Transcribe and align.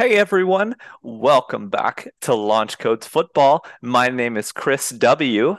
Hey 0.00 0.16
everyone, 0.16 0.76
welcome 1.02 1.68
back 1.68 2.08
to 2.22 2.34
Launch 2.34 2.78
Codes 2.78 3.06
Football. 3.06 3.66
My 3.82 4.08
name 4.08 4.38
is 4.38 4.50
Chris 4.50 4.88
W. 4.88 5.58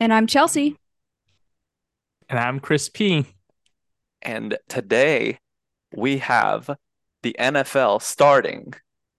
And 0.00 0.10
I'm 0.10 0.26
Chelsea. 0.26 0.78
And 2.30 2.38
I'm 2.38 2.60
Chris 2.60 2.88
P. 2.88 3.26
And 4.22 4.56
today 4.70 5.38
we 5.94 6.16
have 6.16 6.70
the 7.22 7.36
NFL 7.38 8.00
starting 8.00 8.72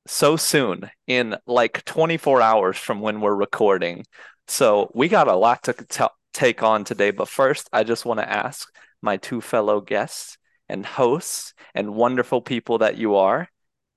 so 0.08 0.36
soon 0.36 0.90
in 1.06 1.38
like 1.46 1.86
24 1.86 2.42
hours 2.42 2.76
from 2.76 3.02
when 3.02 3.22
we're 3.22 3.36
recording. 3.36 4.04
So 4.48 4.90
we 4.96 5.10
got 5.10 5.28
a 5.28 5.36
lot 5.36 5.62
to 5.66 5.74
t- 5.74 6.06
take 6.34 6.64
on 6.64 6.86
today. 6.86 7.12
But 7.12 7.30
first, 7.30 7.70
I 7.72 7.84
just 7.84 8.04
want 8.04 8.20
to 8.20 8.28
ask 8.28 8.68
my 9.04 9.18
two 9.18 9.42
fellow 9.42 9.80
guests 9.80 10.40
and 10.68 10.84
hosts 10.84 11.54
and 11.76 11.94
wonderful 11.94 12.42
people 12.42 12.80
that 12.80 12.98
you 12.98 13.14
are 13.18 13.48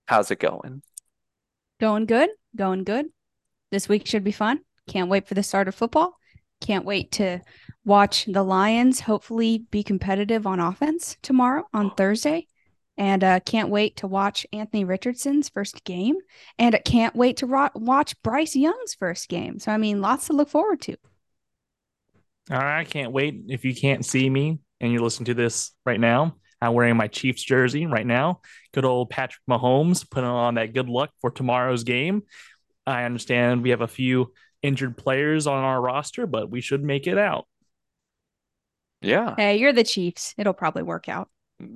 How's 0.09 0.30
it 0.30 0.38
going? 0.38 0.80
Going 1.80 2.06
good. 2.06 2.30
Going 2.56 2.84
good. 2.84 3.09
This 3.70 3.91
week 3.91 4.06
should 4.06 4.24
be 4.24 4.33
fun. 4.33 4.60
Can't 4.88 5.10
wait 5.10 5.28
for 5.28 5.34
the 5.34 5.42
start 5.42 5.69
of 5.69 5.74
football. 5.74 6.16
Can't 6.62 6.87
wait 6.87 7.12
to 7.12 7.41
watch 7.84 8.24
the 8.24 8.42
Lions 8.42 9.00
hopefully 9.00 9.66
be 9.70 9.83
competitive 9.83 10.47
on 10.47 10.60
offense 10.60 11.19
tomorrow 11.20 11.69
on 11.74 11.95
Thursday. 11.95 12.47
And 12.97 13.23
uh, 13.23 13.41
can't 13.41 13.69
wait 13.69 13.97
to 13.97 14.06
watch 14.06 14.47
Anthony 14.50 14.84
Richardson's 14.84 15.50
first 15.50 15.84
game. 15.84 16.16
And 16.59 16.75
I 16.75 16.78
can't 16.78 17.14
wait 17.14 17.36
to 17.36 17.47
ro- 17.47 17.69
watch 17.75 18.20
Bryce 18.22 18.56
Young's 18.56 18.95
first 18.95 19.28
game. 19.28 19.59
So, 19.59 19.70
I 19.70 19.77
mean, 19.77 20.00
lots 20.00 20.28
to 20.28 20.33
look 20.33 20.48
forward 20.48 20.80
to. 20.83 20.97
All 22.50 22.56
right. 22.56 22.80
I 22.80 22.84
can't 22.84 23.12
wait. 23.12 23.42
If 23.48 23.66
you 23.66 23.75
can't 23.75 24.06
see 24.06 24.30
me 24.30 24.59
and 24.80 24.91
you're 24.91 25.02
listening 25.02 25.27
to 25.27 25.34
this 25.34 25.72
right 25.84 26.00
now, 26.00 26.36
I'm 26.61 26.75
wearing 26.75 26.97
my 26.97 27.09
Chiefs 27.09 27.43
jersey 27.43 27.87
right 27.87 28.07
now. 28.07 28.41
Good 28.73 28.85
old 28.85 29.11
Patrick 29.11 29.43
Mahomes 29.48 30.09
putting 30.09 30.29
on 30.29 30.55
that 30.55 30.73
good 30.75 30.89
luck 30.89 31.11
for 31.21 31.31
tomorrow's 31.31 31.84
game. 31.84 32.23
I 32.87 33.05
understand 33.05 33.62
we 33.62 33.70
have 33.70 33.81
a 33.81 33.89
few 33.89 34.33
injured 34.62 34.97
players 34.97 35.47
on 35.47 35.62
our 35.62 35.81
roster, 35.81 36.27
but 36.27 36.50
we 36.50 36.61
should 36.61 36.83
make 36.83 37.06
it 37.06 37.19
out. 37.19 37.47
Yeah. 39.00 39.34
Hey, 39.37 39.59
you're 39.59 39.73
the 39.73 39.84
Chiefs. 39.84 40.34
It'll 40.37 40.53
probably 40.53 40.83
work 40.83 41.09
out. 41.09 41.28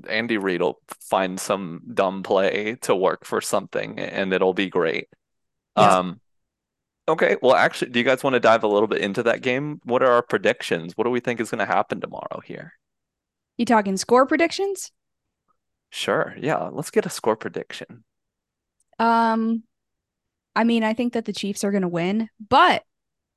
Andy 0.09 0.39
Reid 0.39 0.63
will 0.63 0.81
find 1.01 1.41
some 1.41 1.83
dumb 1.93 2.23
play 2.23 2.77
to 2.83 2.95
work 2.95 3.25
for 3.25 3.41
something 3.41 3.99
and 3.99 4.33
it'll 4.33 4.55
be 4.55 4.69
great. 4.69 5.09
Yeah. 5.77 5.99
Um 5.99 6.21
okay, 7.09 7.37
well 7.43 7.57
actually 7.57 7.91
do 7.91 7.99
you 7.99 8.05
guys 8.05 8.23
want 8.23 8.35
to 8.35 8.41
dive 8.41 8.63
a 8.63 8.69
little 8.69 8.87
bit 8.87 9.01
into 9.01 9.25
that 9.25 9.43
game? 9.43 9.81
What 9.85 10.03
are 10.03 10.13
our 10.13 10.23
predictions? 10.23 10.97
What 10.97 11.05
do 11.05 11.11
we 11.11 11.21
think 11.21 11.41
is 11.41 11.51
going 11.51 11.59
to 11.59 11.67
happen 11.67 12.01
tomorrow 12.01 12.41
here? 12.45 12.75
You 13.57 13.65
talking 13.65 13.97
score 13.97 14.27
predictions? 14.27 14.93
Sure. 15.91 16.35
Yeah. 16.41 16.71
Let's 16.73 16.91
get 16.91 17.07
a 17.07 17.11
score 17.11 17.37
prediction. 17.37 18.05
Um, 18.99 19.65
I 20.55 20.65
mean, 20.65 20.85
I 20.85 20.95
think 20.95 21.13
that 21.13 21.25
the 21.25 21.33
Chiefs 21.33 21.65
are 21.65 21.71
going 21.71 21.83
to 21.83 21.89
win, 21.89 22.29
but 22.49 22.83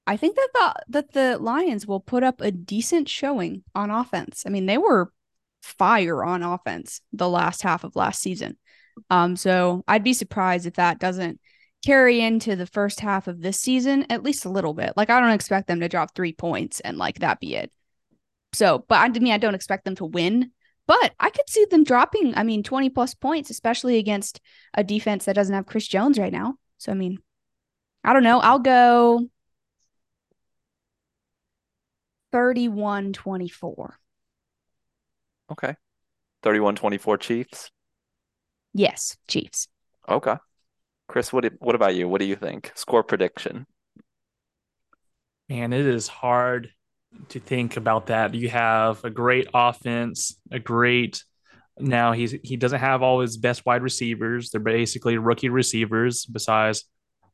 I 0.08 0.18
think 0.18 0.36
that 0.36 0.50
the 0.54 0.74
that 0.90 1.14
the 1.14 1.38
Lions 1.38 1.88
will 1.88 2.00
put 2.00 2.24
up 2.24 2.42
a 2.42 2.52
decent 2.52 3.10
showing 3.10 3.64
on 3.74 3.90
offense. 3.90 4.44
I 4.46 4.50
mean, 4.50 4.66
they 4.66 4.78
were 4.78 5.12
fire 5.64 6.24
on 6.24 6.44
offense 6.44 7.02
the 7.12 7.30
last 7.30 7.64
half 7.64 7.84
of 7.84 7.96
last 7.96 8.22
season. 8.22 8.58
Um, 9.10 9.36
so 9.36 9.84
I'd 9.88 10.04
be 10.04 10.14
surprised 10.14 10.66
if 10.66 10.76
that 10.76 11.00
doesn't 11.00 11.40
carry 11.84 12.22
into 12.22 12.56
the 12.56 12.66
first 12.68 13.00
half 13.00 13.28
of 13.28 13.42
this 13.42 13.60
season 13.60 14.06
at 14.10 14.24
least 14.24 14.46
a 14.46 14.50
little 14.50 14.74
bit. 14.74 14.94
Like 14.96 15.10
I 15.10 15.20
don't 15.20 15.32
expect 15.32 15.68
them 15.68 15.80
to 15.82 15.90
drop 15.90 16.14
three 16.14 16.34
points 16.34 16.80
and 16.80 16.98
like 16.98 17.20
that 17.20 17.40
be 17.40 17.56
it. 17.56 17.72
So, 18.56 18.86
but 18.88 18.96
I 18.96 19.10
mean, 19.10 19.34
I 19.34 19.38
don't 19.38 19.54
expect 19.54 19.84
them 19.84 19.96
to 19.98 20.06
win, 20.06 20.52
but 20.88 21.14
I 21.20 21.30
could 21.30 21.50
see 21.50 21.66
them 21.66 21.84
dropping, 21.84 22.36
I 22.38 22.44
mean, 22.44 22.64
20 22.64 22.90
plus 22.90 23.14
points, 23.14 23.50
especially 23.50 23.98
against 23.98 24.40
a 24.74 24.84
defense 24.84 25.26
that 25.26 25.36
doesn't 25.36 25.54
have 25.54 25.66
Chris 25.66 25.86
Jones 25.86 26.18
right 26.18 26.32
now. 26.32 26.56
So, 26.78 26.94
I 26.94 26.96
mean, 26.96 27.20
I 28.02 28.14
don't 28.14 28.24
know. 28.24 28.40
I'll 28.40 28.60
go 28.60 29.28
31 32.32 33.12
24. 33.12 34.00
Okay. 35.52 35.76
31 36.42 36.76
24 36.76 37.18
Chiefs? 37.18 37.72
Yes, 38.74 39.18
Chiefs. 39.28 39.68
Okay. 40.08 40.36
Chris, 41.10 41.34
what 41.34 41.46
what 41.60 41.76
about 41.76 41.96
you? 41.96 42.08
What 42.08 42.22
do 42.22 42.26
you 42.26 42.38
think? 42.38 42.72
Score 42.76 43.04
prediction. 43.04 43.68
Man, 45.50 45.74
it 45.74 45.86
is 45.86 46.08
hard 46.08 46.72
to 47.30 47.40
think 47.40 47.78
about 47.78 48.08
that. 48.08 48.34
You 48.34 48.50
have 48.50 49.04
a 49.04 49.10
great 49.10 49.48
offense, 49.54 50.40
a 50.52 50.60
great 50.60 51.24
now 51.78 52.14
he's 52.14 52.32
he 52.44 52.56
doesn't 52.56 52.80
have 52.80 53.02
all 53.02 53.20
his 53.20 53.38
best 53.38 53.66
wide 53.66 53.84
receivers. 53.84 54.50
They're 54.50 54.62
basically 54.62 55.18
rookie 55.18 55.50
receivers 55.50 56.26
besides 56.26 56.86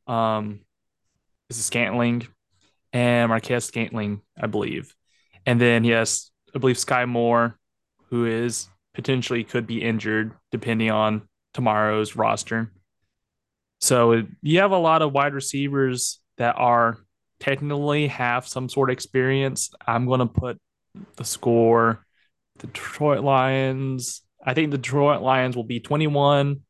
um 0.06 0.60
this 1.48 1.58
is 1.58 1.64
Scantling 1.64 2.26
and 2.92 3.28
Marquez 3.28 3.64
Scantling, 3.64 4.20
I 4.40 4.46
believe. 4.46 4.94
And 5.46 5.60
then 5.60 5.84
yes, 5.84 6.30
I 6.54 6.58
believe 6.58 6.78
Sky 6.78 7.04
Moore, 7.04 7.58
who 8.10 8.26
is 8.26 8.68
potentially 8.94 9.44
could 9.44 9.66
be 9.66 9.82
injured 9.82 10.32
depending 10.50 10.90
on 10.90 11.28
tomorrow's 11.54 12.16
roster. 12.16 12.72
So 13.80 14.24
you 14.42 14.60
have 14.60 14.70
a 14.70 14.78
lot 14.78 15.02
of 15.02 15.12
wide 15.12 15.34
receivers 15.34 16.20
that 16.38 16.56
are 16.56 16.98
technically 17.42 18.06
have 18.06 18.46
some 18.46 18.68
sort 18.68 18.88
of 18.88 18.92
experience, 18.92 19.70
I'm 19.84 20.06
going 20.06 20.20
to 20.20 20.26
put 20.26 20.58
the 21.16 21.24
score 21.24 22.06
the 22.58 22.68
Detroit 22.68 23.24
Lions. 23.24 24.22
I 24.44 24.54
think 24.54 24.70
the 24.70 24.78
Detroit 24.78 25.22
Lions 25.22 25.56
will 25.56 25.64
be 25.64 25.80
21 25.80 26.60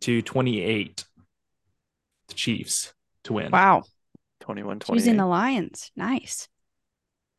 to 0.00 0.22
28. 0.22 1.04
The 2.28 2.34
Chiefs 2.34 2.92
to 3.24 3.34
win. 3.34 3.52
Wow. 3.52 3.84
21 4.40 4.80
28. 4.80 5.00
Choosing 5.00 5.16
the 5.16 5.26
Lions. 5.26 5.92
Nice. 5.94 6.48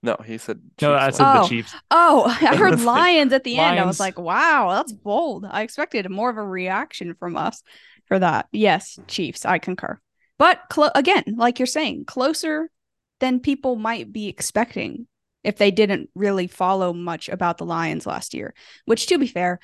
No, 0.03 0.15
he 0.25 0.37
said 0.37 0.61
Chiefs 0.77 0.81
No, 0.81 0.93
I 0.93 1.09
said 1.09 1.25
oh. 1.25 1.41
the 1.41 1.49
Chiefs. 1.49 1.75
Oh, 1.89 2.23
I 2.41 2.55
heard 2.55 2.79
Lions 2.79 3.33
at 3.33 3.43
the 3.43 3.57
Lions. 3.57 3.71
end. 3.71 3.79
I 3.81 3.85
was 3.85 3.99
like, 3.99 4.17
wow, 4.17 4.75
that's 4.77 4.93
bold. 4.93 5.45
I 5.49 5.63
expected 5.63 6.09
more 6.09 6.29
of 6.29 6.37
a 6.37 6.43
reaction 6.43 7.15
from 7.15 7.35
us 7.35 7.61
for 8.05 8.17
that. 8.17 8.47
Yes, 8.53 8.97
Chiefs. 9.07 9.45
I 9.45 9.59
concur. 9.59 9.99
But 10.41 10.69
clo- 10.71 10.89
again, 10.95 11.35
like 11.37 11.59
you're 11.59 11.67
saying, 11.67 12.05
closer 12.05 12.71
than 13.19 13.41
people 13.41 13.75
might 13.75 14.11
be 14.11 14.27
expecting 14.27 15.05
if 15.43 15.57
they 15.57 15.69
didn't 15.69 16.09
really 16.15 16.47
follow 16.47 16.93
much 16.93 17.29
about 17.29 17.59
the 17.59 17.65
Lions 17.67 18.07
last 18.07 18.33
year. 18.33 18.55
Which, 18.85 19.05
to 19.05 19.19
be 19.19 19.27
fair, 19.27 19.59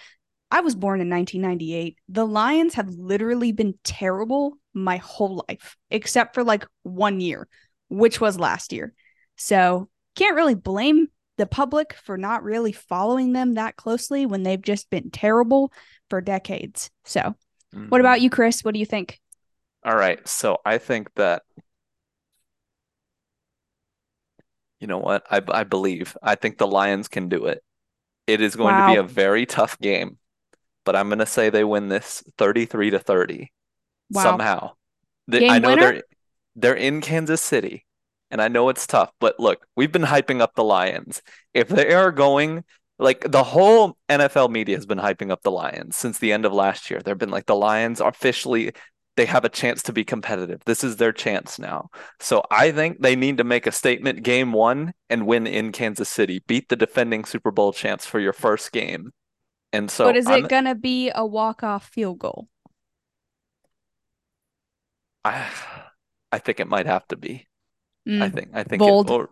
I 0.52 0.62
was 0.62 0.76
born 0.76 1.02
in 1.02 1.10
1998. 1.10 1.98
The 2.10 2.28
Lions 2.28 2.76
have 2.76 2.92
literally 2.92 3.52
been 3.54 3.74
terrible 3.84 4.60
my 4.72 4.98
whole 4.98 5.44
life, 5.50 5.78
except 5.90 6.36
for 6.36 6.44
like 6.44 6.68
one 6.84 7.22
year, 7.22 7.48
which 7.90 8.22
was 8.22 8.40
last 8.40 8.72
year. 8.72 8.94
So, 9.36 9.90
can't 10.14 10.36
really 10.36 10.54
blame 10.54 11.08
the 11.40 11.48
public 11.48 11.94
for 11.94 12.20
not 12.20 12.44
really 12.44 12.72
following 12.72 13.34
them 13.34 13.56
that 13.56 13.78
closely 13.78 14.28
when 14.28 14.44
they've 14.44 14.62
just 14.62 14.92
been 14.92 15.10
terrible 15.10 15.74
for 16.12 16.22
decades. 16.22 16.92
So, 17.04 17.22
mm-hmm. 17.22 17.88
what 17.88 18.00
about 18.00 18.22
you, 18.22 18.30
Chris? 18.30 18.64
What 18.64 18.76
do 18.76 18.80
you 18.80 18.86
think? 18.86 19.20
All 19.86 19.96
right. 19.96 20.26
So 20.28 20.58
I 20.66 20.78
think 20.78 21.14
that 21.16 21.44
you 24.80 24.88
know 24.88 25.00
what? 25.00 25.26
I 25.30 25.42
I 25.48 25.64
believe. 25.64 26.18
I 26.22 26.36
think 26.36 26.58
the 26.58 26.68
Lions 26.68 27.08
can 27.08 27.30
do 27.30 27.46
it. 27.46 27.64
It 28.28 28.42
is 28.42 28.56
going 28.56 28.76
wow. 28.76 28.88
to 28.88 28.94
be 28.94 29.00
a 29.00 29.04
very 29.04 29.46
tough 29.46 29.80
game, 29.80 30.18
but 30.86 30.96
I'm 30.96 31.08
going 31.08 31.20
to 31.20 31.26
say 31.26 31.50
they 31.50 31.64
win 31.64 31.88
this 31.88 32.24
33 32.38 32.92
to 32.92 33.00
30 33.00 33.52
wow. 34.12 34.22
somehow. 34.22 34.72
I 35.50 35.60
know 35.60 35.70
winner? 35.70 35.82
they're 35.82 36.04
they're 36.56 36.76
in 36.76 37.02
Kansas 37.02 37.42
City, 37.42 37.86
and 38.30 38.42
I 38.42 38.50
know 38.50 38.70
it's 38.70 38.88
tough, 38.88 39.12
but 39.20 39.40
look, 39.40 39.66
we've 39.76 39.92
been 39.92 40.04
hyping 40.04 40.42
up 40.42 40.56
the 40.56 40.64
Lions. 40.64 41.22
If 41.54 41.70
they 41.70 41.94
are 41.94 42.12
going 42.12 42.64
like 43.00 43.30
the 43.30 43.44
whole 43.44 43.98
NFL 44.10 44.50
media 44.50 44.76
has 44.76 44.86
been 44.86 44.98
hyping 44.98 45.32
up 45.32 45.44
the 45.44 45.52
Lions 45.52 45.96
since 45.96 46.18
the 46.18 46.34
end 46.34 46.46
of 46.46 46.54
last 46.54 46.90
year. 46.90 47.00
They've 47.00 47.18
been 47.18 47.30
like 47.30 47.46
the 47.46 47.56
Lions 47.56 48.02
officially 48.02 48.72
they 49.18 49.26
have 49.26 49.44
a 49.44 49.50
chance 49.50 49.84
to 49.84 49.92
be 49.92 50.06
competitive. 50.06 50.62
This 50.66 50.84
is 50.84 50.96
their 50.96 51.12
chance 51.12 51.58
now. 51.58 51.90
So 52.20 52.44
I 52.52 52.72
think 52.72 53.02
they 53.02 53.16
need 53.16 53.38
to 53.40 53.44
make 53.44 53.66
a 53.68 53.72
statement 53.72 54.24
game 54.24 54.54
one 54.54 54.94
and 55.10 55.26
win 55.26 55.48
in 55.48 55.72
Kansas 55.72 56.08
City. 56.08 56.44
Beat 56.48 56.70
the 56.70 56.76
defending 56.76 57.26
Super 57.26 57.52
Bowl 57.52 57.74
champs 57.74 58.06
for 58.06 58.20
your 58.20 58.32
first 58.32 58.72
game. 58.72 59.12
And 59.74 59.90
so 59.92 60.06
But 60.06 60.18
is 60.18 60.28
I'm, 60.28 60.46
it 60.46 60.50
gonna 60.50 60.76
be 60.76 61.12
a 61.14 61.26
walk 61.26 61.64
off 61.64 61.90
field 61.90 62.20
goal? 62.20 62.48
I 65.26 65.48
I 66.32 66.38
think 66.38 66.60
it 66.60 66.68
might 66.68 66.86
have 66.86 67.06
to 67.08 67.18
be. 67.18 67.48
Mm, 68.08 68.22
I 68.22 68.30
think 68.30 68.50
I 68.54 68.64
think 68.64 68.80
bold. 68.80 69.10
It, 69.10 69.14
or, 69.14 69.30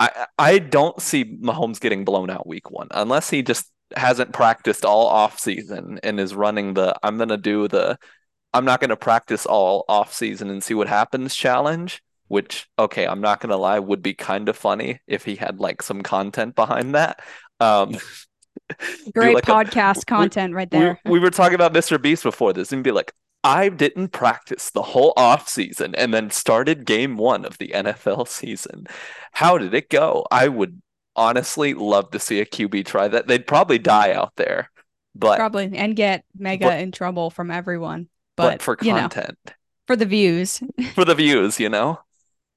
I 0.00 0.26
I 0.38 0.58
don't 0.58 1.00
see 1.02 1.24
Mahomes 1.24 1.80
getting 1.80 2.04
blown 2.04 2.30
out 2.30 2.46
week 2.46 2.70
one 2.70 2.88
unless 2.92 3.28
he 3.28 3.42
just 3.42 3.70
hasn't 3.94 4.32
practiced 4.32 4.84
all 4.84 5.06
off 5.06 5.38
season 5.38 6.00
and 6.02 6.18
is 6.18 6.34
running 6.34 6.74
the 6.74 6.94
I'm 7.02 7.18
gonna 7.18 7.36
do 7.36 7.68
the 7.68 7.98
I'm 8.52 8.64
not 8.64 8.80
going 8.80 8.90
to 8.90 8.96
practice 8.96 9.46
all 9.46 9.84
off 9.88 10.12
season 10.12 10.50
and 10.50 10.62
see 10.62 10.74
what 10.74 10.88
happens 10.88 11.34
challenge, 11.34 12.02
which 12.28 12.66
okay, 12.78 13.06
I'm 13.06 13.20
not 13.20 13.40
going 13.40 13.50
to 13.50 13.56
lie 13.56 13.78
would 13.78 14.02
be 14.02 14.14
kind 14.14 14.48
of 14.48 14.56
funny 14.56 15.00
if 15.06 15.24
he 15.24 15.36
had 15.36 15.60
like 15.60 15.82
some 15.82 16.02
content 16.02 16.54
behind 16.54 16.94
that. 16.94 17.20
Um 17.60 17.96
Great 19.14 19.34
like 19.34 19.44
podcast 19.44 20.02
a, 20.02 20.06
content 20.06 20.52
we, 20.52 20.56
right 20.56 20.70
there. 20.70 21.00
We, 21.04 21.12
we, 21.12 21.18
were 21.20 21.30
talking 21.30 21.54
about 21.54 21.72
Mr. 21.72 22.00
Beast 22.00 22.22
before 22.22 22.52
this 22.52 22.72
and 22.72 22.84
be 22.84 22.90
like, 22.90 23.12
I 23.44 23.68
didn't 23.68 24.08
practice 24.08 24.70
the 24.70 24.82
whole 24.82 25.12
off 25.16 25.48
season 25.48 25.94
and 25.94 26.12
then 26.12 26.30
started 26.30 26.84
game 26.84 27.16
one 27.16 27.44
of 27.44 27.56
the 27.58 27.68
NFL 27.68 28.28
season. 28.28 28.86
How 29.32 29.58
did 29.58 29.74
it 29.74 29.88
go? 29.88 30.26
I 30.30 30.48
would 30.48 30.82
honestly 31.16 31.74
love 31.74 32.10
to 32.10 32.18
see 32.18 32.40
a 32.40 32.46
QB 32.46 32.86
try 32.86 33.08
that. 33.08 33.26
They'd 33.26 33.46
probably 33.46 33.78
die 33.78 34.12
out 34.12 34.32
there, 34.36 34.70
but 35.14 35.36
probably 35.36 35.70
and 35.74 35.94
get 35.94 36.24
mega 36.36 36.66
but, 36.66 36.80
in 36.80 36.92
trouble 36.92 37.30
from 37.30 37.50
everyone. 37.50 38.08
But, 38.38 38.52
but 38.52 38.62
for 38.62 38.76
content, 38.76 39.36
know, 39.46 39.52
for 39.86 39.96
the 39.96 40.06
views, 40.06 40.62
for 40.94 41.04
the 41.04 41.14
views, 41.14 41.60
you 41.60 41.68
know. 41.68 42.00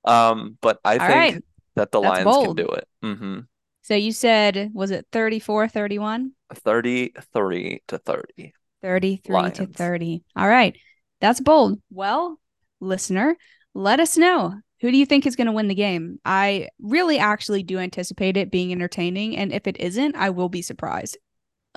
Um, 0.06 0.58
but 0.62 0.80
I 0.86 0.94
All 0.94 1.08
think 1.08 1.16
right. 1.16 1.44
that 1.76 1.92
the 1.92 2.00
That's 2.02 2.24
Lions 2.24 2.26
bold. 2.26 2.58
can 2.58 2.66
do 2.66 2.72
it. 2.72 2.88
Mm-hmm. 3.04 3.40
So 3.82 3.96
you 3.96 4.12
said 4.12 4.72
was 4.74 4.92
it 4.92 5.08
34 5.12 5.68
31? 5.68 6.32
33 6.54 7.82
to 7.88 7.98
30. 7.98 8.54
33 8.82 9.34
Lions. 9.34 9.58
to 9.58 9.66
30. 9.68 10.24
All 10.36 10.48
right. 10.48 10.78
That's 11.20 11.40
bold. 11.40 11.82
Well, 11.90 12.40
listener, 12.80 13.36
let 13.74 14.00
us 14.00 14.18
know. 14.18 14.56
Who 14.82 14.92
do 14.92 14.98
you 14.98 15.06
think 15.06 15.26
is 15.26 15.36
going 15.36 15.48
to 15.48 15.54
win 15.54 15.68
the 15.68 15.76
game? 15.76 16.20
I 16.26 16.70
really 16.80 17.20
actually 17.20 17.62
do 17.64 17.78
anticipate 17.78 18.38
it 18.38 18.52
being 18.52 18.72
entertaining. 18.72 19.38
And 19.38 19.54
if 19.54 19.68
it 19.68 19.80
isn't, 19.80 20.16
I 20.16 20.32
will 20.32 20.50
be 20.50 20.64
surprised. 20.64 21.18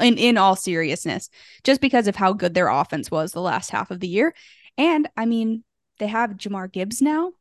In 0.00 0.18
in 0.18 0.38
all 0.38 0.56
seriousness, 0.56 1.30
just 1.62 1.80
because 1.80 2.08
of 2.08 2.16
how 2.16 2.32
good 2.32 2.52
their 2.52 2.68
offense 2.68 3.10
was 3.10 3.30
the 3.30 3.40
last 3.40 3.70
half 3.70 3.92
of 3.92 4.00
the 4.00 4.08
year. 4.08 4.34
And 4.76 5.08
I 5.16 5.24
mean, 5.24 5.62
they 5.98 6.08
have 6.08 6.30
Jahmyr 6.30 6.72
Gibbs 6.72 7.00
now, 7.00 7.32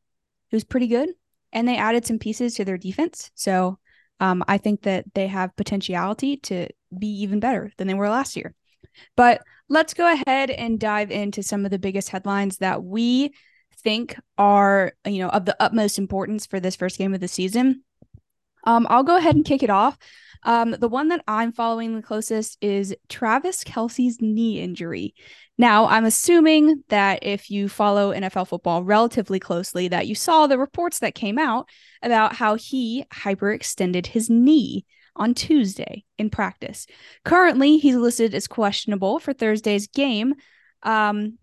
who's 0.52 0.64
pretty 0.64 0.88
good. 0.88 1.10
And 1.52 1.68
they 1.68 1.78
added 1.78 2.06
some 2.06 2.20
pieces 2.20 2.56
to 2.56 2.66
their 2.66 2.78
defense. 2.78 3.32
So 3.36 3.80
um, 4.20 4.44
I 4.48 4.58
think 4.58 4.84
that 4.84 5.06
they 5.14 5.28
have 5.28 5.56
potentiality 5.56 6.38
to 6.38 6.68
be 6.98 7.22
even 7.22 7.40
better 7.40 7.72
than 7.78 7.88
they 7.88 7.94
were 7.94 8.10
last 8.10 8.36
year. 8.36 8.54
But 9.16 9.42
let's 9.70 9.94
go 9.94 10.12
ahead 10.12 10.52
and 10.52 10.80
dive 10.80 11.12
into 11.12 11.44
some 11.44 11.66
of 11.66 11.72
the 11.72 11.80
biggest 11.80 12.10
headlines 12.10 12.58
that 12.58 12.84
we 12.84 13.34
think 13.84 14.16
are, 14.38 14.94
you 15.06 15.20
know, 15.20 15.30
of 15.30 15.46
the 15.46 15.56
utmost 15.60 15.98
importance 15.98 16.46
for 16.46 16.60
this 16.60 16.76
first 16.76 16.98
game 16.98 17.14
of 17.14 17.20
the 17.20 17.28
season. 17.28 17.84
Um, 18.66 18.88
I'll 18.90 19.04
go 19.04 19.18
ahead 19.18 19.36
and 19.36 19.46
kick 19.46 19.64
it 19.64 19.70
off. 19.70 19.98
Um, 20.46 20.72
the 20.72 20.90
one 20.90 21.08
that 21.10 21.24
I'm 21.28 21.52
following 21.52 21.96
the 21.96 22.02
closest 22.02 22.58
is 22.62 22.96
Travis 23.10 23.64
Kelce's 23.64 24.22
knee 24.22 24.60
injury. 24.60 25.16
Now, 25.58 25.86
I'm 25.86 26.06
assuming 26.06 26.84
that 26.90 27.20
if 27.22 27.50
you 27.52 27.70
follow 27.70 28.12
NFL 28.12 28.48
football 28.48 28.84
relatively 28.84 29.40
closely, 29.40 29.88
that 29.90 30.08
you 30.08 30.16
saw 30.16 30.48
the 30.48 30.58
reports 30.58 31.00
that 31.00 31.16
came 31.16 31.38
out 31.38 31.68
about 32.02 32.36
how 32.36 32.56
he 32.56 33.06
hyperextended 33.14 34.08
his 34.08 34.30
knee 34.30 34.86
on 35.16 35.34
Tuesday 35.36 36.04
in 36.18 36.30
practice. 36.30 36.88
Currently, 37.24 37.78
he's 37.78 37.96
listed 37.96 38.34
as 38.34 38.48
questionable 38.48 39.20
for 39.20 39.32
Thursday's 39.32 39.88
game. 39.88 40.34
Um, 40.82 41.38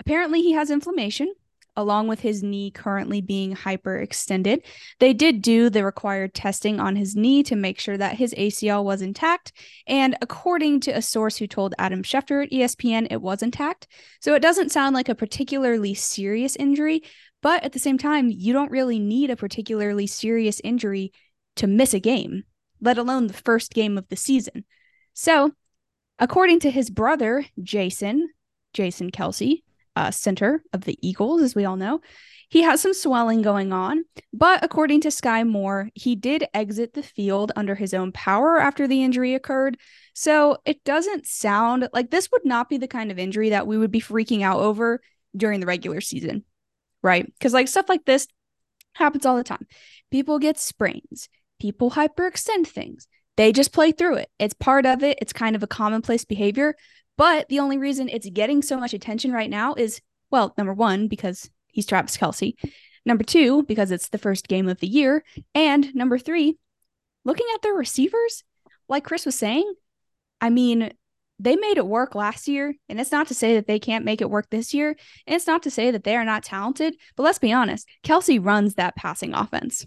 apparently, 0.00 0.42
he 0.42 0.52
has 0.52 0.70
inflammation, 0.70 1.32
along 1.76 2.08
with 2.08 2.20
his 2.20 2.42
knee 2.42 2.70
currently 2.70 3.20
being 3.20 3.54
hyperextended. 3.54 4.62
They 4.98 5.12
did 5.12 5.42
do 5.42 5.70
the 5.70 5.84
required 5.84 6.34
testing 6.34 6.80
on 6.80 6.96
his 6.96 7.16
knee 7.16 7.42
to 7.44 7.56
make 7.56 7.78
sure 7.78 7.96
that 7.96 8.16
his 8.16 8.34
ACL 8.34 8.84
was 8.84 9.02
intact. 9.02 9.52
And 9.86 10.16
according 10.20 10.80
to 10.80 10.92
a 10.92 11.02
source 11.02 11.36
who 11.36 11.46
told 11.46 11.74
Adam 11.78 12.02
Schefter 12.02 12.44
at 12.44 12.52
ESPN, 12.52 13.08
it 13.10 13.22
was 13.22 13.42
intact. 13.42 13.88
So 14.20 14.34
it 14.34 14.42
doesn't 14.42 14.72
sound 14.72 14.94
like 14.94 15.08
a 15.08 15.14
particularly 15.14 15.94
serious 15.94 16.56
injury. 16.56 17.02
But 17.42 17.64
at 17.64 17.72
the 17.72 17.78
same 17.78 17.98
time, 17.98 18.30
you 18.30 18.52
don't 18.52 18.70
really 18.70 18.98
need 18.98 19.30
a 19.30 19.36
particularly 19.36 20.06
serious 20.06 20.60
injury 20.62 21.12
to 21.56 21.66
miss 21.66 21.94
a 21.94 22.00
game 22.00 22.44
let 22.80 22.98
alone 22.98 23.26
the 23.26 23.34
first 23.34 23.72
game 23.72 23.98
of 23.98 24.08
the 24.08 24.16
season. 24.16 24.64
So, 25.12 25.52
according 26.18 26.60
to 26.60 26.70
his 26.70 26.90
brother, 26.90 27.44
Jason, 27.62 28.30
Jason 28.72 29.10
Kelce, 29.10 29.62
uh, 30.00 30.10
center 30.10 30.62
of 30.72 30.82
the 30.82 30.98
Eagles, 31.06 31.42
as 31.42 31.54
we 31.54 31.66
all 31.66 31.76
know, 31.76 32.00
he 32.48 32.62
has 32.62 32.80
some 32.80 32.94
swelling 32.94 33.42
going 33.42 33.72
on. 33.72 34.04
But 34.32 34.64
according 34.64 35.02
to 35.02 35.10
Sky 35.10 35.44
Moore, 35.44 35.90
he 35.94 36.16
did 36.16 36.46
exit 36.54 36.94
the 36.94 37.02
field 37.02 37.52
under 37.54 37.74
his 37.74 37.92
own 37.92 38.12
power 38.12 38.58
after 38.58 38.88
the 38.88 39.02
injury 39.02 39.34
occurred. 39.34 39.76
So 40.14 40.56
it 40.64 40.82
doesn't 40.84 41.26
sound 41.26 41.88
like 41.92 42.10
this 42.10 42.30
would 42.32 42.44
not 42.44 42.68
be 42.68 42.78
the 42.78 42.88
kind 42.88 43.10
of 43.10 43.18
injury 43.18 43.50
that 43.50 43.66
we 43.66 43.76
would 43.76 43.90
be 43.90 44.00
freaking 44.00 44.42
out 44.42 44.60
over 44.60 45.00
during 45.36 45.60
the 45.60 45.66
regular 45.66 46.00
season, 46.00 46.44
right? 47.02 47.26
Because 47.26 47.52
like 47.52 47.68
stuff 47.68 47.88
like 47.88 48.04
this 48.06 48.26
happens 48.94 49.26
all 49.26 49.36
the 49.36 49.44
time. 49.44 49.66
People 50.10 50.38
get 50.38 50.58
sprains, 50.58 51.28
people 51.60 51.90
hyperextend 51.90 52.66
things. 52.66 53.06
They 53.36 53.52
just 53.52 53.72
play 53.72 53.92
through 53.92 54.16
it. 54.16 54.28
It's 54.38 54.54
part 54.54 54.86
of 54.86 55.02
it. 55.02 55.18
It's 55.22 55.32
kind 55.32 55.56
of 55.56 55.62
a 55.62 55.68
commonplace 55.68 56.24
behavior. 56.24 56.74
But 57.20 57.50
the 57.50 57.58
only 57.58 57.76
reason 57.76 58.08
it's 58.08 58.30
getting 58.30 58.62
so 58.62 58.78
much 58.78 58.94
attention 58.94 59.30
right 59.30 59.50
now 59.50 59.74
is, 59.74 60.00
well, 60.30 60.54
number 60.56 60.72
one, 60.72 61.06
because 61.06 61.50
he's 61.66 61.84
Travis 61.84 62.16
Kelce. 62.16 62.54
Number 63.04 63.24
two, 63.24 63.62
because 63.64 63.90
it's 63.90 64.08
the 64.08 64.16
first 64.16 64.48
game 64.48 64.70
of 64.70 64.80
the 64.80 64.86
year. 64.86 65.22
And 65.54 65.94
number 65.94 66.18
three, 66.18 66.56
looking 67.26 67.44
at 67.54 67.60
their 67.60 67.74
receivers, 67.74 68.42
like 68.88 69.04
Chris 69.04 69.26
was 69.26 69.34
saying, 69.34 69.70
I 70.40 70.48
mean, 70.48 70.94
they 71.38 71.56
made 71.56 71.76
it 71.76 71.86
work 71.86 72.14
last 72.14 72.48
year. 72.48 72.74
And 72.88 72.98
it's 72.98 73.12
not 73.12 73.28
to 73.28 73.34
say 73.34 73.56
that 73.56 73.66
they 73.66 73.78
can't 73.78 74.06
make 74.06 74.22
it 74.22 74.30
work 74.30 74.48
this 74.48 74.72
year. 74.72 74.96
And 75.26 75.36
it's 75.36 75.46
not 75.46 75.64
to 75.64 75.70
say 75.70 75.90
that 75.90 76.04
they 76.04 76.16
are 76.16 76.24
not 76.24 76.42
talented. 76.42 76.96
But 77.18 77.24
let's 77.24 77.38
be 77.38 77.52
honest, 77.52 77.86
Kelce 78.02 78.42
runs 78.42 78.76
that 78.76 78.96
passing 78.96 79.34
offense. 79.34 79.86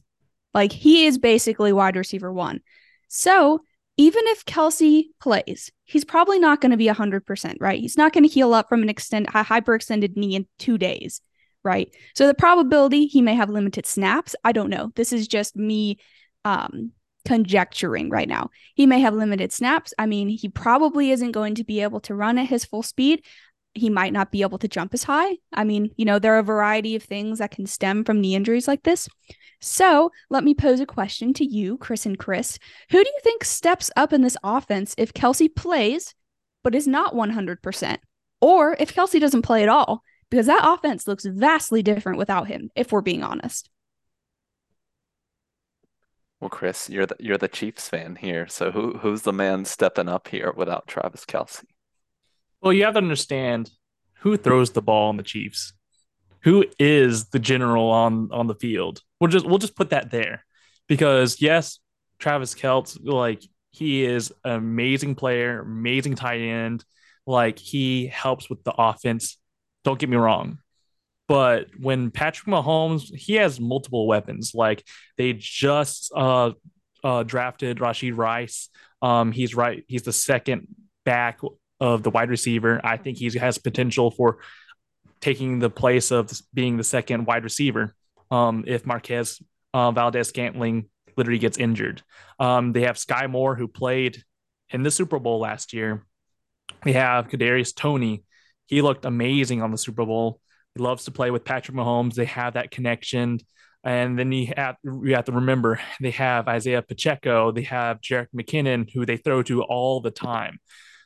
Like 0.54 0.72
he 0.72 1.08
is 1.08 1.18
basically 1.18 1.74
wide 1.74 1.96
receiver 1.96 2.32
one. 2.32 2.62
So 3.08 3.62
even 3.98 4.24
if 4.28 4.46
Kelce 4.46 5.06
plays, 5.20 5.72
he's 5.86 6.06
probably 6.06 6.40
not 6.40 6.62
going 6.62 6.72
to 6.72 6.78
be 6.78 6.88
100%, 6.88 7.56
right? 7.60 7.80
He's 7.80 7.98
not 7.98 8.14
going 8.14 8.24
to 8.24 8.30
heal 8.30 8.54
up 8.54 8.70
from 8.70 8.82
an 8.82 8.90
extend 8.90 9.28
a 9.28 9.44
hyperextended 9.44 10.18
knee 10.18 10.36
in 10.36 10.48
2 10.60 10.78
days, 10.78 11.22
right? 11.64 11.94
So 12.16 12.28
the 12.28 12.34
probability 12.34 13.06
he 13.06 13.22
may 13.22 13.36
have 13.36 13.50
limited 13.50 13.86
snaps, 13.86 14.36
I 14.44 14.52
don't 14.52 14.70
know. 14.70 14.92
This 14.96 15.14
is 15.14 15.28
just 15.28 15.56
me 15.56 15.98
um 16.46 16.92
conjecturing 17.26 18.10
right 18.10 18.28
now. 18.28 18.50
He 18.76 18.86
may 18.86 19.00
have 19.00 19.14
limited 19.14 19.54
snaps. 19.54 19.94
I 19.98 20.08
mean, 20.08 20.28
he 20.28 20.50
probably 20.50 21.12
isn't 21.12 21.32
going 21.32 21.56
to 21.56 21.64
be 21.64 21.82
able 21.82 22.02
to 22.02 22.16
run 22.16 22.38
at 22.38 22.48
his 22.48 22.66
full 22.66 22.84
speed 22.84 23.24
he 23.74 23.90
might 23.90 24.14
not 24.14 24.32
be 24.32 24.42
able 24.42 24.60
to 24.60 24.68
jump 24.68 24.94
as 24.94 25.04
high. 25.04 25.38
I 25.52 25.64
mean, 25.64 25.92
you 25.98 26.06
know, 26.06 26.20
there 26.20 26.36
are 26.36 26.40
a 26.40 26.44
variety 26.44 26.96
of 26.96 27.04
things 27.04 27.40
that 27.40 27.52
can 27.52 27.66
stem 27.66 28.04
from 28.04 28.22
knee 28.22 28.36
injuries 28.36 28.68
like 28.68 28.84
this. 28.84 29.08
So 29.62 30.12
let 30.30 30.44
me 30.44 30.54
pose 30.54 30.80
a 30.80 30.86
question 30.86 31.34
to 31.36 31.46
you, 31.46 31.78
Chris 31.78 32.06
and 32.06 32.18
Chris. 32.20 32.60
Who 32.92 33.04
do 33.04 33.10
you 33.10 33.20
think 33.24 33.44
steps 33.44 33.90
up 33.96 34.14
in 34.14 34.22
this 34.22 34.38
offense 34.44 34.94
if 34.98 35.14
Kelce 35.14 35.54
plays, 35.54 36.14
but 36.64 36.76
is 36.76 36.88
not 36.88 37.16
100%? 37.16 37.98
Or 38.42 38.76
if 38.80 38.94
Kelce 38.94 39.20
doesn't 39.20 39.42
play 39.44 39.64
at 39.64 39.70
all? 39.70 40.04
Because 40.30 40.48
that 40.48 40.68
offense 40.68 41.08
looks 41.08 41.26
vastly 41.26 41.82
different 41.82 42.18
without 42.18 42.48
him, 42.48 42.70
if 42.76 42.92
we're 42.92 43.02
being 43.02 43.24
honest. 43.24 43.70
Well, 46.44 46.50
Chris, 46.50 46.90
you're 46.90 47.06
the 47.06 47.16
you're 47.22 47.38
the 47.38 47.48
Chiefs 47.48 47.88
fan 47.88 48.18
here. 48.18 48.50
So 48.50 48.70
who 48.70 48.98
who's 48.98 49.22
the 49.22 49.32
man 49.32 49.64
stepping 49.64 50.10
up 50.10 50.28
here 50.28 50.52
without 50.54 50.88
Travis 50.88 51.24
Kelce? 51.24 51.64
Well, 52.64 52.72
you 52.72 52.86
have 52.86 52.94
to 52.94 53.00
understand 53.00 53.70
who 54.20 54.38
throws 54.38 54.72
the 54.72 54.82
ball 54.82 55.10
on 55.10 55.18
the 55.18 55.24
Chiefs. 55.24 55.74
Who 56.44 56.66
is 56.80 57.26
the 57.26 57.40
general 57.40 57.90
on 57.90 58.30
on 58.32 58.48
the 58.48 58.56
field? 58.56 59.02
We'll 59.20 59.30
just 59.30 59.46
we'll 59.46 59.58
just 59.58 59.76
put 59.76 59.90
that 59.90 60.12
there, 60.12 60.46
because 60.88 61.42
yes, 61.42 61.80
Travis 62.20 62.56
Kelce, 62.56 62.98
like 63.04 63.44
he 63.72 64.06
is 64.06 64.32
an 64.46 64.54
amazing 64.54 65.16
player, 65.16 65.60
amazing 65.60 66.16
tight 66.16 66.40
end. 66.40 66.86
Like 67.28 67.60
he 67.60 68.08
helps 68.08 68.50
with 68.50 68.64
the 68.64 68.74
offense. 68.78 69.38
Don't 69.84 70.00
get 70.00 70.10
me 70.10 70.16
wrong, 70.16 70.60
but 71.28 71.68
when 71.78 72.12
Patrick 72.12 72.48
Mahomes, 72.48 73.14
he 73.14 73.34
has 73.34 73.60
multiple 73.60 74.08
weapons. 74.08 74.54
Like 74.54 74.86
they 75.18 75.34
just 75.38 76.14
uh, 76.16 76.52
uh, 77.04 77.24
drafted 77.24 77.80
Rashee 77.80 78.16
Rice. 78.16 78.70
Um, 79.02 79.34
he's 79.34 79.54
right. 79.54 79.84
He's 79.88 80.04
the 80.04 80.14
second 80.14 80.68
back 81.04 81.42
of 81.84 82.02
the 82.02 82.10
wide 82.10 82.30
receiver. 82.30 82.80
I 82.82 82.96
think 82.96 83.18
he 83.18 83.30
has 83.38 83.58
potential 83.58 84.10
for 84.10 84.38
taking 85.20 85.60
the 85.60 85.70
place 85.70 86.12
of 86.12 86.32
being 86.54 86.78
the 86.78 86.84
second 86.84 87.26
wide 87.26 87.44
receiver 87.44 87.94
um, 88.32 88.64
if 88.66 88.86
Marquez 88.86 89.42
uh, 89.74 89.92
Valdes-Scantling 89.92 90.90
literally 91.18 91.40
gets 91.40 91.58
injured. 91.58 92.02
Um, 92.40 92.72
they 92.72 92.84
have 92.84 92.98
Sky 92.98 93.28
Moore, 93.28 93.56
who 93.56 93.68
played 93.68 94.24
in 94.70 94.84
the 94.84 94.92
Super 94.92 95.20
Bowl 95.20 95.40
last 95.40 95.74
year. 95.74 96.06
They 96.84 96.94
have 96.94 97.28
Kadarius 97.28 97.76
Toney. 97.76 98.24
He 98.68 98.82
looked 98.82 99.04
amazing 99.04 99.62
on 99.62 99.72
the 99.72 99.78
Super 99.78 100.06
Bowl. 100.06 100.40
He 100.76 100.82
loves 100.82 101.04
to 101.04 101.12
play 101.12 101.32
with 101.32 101.44
Patrick 101.44 101.76
Mahomes. 101.76 102.16
They 102.16 102.26
have 102.26 102.54
that 102.54 102.72
connection. 102.72 103.40
And 103.84 104.18
then 104.18 104.32
you 104.32 104.54
have, 104.56 104.78
you 104.86 105.16
have 105.16 105.26
to 105.26 105.34
remember 105.34 105.82
they 106.00 106.12
have 106.12 106.48
Isiah 106.48 106.82
Pacheco, 106.82 107.52
they 107.52 107.64
have 107.64 108.00
Jerick 108.00 108.28
McKinnon, 108.34 108.90
who 108.90 109.06
they 109.06 109.18
throw 109.18 109.44
to 109.44 109.64
all 109.64 110.00
the 110.00 110.12
time. 110.12 110.60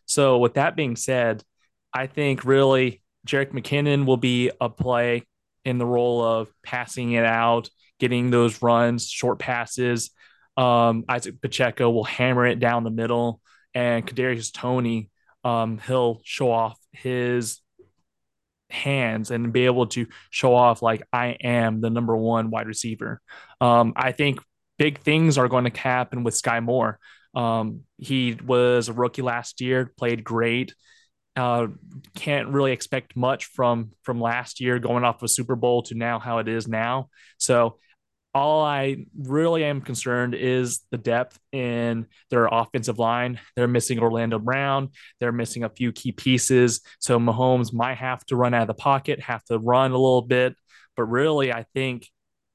So, 0.08 0.40
with 0.40 0.56
that 0.56 0.76
being 0.76 0.96
said, 0.96 1.44
I 1.94 2.08
think 2.08 2.44
really 2.44 3.02
Jerick 3.28 3.52
McKinnon 3.52 4.06
will 4.06 4.18
be 4.18 4.52
a 4.60 4.70
play 4.70 5.24
in 5.66 5.78
the 5.78 5.86
role 5.86 6.24
of 6.24 6.50
passing 6.64 7.12
it 7.12 7.26
out, 7.26 7.70
getting 8.00 8.32
those 8.32 8.62
runs, 8.62 9.08
short 9.08 9.38
passes. 9.38 10.12
Um, 10.56 11.06
Isaac 11.08 11.42
Pacheco 11.42 11.90
will 11.90 12.04
hammer 12.04 12.48
it 12.48 12.60
down 12.60 12.84
the 12.84 12.90
middle, 12.90 13.42
and 13.74 14.08
Kadarius 14.08 14.52
Toney, 14.52 15.12
um, 15.44 15.78
he'll 15.78 16.22
show 16.24 16.52
off 16.52 16.80
his 16.92 17.62
hands 18.70 19.32
and 19.32 19.54
be 19.54 19.66
able 19.66 19.88
to 19.88 20.08
show 20.30 20.56
off 20.56 20.82
like 20.82 21.04
I 21.14 21.38
am 21.42 21.82
the 21.82 21.90
number 21.90 22.16
one 22.16 22.50
wide 22.50 22.68
receiver. 22.68 23.22
Um, 23.62 23.94
I 23.96 24.12
think 24.12 24.40
big 24.78 25.00
things 25.00 25.38
are 25.38 25.48
going 25.48 25.70
to 25.70 25.80
happen 25.80 26.24
with 26.24 26.36
Sky 26.36 26.60
Moore. 26.60 27.00
Um, 27.34 27.82
he 27.98 28.38
was 28.46 28.90
a 28.90 28.94
rookie 28.94 29.22
last 29.22 29.62
year, 29.62 29.92
played 29.98 30.24
great. 30.24 30.74
Uh, 31.36 31.68
can't 32.16 32.48
really 32.50 32.72
expect 32.72 33.16
much 33.16 33.46
from 33.46 33.92
from 34.02 34.20
last 34.20 34.60
year 34.60 34.80
going 34.80 35.04
off 35.04 35.22
a 35.22 35.28
Super 35.28 35.56
Bowl 35.56 35.84
to 35.84 35.94
now 35.94 36.18
how 36.18 36.40
it 36.40 36.48
is 36.48 36.68
now. 36.68 37.10
So 37.38 37.78
all 38.34 38.64
I 38.64 39.06
really 39.18 39.64
am 39.64 39.82
concerned 39.82 40.36
is 40.36 40.82
the 40.92 40.98
depth 40.98 41.40
in 41.52 42.08
their 42.30 42.48
offensive 42.48 43.00
line. 43.00 43.40
They're 43.56 43.68
missing 43.68 44.00
Orlando 44.00 44.38
Brown. 44.38 44.90
They're 45.20 45.32
missing 45.32 45.64
a 45.64 45.70
few 45.70 45.92
key 45.92 46.12
pieces. 46.12 46.82
So 47.00 47.20
Mahomes 47.20 47.74
might 47.74 47.98
have 47.98 48.26
to 48.26 48.36
run 48.36 48.54
out 48.54 48.62
of 48.64 48.68
the 48.68 48.74
pocket, 48.76 49.22
have 49.22 49.44
to 49.46 49.58
run 49.58 49.92
a 49.92 49.98
little 49.98 50.22
bit. 50.22 50.56
But 50.96 51.06
really, 51.06 51.54
I 51.54 51.66
think 51.74 52.08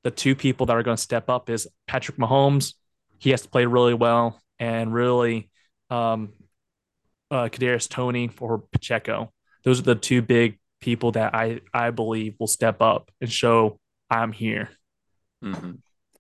the 0.05 0.11
two 0.11 0.35
people 0.35 0.67
that 0.67 0.77
are 0.77 0.83
going 0.83 0.97
to 0.97 1.03
step 1.03 1.31
up 1.31 1.49
is 1.51 1.69
Patrick 1.87 2.17
Mahomes. 2.17 2.75
He 3.19 3.31
has 3.31 3.43
to 3.43 3.49
play 3.49 3.67
really 3.67 3.95
well 3.95 4.42
and 4.63 4.95
really 4.95 5.51
um, 5.91 6.33
uh, 7.33 7.49
Kadarius 7.49 7.89
Toney 7.89 8.31
or 8.39 8.59
Pacheco. 8.59 9.33
Those 9.65 9.81
are 9.81 9.83
the 9.83 9.97
two 9.97 10.23
big 10.23 10.61
people 10.81 11.13
that 11.13 11.35
I 11.35 11.61
I 11.75 11.91
believe 11.91 12.37
will 12.39 12.47
step 12.47 12.81
up 12.81 13.11
and 13.21 13.31
show 13.31 13.81
I'm 14.09 14.31
here. 14.31 14.71
Mm-hmm. 15.45 15.73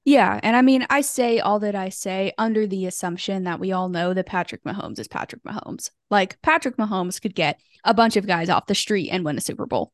Yeah, 0.05 0.41
and 0.43 0.57
I 0.57 0.63
mean, 0.63 0.85
I 0.91 1.03
say 1.03 1.39
all 1.39 1.61
that 1.61 1.77
I 1.77 1.91
say 1.91 2.33
under 2.37 2.67
the 2.67 2.87
assumption 2.87 3.45
that 3.45 3.61
we 3.61 3.71
all 3.71 3.89
know 3.89 4.13
that 4.13 4.27
Patrick 4.27 4.65
Mahomes 4.65 4.99
is 4.99 5.07
Patrick 5.07 5.45
Mahomes. 5.45 5.91
Like 6.11 6.43
Patrick 6.43 6.77
Mahomes 6.77 7.23
could 7.23 7.37
get 7.37 7.61
a 7.85 7.95
bunch 7.95 8.17
of 8.17 8.27
guys 8.27 8.49
off 8.49 8.67
the 8.67 8.75
street 8.75 9.11
and 9.11 9.25
win 9.25 9.39
a 9.39 9.41
Super 9.41 9.67
Bowl. 9.67 9.93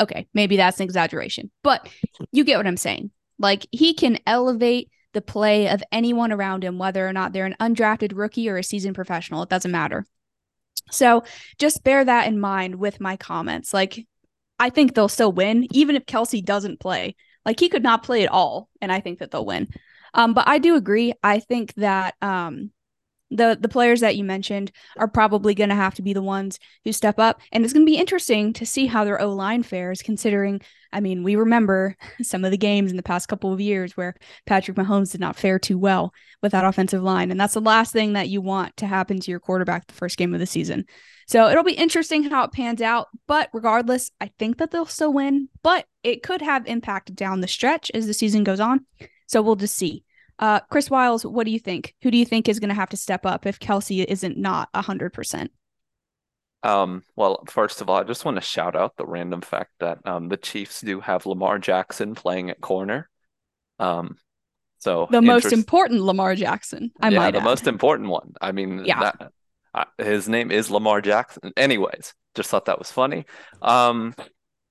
Okay, 0.00 0.26
maybe 0.32 0.56
that's 0.56 0.80
an 0.80 0.84
exaggeration, 0.84 1.50
but 1.62 1.86
you 2.32 2.44
get 2.44 2.56
what 2.56 2.66
I'm 2.66 2.78
saying. 2.78 3.10
Like 3.38 3.66
he 3.70 3.92
can 3.92 4.18
elevate 4.26 4.90
the 5.12 5.20
play 5.20 5.68
of 5.68 5.82
anyone 5.90 6.32
around 6.32 6.64
him, 6.64 6.78
whether 6.78 7.06
or 7.06 7.12
not 7.12 7.32
they're 7.32 7.46
an 7.46 7.56
undrafted 7.60 8.16
rookie 8.16 8.48
or 8.48 8.56
a 8.56 8.64
seasoned 8.64 8.94
professional. 8.94 9.42
It 9.42 9.48
doesn't 9.48 9.70
matter. 9.70 10.06
So 10.90 11.24
just 11.58 11.84
bear 11.84 12.04
that 12.04 12.26
in 12.26 12.40
mind 12.40 12.76
with 12.76 13.00
my 13.00 13.16
comments. 13.16 13.72
Like, 13.74 14.06
I 14.58 14.70
think 14.70 14.94
they'll 14.94 15.08
still 15.08 15.32
win, 15.32 15.66
even 15.72 15.96
if 15.96 16.06
Kelce 16.06 16.44
doesn't 16.44 16.80
play. 16.80 17.16
Like, 17.44 17.58
he 17.58 17.68
could 17.68 17.82
not 17.82 18.02
play 18.02 18.22
at 18.22 18.30
all, 18.30 18.68
and 18.80 18.92
I 18.92 19.00
think 19.00 19.18
that 19.18 19.30
they'll 19.30 19.46
win. 19.46 19.68
Um, 20.14 20.34
but 20.34 20.46
I 20.46 20.58
do 20.58 20.76
agree. 20.76 21.12
I 21.22 21.40
think 21.40 21.74
that 21.74 22.14
um, 22.20 22.70
the 23.30 23.56
the 23.60 23.68
players 23.68 24.00
that 24.00 24.16
you 24.16 24.24
mentioned 24.24 24.72
are 24.98 25.08
probably 25.08 25.54
going 25.54 25.70
to 25.70 25.76
have 25.76 25.94
to 25.94 26.02
be 26.02 26.12
the 26.12 26.22
ones 26.22 26.58
who 26.84 26.92
step 26.92 27.18
up 27.18 27.40
and 27.52 27.64
it's 27.64 27.72
going 27.72 27.84
to 27.84 27.90
be 27.90 27.98
interesting 27.98 28.52
to 28.52 28.66
see 28.66 28.86
how 28.86 29.04
their 29.04 29.20
O-line 29.20 29.62
fares 29.62 30.02
considering 30.02 30.60
I 30.92 31.00
mean 31.00 31.22
we 31.22 31.36
remember 31.36 31.96
some 32.22 32.44
of 32.44 32.50
the 32.50 32.58
games 32.58 32.90
in 32.90 32.96
the 32.96 33.02
past 33.02 33.28
couple 33.28 33.52
of 33.52 33.60
years 33.60 33.96
where 33.96 34.14
Patrick 34.46 34.76
Mahomes 34.76 35.12
did 35.12 35.20
not 35.20 35.36
fare 35.36 35.58
too 35.58 35.78
well 35.78 36.12
with 36.42 36.52
that 36.52 36.64
offensive 36.64 37.02
line 37.02 37.30
and 37.30 37.40
that's 37.40 37.54
the 37.54 37.60
last 37.60 37.92
thing 37.92 38.14
that 38.14 38.28
you 38.28 38.40
want 38.40 38.76
to 38.78 38.86
happen 38.86 39.20
to 39.20 39.30
your 39.30 39.40
quarterback 39.40 39.86
the 39.86 39.94
first 39.94 40.16
game 40.16 40.34
of 40.34 40.40
the 40.40 40.46
season. 40.46 40.84
So 41.30 41.48
it'll 41.48 41.62
be 41.62 41.74
interesting 41.74 42.24
how 42.24 42.42
it 42.42 42.50
pans 42.50 42.82
out, 42.82 43.06
but 43.28 43.50
regardless, 43.52 44.10
I 44.20 44.32
think 44.36 44.58
that 44.58 44.72
they'll 44.72 44.84
still 44.84 45.12
win, 45.12 45.48
but 45.62 45.86
it 46.02 46.24
could 46.24 46.42
have 46.42 46.66
impact 46.66 47.14
down 47.14 47.40
the 47.40 47.46
stretch 47.46 47.88
as 47.94 48.08
the 48.08 48.14
season 48.14 48.42
goes 48.42 48.58
on. 48.58 48.84
So 49.28 49.40
we'll 49.40 49.54
just 49.54 49.76
see. 49.76 50.02
Uh, 50.40 50.60
Chris 50.70 50.88
Wiles, 50.88 51.24
what 51.24 51.44
do 51.44 51.50
you 51.50 51.58
think? 51.58 51.94
Who 52.02 52.10
do 52.10 52.16
you 52.16 52.24
think 52.24 52.48
is 52.48 52.58
going 52.58 52.70
to 52.70 52.74
have 52.74 52.88
to 52.88 52.96
step 52.96 53.26
up 53.26 53.46
if 53.46 53.60
Kelce 53.60 54.04
isn't 54.04 54.38
not 54.38 54.70
hundred 54.74 55.12
percent? 55.12 55.52
Um, 56.62 57.04
well, 57.14 57.44
first 57.48 57.80
of 57.80 57.88
all, 57.88 57.98
I 57.98 58.04
just 58.04 58.24
want 58.24 58.36
to 58.38 58.40
shout 58.42 58.74
out 58.74 58.96
the 58.96 59.06
random 59.06 59.42
fact 59.42 59.72
that 59.80 59.98
um, 60.06 60.28
the 60.28 60.36
Chiefs 60.38 60.80
do 60.80 61.00
have 61.00 61.26
Lamar 61.26 61.58
Jackson 61.58 62.14
playing 62.14 62.50
at 62.50 62.60
corner. 62.60 63.08
Um, 63.78 64.16
so 64.78 65.08
the 65.10 65.20
most 65.20 65.52
important 65.52 66.00
Lamar 66.00 66.34
Jackson, 66.34 66.90
I 67.00 67.10
yeah, 67.10 67.18
might 67.18 67.30
the 67.32 67.38
add. 67.38 67.44
most 67.44 67.66
important 67.66 68.08
one. 68.08 68.32
I 68.40 68.52
mean, 68.52 68.84
yeah, 68.86 69.00
that, 69.00 69.32
uh, 69.74 69.84
his 69.98 70.26
name 70.26 70.50
is 70.50 70.70
Lamar 70.70 71.02
Jackson. 71.02 71.52
Anyways, 71.54 72.14
just 72.34 72.48
thought 72.48 72.64
that 72.64 72.78
was 72.78 72.90
funny. 72.90 73.26
Um, 73.60 74.14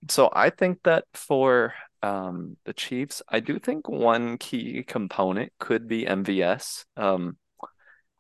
so 0.07 0.29
I 0.33 0.49
think 0.49 0.79
that 0.83 1.05
for 1.13 1.75
um, 2.01 2.57
the 2.65 2.73
Chiefs, 2.73 3.21
I 3.27 3.39
do 3.39 3.59
think 3.59 3.89
one 3.89 4.37
key 4.37 4.83
component 4.83 5.51
could 5.59 5.87
be 5.87 6.05
MVS. 6.05 6.85
Um, 6.95 7.37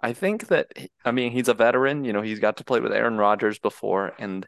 I 0.01 0.13
think 0.13 0.47
that 0.47 0.71
I 1.03 1.11
mean 1.11 1.31
he's 1.31 1.47
a 1.47 1.53
veteran. 1.53 2.03
You 2.03 2.13
know, 2.13 2.21
he's 2.21 2.39
got 2.39 2.57
to 2.57 2.63
play 2.63 2.79
with 2.79 2.93
Aaron 2.93 3.17
Rodgers 3.17 3.59
before, 3.59 4.13
and 4.19 4.47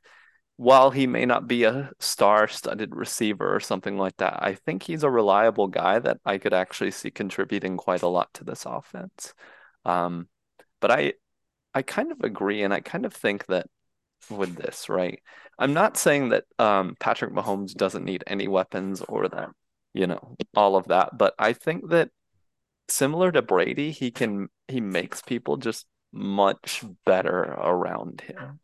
while 0.58 0.92
he 0.92 1.08
may 1.08 1.26
not 1.26 1.48
be 1.48 1.64
a 1.64 1.92
star-studded 2.00 2.96
receiver 2.96 3.56
or 3.56 3.60
something 3.60 3.98
like 3.98 4.16
that, 4.18 4.44
I 4.44 4.54
think 4.54 4.84
he's 4.84 5.04
a 5.04 5.10
reliable 5.10 5.68
guy 5.68 6.00
that 6.00 6.20
I 6.24 6.38
could 6.38 6.54
actually 6.54 6.92
see 6.92 7.10
contributing 7.10 7.78
quite 7.78 8.04
a 8.04 8.08
lot 8.08 8.32
to 8.36 8.44
this 8.44 8.66
offense. 8.66 9.34
Um, 9.86 10.28
but 10.80 10.92
I, 10.92 11.14
I 11.74 11.82
kind 11.82 12.12
of 12.12 12.22
agree, 12.22 12.62
and 12.64 12.74
I 12.74 12.80
kind 12.82 13.06
of 13.06 13.14
think 13.14 13.48
that 13.48 13.68
with 14.30 14.56
this, 14.56 14.90
right? 14.90 15.22
I'm 15.60 15.74
not 15.74 15.98
saying 15.98 16.30
that 16.30 16.46
um, 16.60 16.96
Patrick 17.00 17.34
Mahomes 17.34 17.74
doesn't 17.74 18.06
need 18.06 18.24
any 18.28 18.48
weapons 18.48 19.01
or 19.01 19.28
that, 19.30 19.50
you 19.94 20.08
know, 20.08 20.36
all 20.56 20.75
of 20.75 20.88
that, 20.88 21.18
but 21.18 21.34
I 21.38 21.54
think 21.54 21.90
that 21.90 22.10
similar 22.88 23.32
to 23.32 23.42
Brady, 23.42 23.92
he 23.92 24.12
can 24.12 24.50
he 24.68 24.82
makes 24.82 25.22
people 25.22 25.58
just 25.58 25.86
much 26.13 26.84
better 27.06 27.42
around 27.42 28.22
him. 28.22 28.60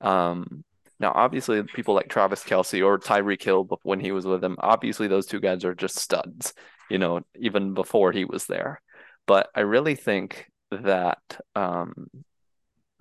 Um, 0.00 0.64
now, 1.00 1.12
obviously, 1.14 1.62
people 1.62 1.94
like 1.94 2.08
Travis 2.08 2.42
Kelce 2.42 2.84
or 2.84 2.98
Tyreek 2.98 3.42
Hill, 3.42 3.68
when 3.82 4.00
he 4.00 4.10
was 4.10 4.26
with 4.26 4.42
him, 4.42 4.56
obviously 4.58 5.06
those 5.06 5.26
two 5.26 5.40
guys 5.40 5.64
are 5.64 5.74
just 5.74 5.96
studs. 5.96 6.54
You 6.90 6.98
know, 6.98 7.20
even 7.38 7.74
before 7.74 8.12
he 8.12 8.24
was 8.24 8.46
there. 8.46 8.80
But 9.26 9.50
I 9.54 9.60
really 9.60 9.94
think 9.94 10.50
that 10.70 11.18
um, 11.54 12.08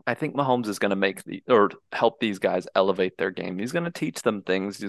I 0.08 0.14
think 0.14 0.36
Mahomes 0.36 0.68
is 0.68 0.80
going 0.80 0.92
to 0.92 0.96
make 0.96 1.24
the 1.26 1.44
or 1.50 1.70
help 1.92 2.22
these 2.22 2.40
guys 2.40 2.66
elevate 2.76 3.18
their 3.18 3.30
game. 3.30 3.60
He's 3.60 3.74
going 3.74 3.84
to 3.84 3.92
teach 3.92 4.22
them 4.22 4.42
things 4.42 4.84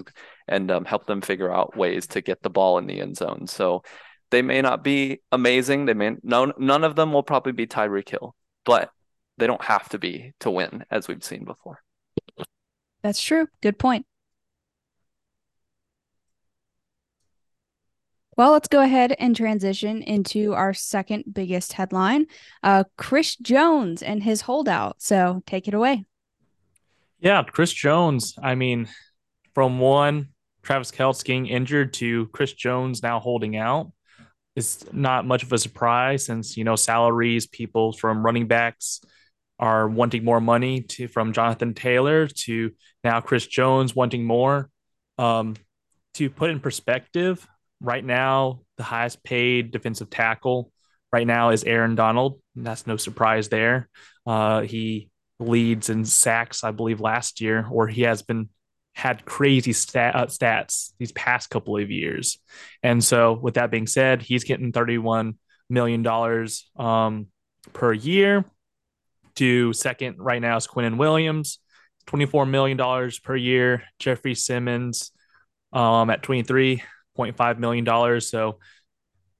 and 0.46 0.70
um, 0.70 0.84
help 0.84 1.06
them 1.06 1.20
figure 1.20 1.52
out 1.52 1.76
ways 1.76 2.06
to 2.08 2.20
get 2.20 2.40
the 2.40 2.50
ball 2.50 2.78
in 2.78 2.86
the 2.86 3.00
end 3.00 3.16
zone. 3.16 3.48
So 3.48 3.82
they 4.30 4.42
may 4.42 4.62
not 4.62 4.84
be 4.84 5.20
amazing. 5.32 5.86
They 5.86 5.94
may 5.94 6.12
no 6.22 6.52
none 6.56 6.84
of 6.84 6.94
them 6.94 7.12
will 7.12 7.24
probably 7.24 7.52
be 7.52 7.66
Tyreek 7.66 8.08
Hill, 8.08 8.36
but 8.64 8.90
they 9.38 9.48
don't 9.48 9.64
have 9.64 9.88
to 9.88 9.98
be 9.98 10.34
to 10.40 10.50
win, 10.50 10.84
as 10.90 11.08
we've 11.08 11.24
seen 11.24 11.44
before. 11.44 11.82
That's 13.02 13.20
true. 13.20 13.48
Good 13.60 13.78
point. 13.78 14.06
Well, 18.38 18.52
let's 18.52 18.68
go 18.68 18.80
ahead 18.80 19.16
and 19.18 19.34
transition 19.34 20.00
into 20.00 20.54
our 20.54 20.72
second 20.72 21.24
biggest 21.32 21.72
headline 21.72 22.26
uh, 22.62 22.84
Chris 22.96 23.34
Jones 23.34 24.00
and 24.00 24.22
his 24.22 24.42
holdout. 24.42 25.02
So 25.02 25.42
take 25.44 25.66
it 25.66 25.74
away. 25.74 26.04
Yeah, 27.18 27.42
Chris 27.42 27.72
Jones. 27.72 28.36
I 28.40 28.54
mean, 28.54 28.88
from 29.56 29.80
one, 29.80 30.28
Travis 30.62 30.92
Kelce 30.92 31.24
getting 31.24 31.48
injured 31.48 31.94
to 31.94 32.28
Chris 32.28 32.52
Jones 32.52 33.02
now 33.02 33.18
holding 33.18 33.56
out 33.56 33.90
is 34.54 34.86
not 34.92 35.26
much 35.26 35.42
of 35.42 35.52
a 35.52 35.58
surprise 35.58 36.24
since, 36.24 36.56
you 36.56 36.62
know, 36.62 36.76
salaries, 36.76 37.48
people 37.48 37.92
from 37.92 38.24
running 38.24 38.46
backs 38.46 39.00
are 39.58 39.88
wanting 39.88 40.22
more 40.22 40.40
money 40.40 40.82
to 40.82 41.08
from 41.08 41.32
Jonathan 41.32 41.74
Taylor 41.74 42.28
to 42.28 42.70
now 43.02 43.20
Chris 43.20 43.48
Jones 43.48 43.96
wanting 43.96 44.24
more. 44.24 44.70
Um, 45.18 45.56
to 46.14 46.30
put 46.30 46.50
in 46.50 46.60
perspective, 46.60 47.44
right 47.80 48.04
now, 48.04 48.60
the 48.76 48.82
highest 48.82 49.22
paid 49.22 49.70
defensive 49.70 50.10
tackle 50.10 50.72
right 51.12 51.26
now 51.26 51.50
is 51.50 51.64
Aaron 51.64 51.94
Donald. 51.94 52.40
That's 52.54 52.86
no 52.86 52.96
surprise 52.96 53.48
there. 53.48 53.88
Uh, 54.26 54.62
he 54.62 55.10
leads 55.38 55.88
in 55.88 56.04
sacks, 56.04 56.64
I 56.64 56.70
believe, 56.70 57.00
last 57.00 57.40
year, 57.40 57.66
or 57.70 57.86
he 57.86 58.02
has 58.02 58.22
been 58.22 58.48
had 58.94 59.24
crazy 59.24 59.72
stat, 59.72 60.16
uh, 60.16 60.26
stats 60.26 60.92
these 60.98 61.12
past 61.12 61.50
couple 61.50 61.76
of 61.76 61.90
years. 61.90 62.38
And 62.82 63.02
so, 63.02 63.32
with 63.32 63.54
that 63.54 63.70
being 63.70 63.86
said, 63.86 64.22
he's 64.22 64.44
getting 64.44 64.72
$31 64.72 65.36
million 65.70 66.04
um, 66.76 67.26
per 67.72 67.92
year. 67.92 68.44
To 69.36 69.72
second 69.72 70.16
right 70.18 70.42
now 70.42 70.56
is 70.56 70.66
Quinnen 70.66 70.96
Williams, 70.96 71.60
$24 72.08 72.50
million 72.50 73.12
per 73.22 73.36
year. 73.36 73.84
Jeffery 74.00 74.34
Simmons 74.34 75.12
um, 75.72 76.10
at 76.10 76.24
23 76.24 76.82
$0.5 77.18 77.58
million. 77.58 78.20
So 78.20 78.58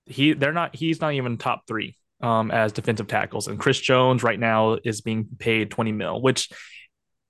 he 0.07 0.33
they're 0.33 0.53
not 0.53 0.75
he's 0.75 1.01
not 1.01 1.13
even 1.13 1.37
top 1.37 1.67
three 1.67 1.97
um, 2.21 2.51
as 2.51 2.73
defensive 2.73 3.07
tackles. 3.07 3.49
And 3.49 3.59
Chris 3.59 3.79
Jones 3.79 4.23
right 4.23 4.39
now 4.39 4.79
is 4.83 5.01
being 5.01 5.27
paid 5.39 5.71
20 5.71 5.93
mil, 5.93 6.21
which 6.21 6.51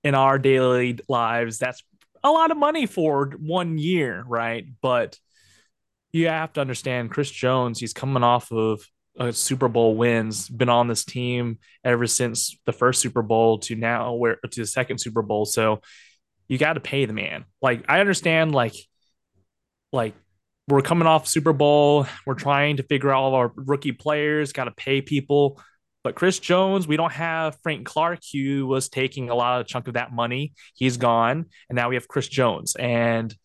in 0.03 0.15
our 0.15 0.39
daily 0.39 0.99
lives, 1.07 1.57
that's 1.57 1.83
a 2.23 2.31
lot 2.31 2.51
of 2.51 2.57
money 2.57 2.85
for 2.85 3.33
one 3.37 3.77
year, 3.77 4.23
right? 4.25 4.65
But 4.81 5.17
you 6.11 6.27
have 6.27 6.53
to 6.53 6.61
understand 6.61 7.11
Chris 7.11 7.29
Jones, 7.29 7.79
he's 7.79 7.93
coming 7.93 8.23
off 8.23 8.51
of 8.51 8.81
a 9.17 9.33
Super 9.33 9.67
Bowl 9.67 9.95
wins, 9.95 10.49
been 10.49 10.69
on 10.69 10.87
this 10.87 11.03
team 11.03 11.59
ever 11.83 12.07
since 12.07 12.57
the 12.65 12.71
first 12.71 13.01
Super 13.01 13.21
Bowl 13.21 13.59
to 13.59 13.75
now 13.75 14.13
where 14.13 14.37
to 14.49 14.61
the 14.61 14.65
second 14.65 14.99
Super 14.99 15.21
Bowl. 15.21 15.45
So 15.45 15.81
you 16.47 16.57
got 16.57 16.73
to 16.73 16.79
pay 16.79 17.05
the 17.05 17.13
man. 17.13 17.45
Like 17.61 17.85
I 17.89 17.99
understand, 17.99 18.53
like, 18.53 18.73
like 19.91 20.15
we're 20.69 20.81
coming 20.81 21.07
off 21.07 21.27
Super 21.27 21.53
Bowl, 21.53 22.05
we're 22.25 22.35
trying 22.35 22.77
to 22.77 22.83
figure 22.83 23.11
out 23.11 23.23
all 23.23 23.35
our 23.35 23.51
rookie 23.55 23.91
players, 23.91 24.53
got 24.53 24.65
to 24.65 24.71
pay 24.71 25.01
people. 25.01 25.59
But 26.03 26.15
Chris 26.15 26.39
Jones, 26.39 26.87
we 26.87 26.95
don't 26.95 27.11
have 27.11 27.57
Frank 27.61 27.85
Clark, 27.85 28.19
who 28.31 28.67
was 28.67 28.87
taking 28.87 29.29
a 29.29 29.35
lot 29.35 29.59
of 29.59 29.67
chunk 29.67 29.87
of 29.87 29.95
that 29.95 30.13
money. 30.13 30.53
He's 30.75 30.97
gone, 30.97 31.45
and 31.67 31.75
now 31.75 31.89
we 31.89 31.95
have 31.95 32.07
Chris 32.07 32.27
Jones. 32.27 32.75
And 32.77 33.35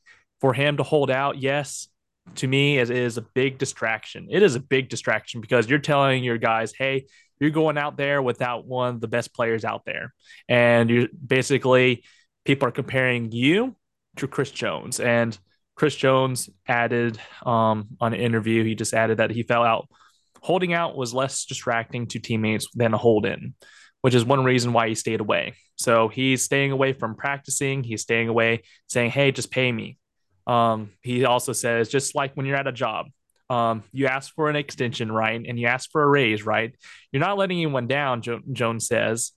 for 0.40 0.52
him 0.52 0.76
to 0.76 0.82
hold 0.82 1.10
out, 1.10 1.38
yes, 1.38 1.88
to 2.36 2.46
me 2.46 2.78
it 2.78 2.90
is 2.90 3.16
a 3.16 3.22
big 3.22 3.58
distraction. 3.58 4.28
It 4.30 4.42
is 4.42 4.54
a 4.54 4.60
big 4.60 4.88
distraction 4.88 5.40
because 5.40 5.68
you're 5.68 5.78
telling 5.78 6.22
your 6.22 6.38
guys, 6.38 6.72
hey, 6.76 7.06
you're 7.40 7.50
going 7.50 7.76
out 7.76 7.96
there 7.96 8.22
without 8.22 8.66
one 8.66 8.94
of 8.94 9.00
the 9.00 9.08
best 9.08 9.34
players 9.34 9.64
out 9.64 9.84
there, 9.84 10.14
and 10.48 10.88
you're 10.90 11.08
basically 11.26 12.04
people 12.44 12.68
are 12.68 12.72
comparing 12.72 13.32
you 13.32 13.74
to 14.16 14.28
Chris 14.28 14.50
Jones. 14.50 15.00
And 15.00 15.36
Chris 15.74 15.96
Jones 15.96 16.48
added 16.68 17.18
um, 17.44 17.88
on 18.00 18.14
an 18.14 18.20
interview, 18.20 18.64
he 18.64 18.74
just 18.74 18.94
added 18.94 19.18
that 19.18 19.30
he 19.30 19.42
fell 19.42 19.62
out 19.62 19.88
holding 20.44 20.74
out 20.74 20.94
was 20.94 21.14
less 21.14 21.46
distracting 21.46 22.06
to 22.06 22.18
teammates 22.18 22.68
than 22.74 22.92
a 22.92 22.98
hold 22.98 23.24
in, 23.24 23.54
which 24.02 24.14
is 24.14 24.26
one 24.26 24.44
reason 24.44 24.74
why 24.74 24.86
he 24.86 24.94
stayed 24.94 25.20
away. 25.20 25.54
So 25.76 26.08
he's 26.08 26.42
staying 26.42 26.70
away 26.70 26.92
from 26.92 27.16
practicing. 27.16 27.82
He's 27.82 28.02
staying 28.02 28.28
away 28.28 28.62
saying, 28.86 29.10
hey, 29.10 29.32
just 29.32 29.50
pay 29.50 29.72
me. 29.72 29.96
Um, 30.46 30.90
he 31.00 31.24
also 31.24 31.54
says, 31.54 31.88
just 31.88 32.14
like 32.14 32.34
when 32.34 32.44
you're 32.44 32.58
at 32.58 32.66
a 32.66 32.72
job, 32.72 33.06
um, 33.48 33.84
you 33.90 34.06
ask 34.06 34.34
for 34.34 34.50
an 34.50 34.56
extension, 34.56 35.10
right? 35.10 35.42
And 35.42 35.58
you 35.58 35.66
ask 35.66 35.90
for 35.90 36.02
a 36.02 36.06
raise, 36.06 36.44
right? 36.44 36.74
You're 37.10 37.20
not 37.20 37.38
letting 37.38 37.56
anyone 37.56 37.86
down, 37.86 38.20
jo- 38.20 38.42
Jones 38.52 38.86
says. 38.86 39.32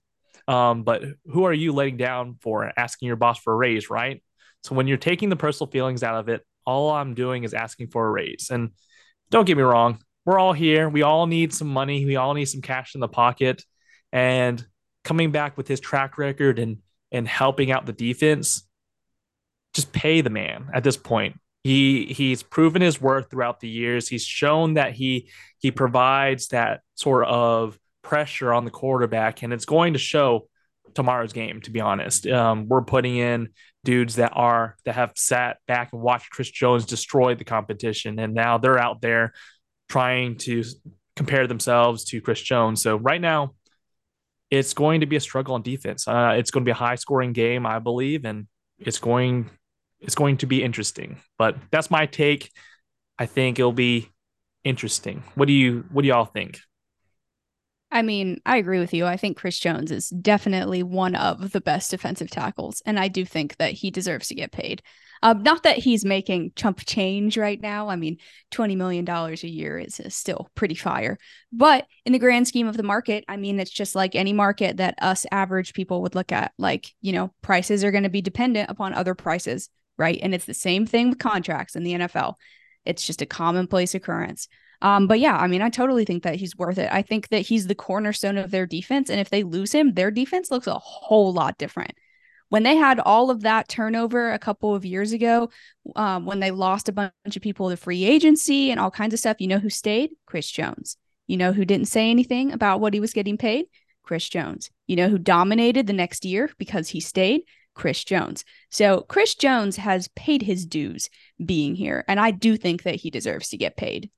Um, 0.45 0.83
but 0.83 1.03
who 1.25 1.45
are 1.45 1.53
you 1.53 1.71
letting 1.71 1.95
down 1.95 2.35
for 2.41 2.69
asking 2.75 3.07
your 3.07 3.15
boss 3.15 3.39
for 3.39 3.53
a 3.53 3.55
raise, 3.55 3.89
right? 3.89 4.21
So 4.63 4.75
when 4.75 4.87
you're 4.87 4.97
taking 4.97 5.29
the 5.29 5.35
personal 5.35 5.69
feelings 5.71 6.03
out 6.03 6.15
of 6.15 6.29
it, 6.29 6.45
all 6.65 6.91
I'm 6.91 7.13
doing 7.13 7.43
is 7.43 7.53
asking 7.53 7.87
for 7.87 8.05
a 8.05 8.11
raise. 8.11 8.49
And 8.51 8.71
don't 9.29 9.45
get 9.45 9.57
me 9.57 9.63
wrong, 9.63 9.99
we're 10.25 10.39
all 10.39 10.53
here. 10.53 10.89
We 10.89 11.03
all 11.03 11.25
need 11.25 11.53
some 11.53 11.69
money. 11.69 12.05
We 12.05 12.17
all 12.17 12.33
need 12.33 12.45
some 12.45 12.61
cash 12.61 12.95
in 12.95 13.01
the 13.01 13.07
pocket. 13.07 13.63
And 14.11 14.63
coming 15.05 15.31
back 15.31 15.55
with 15.55 15.67
his 15.67 15.79
track 15.79 16.17
record 16.17 16.59
and 16.59 16.79
and 17.13 17.25
helping 17.25 17.71
out 17.71 17.85
the 17.85 17.93
defense, 17.93 18.67
just 19.73 19.93
pay 19.93 20.19
the 20.19 20.29
man 20.29 20.69
at 20.73 20.83
this 20.83 20.97
point. 20.97 21.39
He 21.63 22.05
he's 22.05 22.43
proven 22.43 22.81
his 22.81 23.01
worth 23.01 23.29
throughout 23.29 23.61
the 23.61 23.69
years. 23.69 24.09
He's 24.09 24.23
shown 24.23 24.73
that 24.73 24.93
he 24.93 25.29
he 25.59 25.71
provides 25.71 26.49
that 26.49 26.81
sort 26.95 27.25
of 27.27 27.79
pressure 28.01 28.53
on 28.53 28.65
the 28.65 28.71
quarterback, 28.71 29.43
and 29.43 29.53
it's 29.53 29.65
going 29.65 29.93
to 29.93 29.99
show 29.99 30.47
tomorrow's 30.93 31.33
game. 31.33 31.61
To 31.61 31.71
be 31.71 31.79
honest, 31.79 32.27
um, 32.27 32.67
we're 32.67 32.83
putting 32.83 33.15
in 33.15 33.49
dudes 33.87 34.15
that 34.15 34.33
are 34.35 34.75
that 34.83 34.95
have 34.95 35.13
sat 35.15 35.59
back 35.65 35.93
and 35.93 36.01
watched 36.01 36.29
Chris 36.29 36.51
Jones 36.51 36.85
destroy 36.85 37.35
the 37.35 37.45
competition, 37.45 38.19
and 38.19 38.33
now 38.33 38.57
they're 38.57 38.77
out 38.77 38.99
there 38.99 39.31
trying 39.87 40.35
to 40.39 40.65
compare 41.15 41.47
themselves 41.47 42.03
to 42.03 42.19
Chris 42.19 42.41
Jones. 42.41 42.83
So 42.83 42.97
right 42.97 43.21
now, 43.21 43.53
it's 44.51 44.73
going 44.73 44.99
to 44.99 45.05
be 45.05 45.15
a 45.15 45.21
struggle 45.21 45.55
on 45.55 45.61
defense. 45.61 46.05
Uh, 46.05 46.35
it's 46.37 46.51
going 46.51 46.65
to 46.65 46.67
be 46.67 46.71
a 46.71 46.83
high 46.85 46.95
scoring 46.95 47.31
game, 47.31 47.65
I 47.65 47.79
believe, 47.79 48.25
and 48.25 48.47
it's 48.77 48.99
going 48.99 49.49
it's 50.01 50.15
going 50.15 50.35
to 50.37 50.45
be 50.45 50.61
interesting. 50.61 51.21
But 51.37 51.55
that's 51.71 51.89
my 51.89 52.07
take. 52.07 52.51
I 53.17 53.25
think 53.25 53.57
it'll 53.57 53.71
be 53.71 54.11
interesting. 54.65 55.23
What 55.35 55.47
do 55.47 55.53
you 55.53 55.85
what 55.93 56.01
do 56.01 56.09
y'all 56.09 56.25
think? 56.25 56.59
I 57.89 58.01
mean, 58.01 58.41
I 58.45 58.57
agree 58.57 58.79
with 58.79 58.93
you. 58.93 59.05
I 59.05 59.15
think 59.15 59.37
Chris 59.37 59.57
Jones 59.57 59.91
is 59.91 60.09
definitely 60.09 60.83
one 60.83 61.15
of 61.15 61.51
the 61.51 61.61
best 61.61 61.91
defensive 61.91 62.29
tackles, 62.29 62.81
and 62.85 62.99
I 62.99 63.07
do 63.07 63.23
think 63.23 63.57
that 63.57 63.71
he 63.71 63.91
deserves 63.91 64.27
to 64.27 64.35
get 64.35 64.51
paid. 64.51 64.83
Um, 65.23 65.43
not 65.43 65.63
that 65.63 65.77
he's 65.77 66.05
making 66.05 66.51
chump 66.55 66.81
change 66.85 67.37
right 67.37 67.59
now. 67.59 67.89
I 67.89 67.95
mean, 67.95 68.17
$20 68.51 68.77
million 68.77 69.07
a 69.07 69.33
year 69.47 69.79
is, 69.79 69.99
is 69.99 70.15
still 70.15 70.49
pretty 70.55 70.75
fire. 70.75 71.17
But 71.51 71.87
in 72.05 72.13
the 72.13 72.19
grand 72.19 72.47
scheme 72.47 72.67
of 72.67 72.77
the 72.77 72.83
market, 72.83 73.23
I 73.27 73.37
mean, 73.37 73.59
it's 73.59 73.71
just 73.71 73.95
like 73.95 74.15
any 74.15 74.33
market 74.33 74.77
that 74.77 74.95
us 75.01 75.25
average 75.31 75.73
people 75.73 76.01
would 76.03 76.15
look 76.15 76.31
at. 76.31 76.53
Like, 76.57 76.93
you 77.01 77.13
know, 77.13 77.33
prices 77.41 77.83
are 77.83 77.91
going 77.91 78.03
to 78.03 78.09
be 78.09 78.21
dependent 78.21 78.69
upon 78.69 78.93
other 78.93 79.15
prices, 79.15 79.69
right? 79.97 80.19
And 80.21 80.35
it's 80.35 80.45
the 80.45 80.53
same 80.53 80.85
thing 80.85 81.09
with 81.09 81.19
contracts 81.19 81.75
in 81.75 81.83
the 81.83 81.93
NFL. 81.93 82.35
It's 82.85 83.05
just 83.05 83.21
a 83.21 83.25
commonplace 83.25 83.95
occurrence. 83.95 84.47
Um, 84.81 85.07
but 85.07 85.19
yeah, 85.19 85.35
I 85.35 85.47
mean, 85.47 85.61
I 85.61 85.69
totally 85.69 86.05
think 86.05 86.23
that 86.23 86.35
he's 86.35 86.55
worth 86.55 86.77
it. 86.77 86.89
I 86.91 87.01
think 87.01 87.29
that 87.29 87.39
he's 87.39 87.67
the 87.67 87.75
cornerstone 87.75 88.37
of 88.37 88.51
their 88.51 88.65
defense. 88.65 89.09
And 89.09 89.19
if 89.19 89.29
they 89.29 89.43
lose 89.43 89.71
him, 89.71 89.93
their 89.93 90.11
defense 90.11 90.51
looks 90.51 90.67
a 90.67 90.77
whole 90.77 91.33
lot 91.33 91.57
different 91.57 91.93
when 92.49 92.63
they 92.63 92.75
had 92.75 92.99
all 92.99 93.29
of 93.29 93.41
that 93.41 93.67
turnover 93.67 94.31
a 94.31 94.39
couple 94.39 94.73
of 94.73 94.85
years 94.85 95.11
ago, 95.11 95.49
um, 95.95 96.25
when 96.25 96.39
they 96.39 96.51
lost 96.51 96.89
a 96.89 96.93
bunch 96.93 97.11
of 97.35 97.41
people 97.41 97.69
to 97.69 97.77
free 97.77 98.05
agency 98.05 98.71
and 98.71 98.79
all 98.79 98.91
kinds 98.91 99.13
of 99.13 99.19
stuff, 99.19 99.41
you 99.41 99.47
know 99.47 99.59
who 99.59 99.69
stayed? 99.69 100.11
Chris 100.25 100.49
Jones. 100.49 100.97
You 101.27 101.37
know 101.37 101.51
who 101.51 101.65
didn't 101.65 101.89
say 101.89 102.09
anything 102.09 102.53
about 102.53 102.79
what 102.79 102.93
he 102.93 102.99
was 102.99 103.13
getting 103.13 103.37
paid? 103.37 103.65
Chris 104.01 104.29
Jones. 104.29 104.69
You 104.85 104.95
know 104.95 105.09
who 105.09 105.17
dominated 105.17 105.87
the 105.87 105.93
next 105.93 106.23
year 106.23 106.49
because 106.57 106.89
he 106.89 107.01
stayed? 107.01 107.41
Chris 107.73 108.03
Jones. 108.03 108.43
So 108.71 109.01
Chris 109.01 109.35
Jones 109.35 109.75
has 109.75 110.07
paid 110.09 110.41
his 110.41 110.65
dues 110.65 111.09
being 111.43 111.75
here, 111.75 112.03
and 112.07 112.19
I 112.19 112.31
do 112.31 112.57
think 112.57 112.83
that 112.83 112.95
he 112.95 113.11
deserves 113.11 113.49
to 113.49 113.57
get 113.57 113.77
paid. 113.77 114.09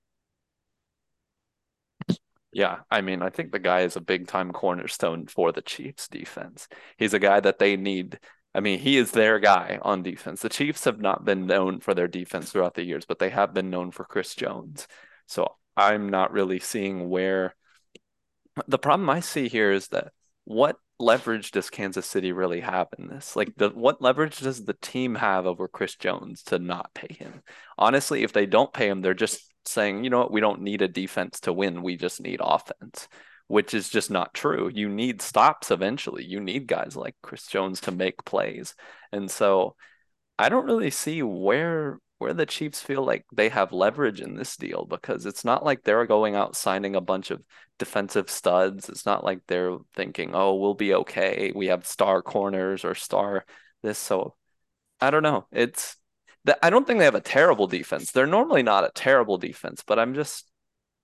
Yeah, 2.52 2.80
I 2.90 3.02
mean, 3.02 3.22
I 3.22 3.30
think 3.30 3.52
the 3.52 3.60
guy 3.60 3.82
is 3.82 3.96
a 3.96 4.02
big 4.02 4.28
time 4.28 4.52
cornerstone 4.52 5.28
for 5.28 5.52
the 5.52 5.62
Chiefs 5.62 6.08
defense. 6.08 6.68
He's 6.98 7.14
a 7.14 7.20
guy 7.20 7.40
that 7.42 7.60
they 7.60 7.78
need. 7.78 8.20
I 8.56 8.60
mean, 8.62 8.80
he 8.80 8.98
is 8.98 9.12
their 9.12 9.40
guy 9.40 9.78
on 9.84 10.02
defense. 10.02 10.42
The 10.42 10.50
Chiefs 10.50 10.86
have 10.86 11.00
not 11.00 11.24
been 11.24 11.46
known 11.46 11.80
for 11.80 11.94
their 11.94 12.08
defense 12.08 12.52
throughout 12.52 12.74
the 12.74 12.84
years, 12.84 13.06
but 13.06 13.20
they 13.20 13.30
have 13.30 13.54
been 13.54 13.70
known 13.70 13.92
for 13.92 14.04
Chris 14.04 14.34
Jones. 14.34 14.88
So 15.28 15.56
I'm 15.78 16.10
not 16.10 16.32
really 16.32 16.60
seeing 16.60 17.08
where 17.10 17.56
the 18.68 18.80
problem 18.80 19.10
I 19.10 19.20
see 19.20 19.48
here 19.48 19.72
is 19.72 19.90
that 19.90 20.12
what 20.46 20.78
leverage 21.00 21.52
does 21.52 21.70
Kansas 21.70 22.06
City 22.06 22.32
really 22.32 22.62
have 22.62 22.88
in 22.98 23.08
this? 23.08 23.36
Like 23.36 23.54
the 23.56 23.70
what 23.70 24.02
leverage 24.02 24.40
does 24.40 24.66
the 24.66 24.74
team 24.74 25.16
have 25.16 25.46
over 25.46 25.68
Chris 25.68 25.96
Jones 25.96 26.44
to 26.44 26.60
not 26.60 26.94
pay 26.94 27.14
him? 27.14 27.42
Honestly, 27.78 28.24
if 28.24 28.34
they 28.34 28.46
don't 28.46 28.74
pay 28.74 28.88
him, 28.90 29.02
they're 29.02 29.14
just 29.14 29.49
saying, 29.66 30.04
you 30.04 30.10
know 30.10 30.20
what, 30.20 30.32
we 30.32 30.42
don't 30.42 30.62
need 30.62 30.82
a 30.82 30.88
defense 30.88 31.40
to 31.42 31.54
win. 31.54 31.84
We 31.84 31.98
just 31.98 32.22
need 32.22 32.42
offense, 32.44 33.08
which 33.48 33.74
is 33.74 33.90
just 33.90 34.12
not 34.12 34.34
true. 34.34 34.70
You 34.74 34.90
need 34.90 35.22
stops 35.22 35.72
eventually. 35.72 36.26
You 36.26 36.40
need 36.40 36.68
guys 36.68 36.96
like 36.96 37.16
Chris 37.22 37.48
Jones 37.48 37.82
to 37.82 37.92
make 37.92 38.26
plays. 38.26 38.76
And 39.12 39.30
so 39.30 39.76
I 40.38 40.50
don't 40.50 40.66
really 40.66 40.92
see 40.92 41.22
where 41.24 42.00
where 42.20 42.34
the 42.34 42.46
Chiefs 42.46 42.82
feel 42.82 43.04
like 43.06 43.26
they 43.34 43.48
have 43.50 43.72
leverage 43.72 44.20
in 44.22 44.36
this 44.36 44.58
deal 44.58 44.86
because 44.86 45.26
it's 45.26 45.46
not 45.46 45.64
like 45.64 45.84
they're 45.84 46.06
going 46.06 46.36
out 46.36 46.56
signing 46.56 46.96
a 46.96 47.02
bunch 47.02 47.32
of 47.32 47.42
defensive 47.80 48.30
studs. 48.30 48.90
It's 48.90 49.06
not 49.06 49.24
like 49.24 49.40
they're 49.48 49.78
thinking, 49.96 50.36
"Oh, 50.36 50.56
we'll 50.56 50.74
be 50.74 50.94
okay. 50.96 51.52
We 51.56 51.68
have 51.68 51.88
star 51.88 52.22
corners 52.22 52.84
or 52.86 52.94
star 52.96 53.46
this." 53.84 53.98
So 53.98 54.36
I 55.02 55.12
don't 55.12 55.24
know. 55.24 55.48
It's 55.52 55.98
I 56.64 56.70
don't 56.70 56.86
think 56.88 57.00
they 57.00 57.06
have 57.06 57.16
a 57.16 57.22
terrible 57.22 57.68
defense. 57.68 58.12
They're 58.12 58.28
normally 58.28 58.64
not 58.64 58.84
a 58.86 58.92
terrible 58.94 59.38
defense, 59.38 59.84
but 59.86 60.00
I'm 60.00 60.14
just 60.14 60.50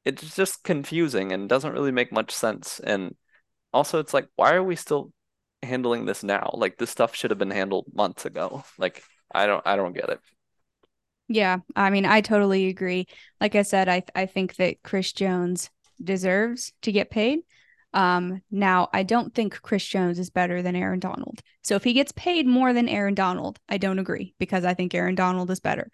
it's 0.05 0.35
just 0.35 0.63
confusing 0.63 1.31
and 1.31 1.49
doesn't 1.49 1.73
really 1.73 1.91
make 1.91 2.11
much 2.11 2.31
sense. 2.31 2.79
And 2.79 3.15
also 3.73 3.99
it's 3.99 4.13
like, 4.13 4.27
why 4.35 4.53
are 4.53 4.63
we 4.63 4.75
still 4.75 5.11
handling 5.63 6.05
this 6.05 6.23
now? 6.23 6.51
Like 6.53 6.77
this 6.77 6.91
stuff 6.91 7.15
should 7.15 7.31
have 7.31 7.39
been 7.39 7.51
handled 7.51 7.87
months 7.93 8.25
ago. 8.25 8.63
Like 8.77 9.03
I 9.33 9.47
don't 9.47 9.65
I 9.65 9.75
don't 9.75 9.93
get 9.93 10.09
it. 10.09 10.19
Yeah, 11.27 11.59
I 11.75 11.89
mean, 11.89 12.05
I 12.05 12.21
totally 12.21 12.67
agree. 12.67 13.07
Like 13.41 13.55
I 13.55 13.63
said, 13.63 13.89
I 13.89 14.03
I 14.13 14.27
think 14.27 14.55
that 14.57 14.83
Chris 14.83 15.11
Jones 15.11 15.69
deserves 16.03 16.73
to 16.83 16.91
get 16.91 17.09
paid. 17.09 17.39
Um, 17.95 18.41
now, 18.51 18.89
I 18.93 19.03
don't 19.03 19.33
think 19.33 19.61
Chris 19.61 19.85
Jones 19.85 20.19
is 20.19 20.29
better 20.29 20.61
than 20.61 20.75
Aaron 20.75 20.99
Donald. 20.99 21.41
So 21.63 21.75
if 21.75 21.83
he 21.85 21.93
gets 21.93 22.11
paid 22.11 22.45
more 22.45 22.73
than 22.73 22.89
Aaron 22.89 23.15
Donald, 23.15 23.57
I 23.69 23.77
don't 23.77 23.99
agree 23.99 24.35
because 24.37 24.65
I 24.65 24.73
think 24.73 24.93
Aaron 24.93 25.15
Donald 25.15 25.49
is 25.49 25.61
better. 25.61 25.89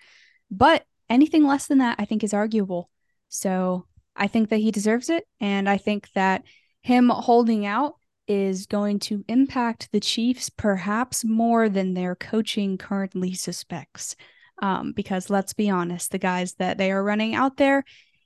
But 0.49 0.83
anything 1.09 1.45
less 1.45 1.67
than 1.67 1.77
that, 1.77 1.97
I 1.99 2.05
think 2.05 2.23
is 2.23 2.33
arguable. 2.33 2.89
So 3.29 3.85
I 4.15 4.27
think 4.27 4.49
that 4.49 4.57
he 4.57 4.71
deserves 4.71 5.09
it. 5.11 5.25
And 5.39 5.69
I 5.69 5.77
think 5.77 6.09
that 6.13 6.43
him 6.81 7.09
holding 7.09 7.67
out 7.67 7.93
is 8.27 8.65
going 8.65 8.97
to 8.97 9.23
impact 9.27 9.89
the 9.91 9.99
Chiefs 9.99 10.49
perhaps 10.49 11.23
more 11.23 11.69
than 11.69 11.93
their 11.93 12.15
coaching 12.15 12.79
currently 12.79 13.35
suspects. 13.35 14.15
Um, 14.59 14.91
because 14.93 15.29
let's 15.29 15.53
be 15.53 15.69
honest, 15.69 16.11
the 16.11 16.17
guys 16.17 16.55
that 16.55 16.79
they 16.79 16.91
are 16.91 17.03
running 17.03 17.35
out 17.35 17.57
there 17.57 17.83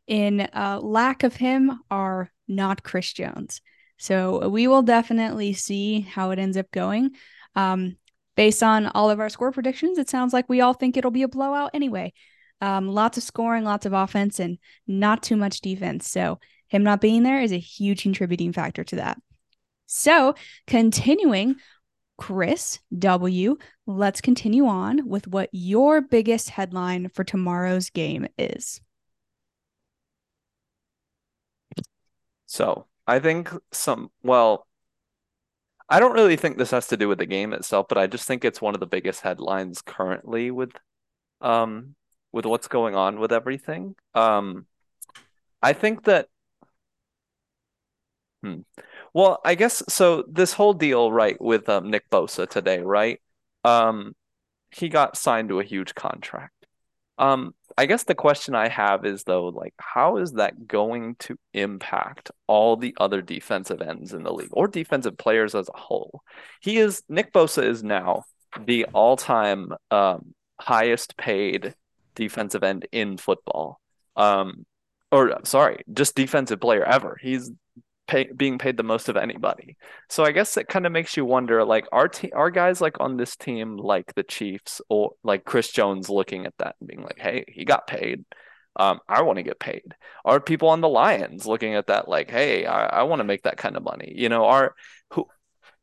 in 0.08 0.42
uh, 0.42 0.80
lack 0.82 1.24
of 1.24 1.36
him 1.36 1.80
are 1.90 2.32
not 2.48 2.84
Chris 2.84 3.14
Jones. 3.14 3.62
So 3.98 4.50
we 4.50 4.68
will 4.68 4.82
definitely 4.82 5.54
see 5.54 6.02
how 6.02 6.32
it 6.32 6.40
ends 6.40 6.58
up 6.58 6.70
going. 6.72 7.12
Um, 7.56 7.98
based 8.36 8.62
on 8.62 8.88
all 8.88 9.10
of 9.10 9.20
our 9.20 9.30
score 9.30 9.52
predictions, 9.52 9.98
it 9.98 10.10
sounds 10.10 10.34
like 10.34 10.50
we 10.50 10.62
all 10.62 10.74
think 10.74 10.98
it'll 10.98 11.12
be 11.12 11.24
a 11.24 11.28
blowout 11.28 11.72
anyway. 11.74 12.14
Um, 12.62 12.88
lots 12.88 13.18
of 13.18 13.24
scoring, 13.24 13.64
lots 13.64 13.86
of 13.86 13.94
offense, 13.94 14.40
and 14.40 14.58
not 14.88 15.24
too 15.24 15.36
much 15.36 15.62
defense. 15.62 16.10
So 16.10 16.40
him 16.68 16.84
not 16.84 17.02
being 17.02 17.24
there 17.24 17.42
is 17.42 17.52
a 17.52 17.60
huge 17.60 18.04
contributing 18.04 18.52
factor 18.52 18.84
to 18.84 18.96
that. 18.98 19.18
So 19.86 20.36
continuing 20.68 21.56
Chris 22.18 22.80
W., 22.98 23.58
let's 23.86 24.22
continue 24.22 24.68
on 24.68 25.08
with 25.08 25.28
what 25.28 25.50
your 25.52 26.02
biggest 26.02 26.50
headline 26.50 27.10
for 27.10 27.24
tomorrow's 27.24 27.90
game 27.90 28.28
is. 28.38 28.82
So 32.56 32.88
I 33.06 33.20
think 33.20 33.52
some, 33.74 34.12
well, 34.24 34.66
I 35.90 36.00
don't 36.00 36.14
really 36.14 36.38
think 36.38 36.58
this 36.58 36.72
has 36.72 36.88
to 36.88 36.96
do 36.98 37.10
with 37.10 37.18
the 37.18 37.26
game 37.26 37.52
itself, 37.52 37.88
but 37.90 37.98
I 37.98 38.08
just 38.08 38.26
think 38.26 38.46
it's 38.46 38.62
one 38.62 38.74
of 38.74 38.80
the 38.80 38.88
biggest 38.88 39.22
headlines 39.22 39.82
currently 39.82 40.52
with 40.52 40.72
um 41.42 41.96
with 42.32 42.46
what's 42.46 42.70
going 42.70 42.96
on 42.96 43.20
with 43.20 43.34
everything. 43.34 43.96
Um 44.14 44.68
I 45.62 45.74
think 45.74 46.06
that 46.06 46.30
hmm. 48.42 48.62
Well, 49.14 49.42
I 49.46 49.56
guess 49.56 49.84
so 49.90 50.24
this 50.28 50.54
whole 50.54 50.74
deal 50.74 51.12
right 51.12 51.40
with 51.42 51.68
um, 51.70 51.90
Nick 51.92 52.10
Bosa 52.10 52.48
today, 52.50 52.80
right? 52.80 53.20
Um 53.66 54.16
he 54.72 54.88
got 54.90 55.18
signed 55.18 55.50
to 55.50 55.60
a 55.60 55.64
huge 55.66 55.94
contract. 55.94 56.68
Um 57.18 57.54
I 57.78 57.86
guess 57.88 58.04
the 58.04 58.16
question 58.16 58.56
I 58.56 58.70
have 58.70 59.06
is 59.06 59.24
though, 59.24 59.48
like, 59.48 59.74
how 59.78 60.18
is 60.18 60.34
that 60.34 60.68
going 60.68 61.16
to 61.20 61.38
impact 61.54 62.32
all 62.48 62.78
the 62.78 62.96
other 63.00 63.22
defensive 63.22 63.82
ends 63.82 64.14
in 64.14 64.24
the 64.24 64.34
league 64.34 64.50
or 64.52 64.68
defensive 64.68 65.18
players 65.18 65.56
as 65.56 65.70
a 65.70 65.78
whole? 65.78 66.22
He 66.62 66.78
is 66.78 67.04
Nick 67.10 67.34
Bosa 67.34 67.64
is 67.64 67.84
now 67.84 68.24
the 68.66 68.86
all-time 68.94 69.74
um, 69.92 70.34
highest 70.60 71.18
paid 71.18 71.76
defensive 72.16 72.64
end 72.64 72.88
in 72.94 73.18
football. 73.18 73.82
Um, 74.16 74.66
or 75.12 75.40
sorry, 75.44 75.84
just 75.94 76.16
defensive 76.16 76.62
player 76.62 76.84
ever. 76.84 77.18
He's 77.22 77.52
pay, 78.08 78.30
being 78.36 78.58
paid 78.58 78.78
the 78.78 78.84
most 78.84 79.10
of 79.10 79.18
anybody. 79.18 79.78
So 80.10 80.24
I 80.24 80.32
guess 80.32 80.58
it 80.58 80.68
kind 80.68 80.86
of 80.86 80.92
makes 80.92 81.18
you 81.18 81.26
wonder, 81.26 81.64
like, 81.64 81.88
are 81.92 82.08
te- 82.08 82.32
are 82.32 82.52
guys 82.52 82.82
like 82.82 83.00
on 83.00 83.18
this 83.18 83.36
team, 83.36 83.78
like 83.78 84.14
the 84.16 84.24
Chiefs 84.24 84.82
or 84.90 85.14
like 85.24 85.46
Chris 85.46 85.72
Jones, 85.72 86.10
looking 86.10 86.46
at 86.46 86.58
that 86.60 86.76
and 86.80 86.88
being 86.88 87.04
like, 87.04 87.20
"Hey, 87.20 87.46
he 87.48 87.66
got 87.66 87.88
paid. 87.88 88.26
Um, 88.78 89.00
I 89.08 89.22
want 89.24 89.38
to 89.38 89.44
get 89.44 89.60
paid." 89.60 89.84
Are 90.24 90.40
people 90.40 90.70
on 90.70 90.82
the 90.82 90.90
Lions 90.90 91.46
looking 91.46 91.76
at 91.76 91.88
that 91.88 92.08
like, 92.08 92.30
"Hey, 92.32 92.66
I, 92.66 92.88
I 92.88 93.04
want 93.04 93.20
to 93.20 93.24
make 93.26 93.44
that 93.44 93.58
kind 93.58 93.78
of 93.78 93.84
money"? 93.84 94.14
You 94.16 94.30
know, 94.30 94.46
are 94.46 94.76
who, 95.12 95.28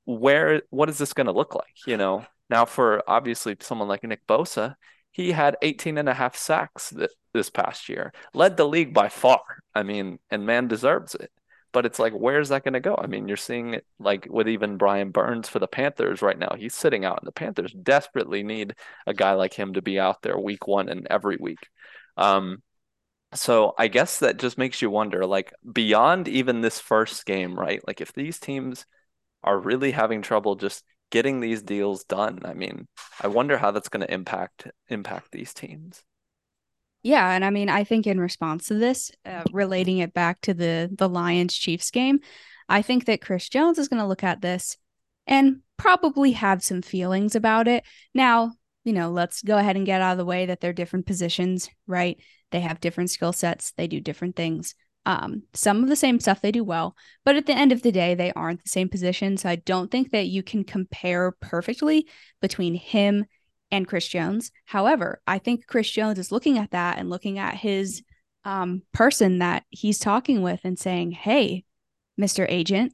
where, 0.05 0.63
what 0.71 0.89
is 0.89 0.99
this 0.99 1.13
going 1.15 1.27
to 1.27 1.33
look 1.33 1.55
like? 1.55 1.87
You 1.87 1.97
know, 1.97 2.27
now 2.51 2.65
for 2.65 3.03
obviously 3.09 3.57
someone 3.61 3.89
like 3.89 4.05
Nick 4.05 4.27
Bosa, 4.27 4.77
he 5.11 5.33
had 5.33 5.57
18 5.63 5.99
and 5.99 6.09
a 6.09 6.15
half 6.15 6.37
sacks 6.37 6.91
th- 6.91 7.11
this 7.35 7.51
past 7.51 7.89
year, 7.89 8.13
led 8.35 8.57
the 8.57 8.67
league 8.69 8.95
by 8.95 9.09
far. 9.09 9.41
I 9.75 9.83
mean, 9.83 10.19
and 10.31 10.47
man 10.47 10.69
deserves 10.69 11.15
it 11.15 11.31
but 11.73 11.87
it's 11.87 11.99
like 11.99 12.13
where's 12.13 12.51
that 12.51 12.65
going 12.65 12.75
to 12.75 12.81
go? 12.81 12.97
I 12.99 13.07
mean 13.07 13.29
you're 13.29 13.37
seeing 13.37 13.75
it 13.75 13.87
like 13.99 14.27
with 14.31 14.49
even 14.49 14.77
brian 14.77 15.11
burns 15.11 15.49
for 15.49 15.59
the 15.59 15.69
panthers 15.69 16.23
right 16.23 16.39
now. 16.39 16.55
He's 16.57 16.75
sitting 16.75 17.05
out 17.05 17.19
and 17.21 17.27
the 17.27 17.33
panthers 17.33 17.73
desperately 17.73 18.43
need 18.43 18.75
a 19.07 19.15
guy 19.15 19.33
like 19.33 19.55
him 19.55 19.75
to 19.75 19.83
be 19.83 19.99
out 19.99 20.23
there 20.23 20.39
week 20.39 20.67
one 20.67 20.89
and 20.89 21.07
every 21.11 21.37
week. 21.41 21.69
Um 22.17 22.63
so 23.35 23.75
i 23.79 23.89
guess 23.89 24.19
that 24.19 24.39
just 24.39 24.59
makes 24.59 24.83
you 24.83 24.91
wonder 24.91 25.25
like 25.25 25.55
beyond 25.73 26.29
even 26.29 26.61
this 26.61 26.79
first 26.79 27.25
game 27.27 27.59
right? 27.59 27.81
Like 27.87 28.01
if 28.01 28.13
these 28.13 28.39
teams 28.39 28.87
are 29.43 29.59
really 29.59 29.91
having 29.91 30.23
trouble 30.23 30.55
just 30.57 30.85
getting 31.11 31.41
these 31.41 31.63
deals 31.63 32.05
done 32.05 32.41
i 32.45 32.55
mean 32.55 32.87
i 33.21 33.27
wonder 33.29 33.59
how 33.59 33.71
that's 33.71 33.89
going 33.91 34.05
to 34.05 34.13
impact 34.13 34.69
impact 34.89 35.29
these 35.31 35.53
teams 35.53 36.03
yeah, 37.03 37.33
and 37.33 37.45
I 37.45 37.51
mean, 37.51 37.69
I 37.69 37.85
think 37.85 38.07
in 38.07 38.21
response 38.21 38.69
to 38.69 38.75
this, 38.75 39.11
uh, 39.27 39.43
relating 39.53 39.99
it 39.99 40.15
back 40.15 40.41
to 40.43 40.55
the 40.55 40.89
the 40.93 41.09
Lions 41.09 41.55
Chiefs 41.55 41.91
game, 41.91 42.21
I 42.69 42.83
think 42.83 43.07
that 43.07 43.21
Chris 43.21 43.49
Jones 43.49 43.79
is 43.79 43.89
going 43.89 44.01
to 44.01 44.07
look 44.07 44.25
at 44.25 44.41
this 44.41 44.77
and 45.27 45.61
probably 45.77 46.33
have 46.33 46.63
some 46.63 46.83
feelings 46.83 47.35
about 47.35 47.67
it. 47.67 47.85
Now, 48.15 48.53
you 48.85 48.93
know, 48.93 49.11
let's 49.11 49.43
go 49.43 49.59
ahead 49.59 49.77
and 49.77 49.87
get 49.87 50.01
out 50.01 50.13
of 50.13 50.19
the 50.19 50.25
way 50.25 50.47
that 50.47 50.61
they're 50.61 50.73
different 50.73 51.07
positions, 51.07 51.69
right? 51.87 52.19
They 52.51 52.61
have 52.61 52.81
different 52.81 53.11
skill 53.11 53.33
sets, 53.33 53.73
they 53.73 53.87
do 53.87 54.01
different 54.01 54.37
things. 54.37 54.75
Um, 55.05 55.43
some 55.53 55.83
of 55.83 55.89
the 55.89 55.97
same 55.97 56.21
stuff 56.21 56.41
they 56.41 56.53
do 56.53 56.63
well, 56.63 56.97
but 57.25 57.35
at 57.35 57.47
the 57.47 57.57
end 57.57 57.73
of 57.73 57.83
the 57.83 57.91
day, 57.91 58.15
they 58.15 58.33
aren't 58.35 58.63
the 58.63 58.69
same 58.69 58.89
position. 58.89 59.37
So 59.37 59.49
I 59.49 59.57
don't 59.57 59.91
think 59.91 60.13
that 60.13 60.29
you 60.29 60.45
can 60.45 60.63
compare 60.63 61.33
perfectly 61.33 62.07
between 62.41 62.75
him 62.75 63.25
and 63.73 63.89
Chris 63.89 64.07
Jones. 64.07 64.53
However, 64.67 65.21
I 65.27 65.39
think 65.39 65.67
Chris 65.67 65.91
Jones 65.91 66.19
is 66.19 66.31
looking 66.31 66.59
at 66.59 66.71
that 66.71 66.99
and 66.99 67.11
looking 67.11 67.39
at 67.39 67.57
his 67.57 68.03
um, 68.45 68.83
person 68.93 69.39
that 69.39 69.65
he's 69.71 69.99
talking 69.99 70.43
with 70.43 70.61
and 70.63 70.79
saying, 70.79 71.13
Hey, 71.13 71.65
Mr. 72.21 72.47
Agent, 72.49 72.93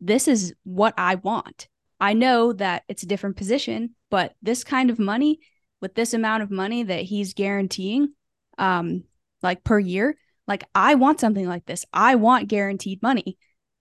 this 0.00 0.28
is 0.28 0.54
what 0.62 0.94
I 0.98 1.16
want. 1.16 1.68
I 1.98 2.12
know 2.12 2.52
that 2.52 2.84
it's 2.88 3.02
a 3.02 3.06
different 3.06 3.36
position, 3.36 3.94
but 4.10 4.34
this 4.42 4.62
kind 4.62 4.90
of 4.90 4.98
money 4.98 5.40
with 5.80 5.94
this 5.94 6.12
amount 6.12 6.42
of 6.42 6.50
money 6.50 6.82
that 6.82 7.02
he's 7.02 7.34
guaranteeing, 7.34 8.12
um, 8.58 9.04
like 9.42 9.64
per 9.64 9.78
year, 9.78 10.16
like 10.46 10.64
I 10.74 10.96
want 10.96 11.20
something 11.20 11.48
like 11.48 11.64
this. 11.64 11.86
I 11.92 12.16
want 12.16 12.48
guaranteed 12.48 13.02
money. 13.02 13.38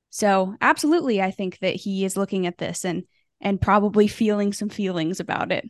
So 0.10 0.56
absolutely, 0.62 1.22
I 1.22 1.32
think 1.32 1.60
that 1.60 1.76
he 1.76 2.06
is 2.06 2.16
looking 2.16 2.48
at 2.48 2.58
this 2.58 2.86
and 2.86 3.04
and 3.42 3.60
probably 3.60 4.08
feeling 4.08 4.54
some 4.54 4.70
feelings 4.70 5.20
about 5.20 5.52
it. 5.52 5.70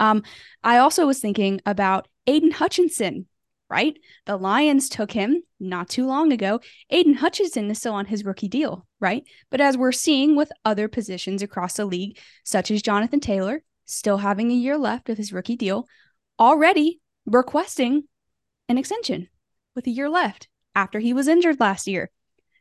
Um, 0.00 0.24
I 0.64 0.78
also 0.78 1.06
was 1.06 1.20
thinking 1.20 1.60
about 1.64 2.08
Aidan 2.26 2.50
Hutchinson, 2.50 3.26
right? 3.68 3.96
The 4.26 4.36
Lions 4.36 4.88
took 4.88 5.12
him 5.12 5.42
not 5.60 5.88
too 5.88 6.06
long 6.06 6.32
ago. 6.32 6.60
Aidan 6.88 7.14
Hutchinson 7.14 7.70
is 7.70 7.78
still 7.78 7.92
on 7.92 8.06
his 8.06 8.24
rookie 8.24 8.48
deal, 8.48 8.86
right? 8.98 9.22
But 9.50 9.60
as 9.60 9.76
we're 9.76 9.92
seeing 9.92 10.34
with 10.34 10.50
other 10.64 10.88
positions 10.88 11.42
across 11.42 11.74
the 11.74 11.84
league, 11.84 12.18
such 12.42 12.70
as 12.72 12.82
Jonathan 12.82 13.20
Taylor, 13.20 13.62
still 13.84 14.18
having 14.18 14.50
a 14.50 14.54
year 14.54 14.78
left 14.78 15.08
of 15.08 15.18
his 15.18 15.32
rookie 15.32 15.56
deal, 15.56 15.86
already 16.38 17.00
requesting 17.26 18.04
an 18.68 18.78
extension 18.78 19.28
with 19.74 19.86
a 19.86 19.90
year 19.90 20.08
left 20.08 20.48
after 20.74 20.98
he 20.98 21.12
was 21.12 21.28
injured 21.28 21.60
last 21.60 21.86
year. 21.86 22.10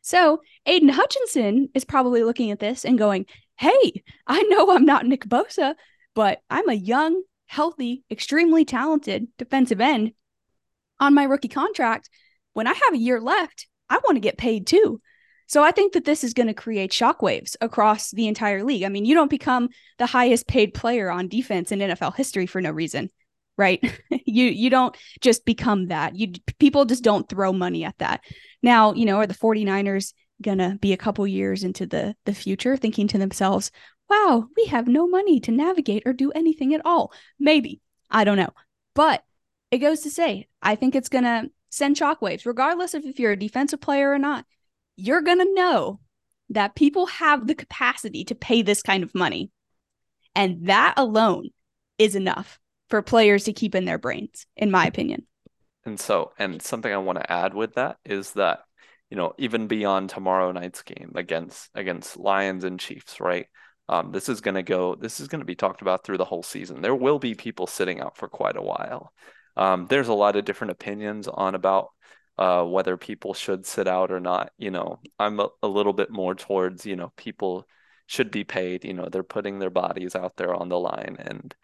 So 0.02 0.42
Aidan 0.66 0.90
Hutchinson 0.90 1.70
is 1.74 1.86
probably 1.86 2.24
looking 2.24 2.52
at 2.52 2.60
this 2.60 2.84
and 2.84 2.98
going, 2.98 3.26
Hey, 3.58 4.04
I 4.28 4.42
know 4.44 4.72
I'm 4.72 4.86
not 4.86 5.06
Nick 5.06 5.26
Bosa, 5.26 5.76
but 6.16 6.42
I'm 6.50 6.70
a 6.70 6.74
young, 6.74 7.22
healthy, 7.50 8.04
extremely 8.12 8.64
talented 8.64 9.28
defensive 9.40 9.82
end 9.82 10.12
on 11.00 11.16
my 11.16 11.24
rookie 11.24 11.48
contract. 11.48 12.08
When 12.54 12.68
I 12.68 12.74
have 12.74 12.94
a 12.94 12.98
year 12.98 13.20
left, 13.20 13.68
I 13.90 13.96
want 14.04 14.18
to 14.18 14.22
get 14.22 14.38
paid 14.38 14.68
too. 14.68 15.02
So 15.48 15.64
I 15.64 15.72
think 15.72 15.94
that 15.94 16.06
this 16.06 16.24
is 16.24 16.36
going 16.36 16.46
to 16.46 16.54
create 16.54 16.92
shockwaves 16.92 17.56
across 17.60 18.12
the 18.12 18.28
entire 18.28 18.64
league. 18.64 18.84
I 18.84 18.90
mean, 18.90 19.04
you 19.04 19.16
don't 19.16 19.32
become 19.32 19.70
the 19.98 20.06
highest 20.06 20.48
paid 20.48 20.76
player 20.76 21.10
on 21.10 21.28
defense 21.28 21.72
in 21.72 21.80
NFL 21.80 22.16
history 22.16 22.46
for 22.46 22.62
no 22.62 22.70
reason, 22.70 23.10
right? 23.58 23.84
you 24.12 24.46
you 24.46 24.70
don't 24.70 24.96
just 25.20 25.44
become 25.44 25.88
that. 25.88 26.16
You 26.16 26.34
people 26.60 26.86
just 26.86 27.04
don't 27.04 27.28
throw 27.28 27.52
money 27.52 27.84
at 27.84 27.98
that. 27.98 28.22
Now, 28.62 28.94
you 28.94 29.06
know, 29.06 29.18
are 29.18 29.28
the 29.28 29.34
49ers 29.34 30.14
going 30.40 30.60
to 30.60 30.78
be 30.80 30.94
a 30.94 30.98
couple 30.98 31.26
years 31.26 31.64
into 31.64 31.88
the 31.88 32.16
the 32.26 32.34
future 32.36 32.78
thinking 32.78 33.08
to 33.08 33.18
themselves, 33.18 33.72
wow, 34.10 34.48
we 34.58 34.66
have 34.66 34.88
no 34.88 35.08
money 35.08 35.40
to 35.42 35.52
navigate 35.52 36.04
or 36.06 36.14
do 36.14 36.32
anything 36.32 36.74
at 36.74 36.86
all. 36.86 37.14
Maybe. 37.40 37.82
I 38.10 38.24
don't 38.24 38.38
know. 38.38 38.54
But 38.96 39.24
it 39.72 39.78
goes 39.78 40.02
to 40.02 40.10
say, 40.10 40.48
I 40.62 40.76
think 40.76 40.96
it's 40.96 41.10
going 41.10 41.26
to 41.26 41.50
send 41.70 41.96
shockwaves, 41.96 42.46
regardless 42.46 42.94
of 42.94 43.06
if 43.06 43.20
you're 43.20 43.34
a 43.34 43.38
defensive 43.38 43.82
player 43.82 44.12
or 44.12 44.18
not. 44.18 44.46
You're 44.96 45.22
going 45.22 45.38
to 45.40 45.54
know 45.54 46.00
that 46.50 46.76
people 46.76 47.06
have 47.06 47.46
the 47.46 47.56
capacity 47.56 48.24
to 48.26 48.36
pay 48.36 48.62
this 48.62 48.82
kind 48.82 49.04
of 49.04 49.14
money. 49.14 49.52
And 50.36 50.68
that 50.68 50.96
alone 50.98 51.50
is 51.98 52.16
enough 52.16 52.60
for 52.90 53.02
players 53.02 53.44
to 53.44 53.54
keep 53.54 53.76
in 53.76 53.86
their 53.86 54.00
brains, 54.00 54.48
in 54.56 54.72
my 54.72 54.86
opinion. 54.86 55.28
And 55.86 56.00
so, 56.00 56.32
and 56.38 56.62
something 56.62 56.92
I 56.92 56.98
want 56.98 57.20
to 57.20 57.32
add 57.32 57.54
with 57.54 57.76
that 57.76 57.98
is 58.04 58.34
that, 58.34 58.62
you 59.10 59.18
know, 59.18 59.34
even 59.38 59.68
beyond 59.68 60.10
tomorrow 60.10 60.52
night's 60.52 60.82
game 60.82 61.12
against 61.16 61.70
against 61.74 62.18
Lions 62.18 62.64
and 62.64 62.80
Chiefs, 62.80 63.20
right? 63.20 63.48
Um, 63.90 64.12
this 64.12 64.30
is 64.30 64.40
going 64.40 64.54
to 64.56 64.64
go. 64.64 64.94
This 64.94 65.20
is 65.20 65.28
going 65.28 65.40
to 65.40 65.46
be 65.46 65.56
talked 65.56 65.82
about 65.82 66.04
through 66.04 66.18
the 66.18 66.26
whole 66.26 66.44
season. 66.44 66.82
There 66.82 66.94
will 66.94 67.18
be 67.18 67.34
people 67.34 67.66
sitting 67.66 68.00
out 68.00 68.18
for 68.18 68.28
quite 68.28 68.56
a 68.56 68.62
while. 68.62 69.12
Um, 69.58 69.88
there's 69.88 70.08
a 70.08 70.14
lot 70.14 70.36
of 70.36 70.46
different 70.46 70.72
opinions 70.72 71.28
on 71.28 71.56
about 71.56 71.90
uh, 72.38 72.64
whether 72.64 72.98
people 72.98 73.34
should 73.34 73.66
sit 73.66 73.88
out 73.88 74.12
or 74.12 74.20
not. 74.20 74.52
You 74.60 74.70
know, 74.70 75.00
I'm 75.18 75.40
a, 75.40 75.50
a 75.64 75.68
little 75.68 75.94
bit 75.94 76.12
more 76.12 76.36
towards 76.36 76.86
you 76.86 76.96
know 76.96 77.12
people 77.18 77.68
should 78.06 78.30
be 78.30 78.44
paid. 78.44 78.86
You 78.86 78.94
know, 78.94 79.10
they're 79.10 79.24
putting 79.24 79.58
their 79.58 79.72
bodies 79.72 80.16
out 80.16 80.38
there 80.38 80.54
on 80.54 80.70
the 80.70 80.80
line, 80.80 81.18
and 81.20 81.56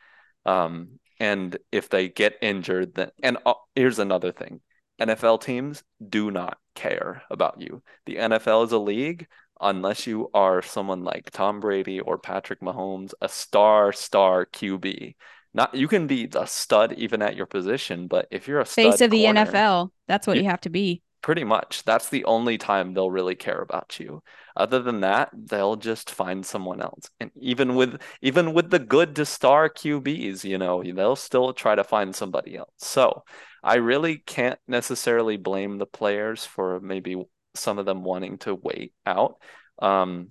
um, 0.47 0.99
and 1.19 1.55
if 1.71 1.89
they 1.89 2.09
get 2.09 2.37
injured, 2.41 2.95
then 2.95 3.11
and 3.21 3.37
uh, 3.45 3.53
here's 3.75 3.99
another 3.99 4.31
thing: 4.31 4.61
NFL 4.99 5.41
teams 5.41 5.83
do 6.09 6.31
not 6.31 6.57
care 6.73 7.21
about 7.29 7.61
you. 7.61 7.83
The 8.07 8.15
NFL 8.15 8.65
is 8.65 8.71
a 8.71 8.79
league 8.79 9.27
unless 9.61 10.07
you 10.07 10.29
are 10.33 10.61
someone 10.61 11.03
like 11.03 11.31
Tom 11.31 11.59
Brady 11.59 11.99
or 11.99 12.17
Patrick 12.17 12.61
Mahomes, 12.61 13.13
a 13.21 13.29
star 13.29 13.91
star 13.93 14.45
QB. 14.45 15.15
Not 15.53 15.73
you 15.73 15.87
can 15.87 16.07
be 16.07 16.25
the 16.25 16.45
stud 16.45 16.93
even 16.93 17.21
at 17.21 17.35
your 17.35 17.45
position, 17.45 18.07
but 18.07 18.27
if 18.29 18.47
you're 18.47 18.59
a 18.59 18.65
face 18.65 18.99
of 18.99 19.09
the 19.09 19.23
NFL, 19.23 19.91
that's 20.07 20.27
what 20.27 20.35
you, 20.35 20.43
you, 20.43 20.49
have 20.49 20.61
to 20.61 20.69
be. 20.69 21.01
Pretty 21.21 21.45
much. 21.45 21.83
That's 21.85 22.09
the 22.09 22.25
only 22.25 22.57
time 22.57 22.93
they'll 22.93 23.09
really 23.09 23.35
care 23.35 23.61
about 23.61 23.97
you. 23.99 24.21
Other 24.57 24.81
than 24.81 25.01
that, 25.01 25.29
they'll 25.33 25.77
just 25.77 26.11
find 26.11 26.45
someone 26.45 26.81
else. 26.81 27.09
And 27.21 27.31
even 27.39 27.75
with 27.75 28.01
even 28.21 28.53
with 28.53 28.69
the 28.69 28.79
good 28.79 29.15
to 29.15 29.25
star 29.25 29.69
QBs, 29.69 30.43
you 30.43 30.57
know, 30.57 30.83
they'll 30.83 31.15
still 31.15 31.53
try 31.53 31.75
to 31.75 31.83
find 31.85 32.13
somebody 32.13 32.57
else. 32.57 32.71
So 32.77 33.23
I 33.63 33.75
really 33.75 34.17
can't 34.17 34.59
necessarily 34.67 35.37
blame 35.37 35.77
the 35.77 35.87
players 35.87 36.45
for 36.45 36.79
maybe 36.81 37.25
some 37.55 37.79
of 37.79 37.85
them 37.85 38.03
wanting 38.03 38.37
to 38.39 38.55
wait 38.55 38.93
out. 39.05 39.37
Um, 39.79 40.29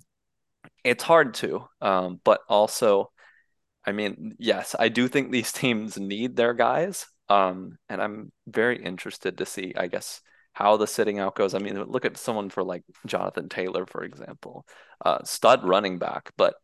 it's 0.83 1.03
hard 1.03 1.35
to, 1.35 1.67
um, 1.81 2.19
but 2.23 2.41
also, 2.49 3.11
I 3.85 3.91
mean, 3.91 4.35
yes, 4.39 4.75
I 4.77 4.89
do 4.89 5.07
think 5.07 5.31
these 5.31 5.51
teams 5.53 5.97
need 5.97 6.35
their 6.35 6.53
guys. 6.53 7.05
Um, 7.27 7.77
and 7.89 8.01
I'm 8.01 8.31
very 8.47 8.81
interested 8.81 9.39
to 9.39 9.45
see, 9.45 9.73
I 9.75 9.87
guess, 9.87 10.21
how 10.53 10.77
the 10.77 10.87
sitting 10.87 11.19
out 11.19 11.35
goes. 11.35 11.53
I 11.53 11.59
mean, 11.59 11.81
look 11.83 12.05
at 12.05 12.17
someone 12.17 12.49
for 12.49 12.63
like 12.63 12.83
Jonathan 13.05 13.49
Taylor, 13.49 13.85
for 13.85 14.03
example, 14.03 14.65
uh, 15.03 15.23
stud 15.23 15.67
running 15.67 15.97
back, 15.97 16.31
but 16.37 16.55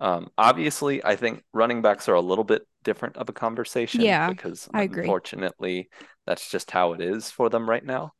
um, 0.00 0.30
obviously, 0.38 1.04
I 1.04 1.16
think 1.16 1.42
running 1.52 1.82
backs 1.82 2.08
are 2.08 2.14
a 2.14 2.20
little 2.20 2.44
bit 2.44 2.62
different 2.82 3.18
of 3.18 3.28
a 3.28 3.34
conversation. 3.34 4.00
Yeah, 4.00 4.30
because 4.30 4.68
I 4.72 4.82
agree. 4.82 5.02
unfortunately, 5.02 5.90
that's 6.26 6.50
just 6.50 6.70
how 6.70 6.94
it 6.94 7.02
is 7.02 7.30
for 7.30 7.50
them 7.50 7.68
right 7.68 7.84
now. 7.84 8.14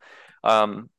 Um, 0.44 0.90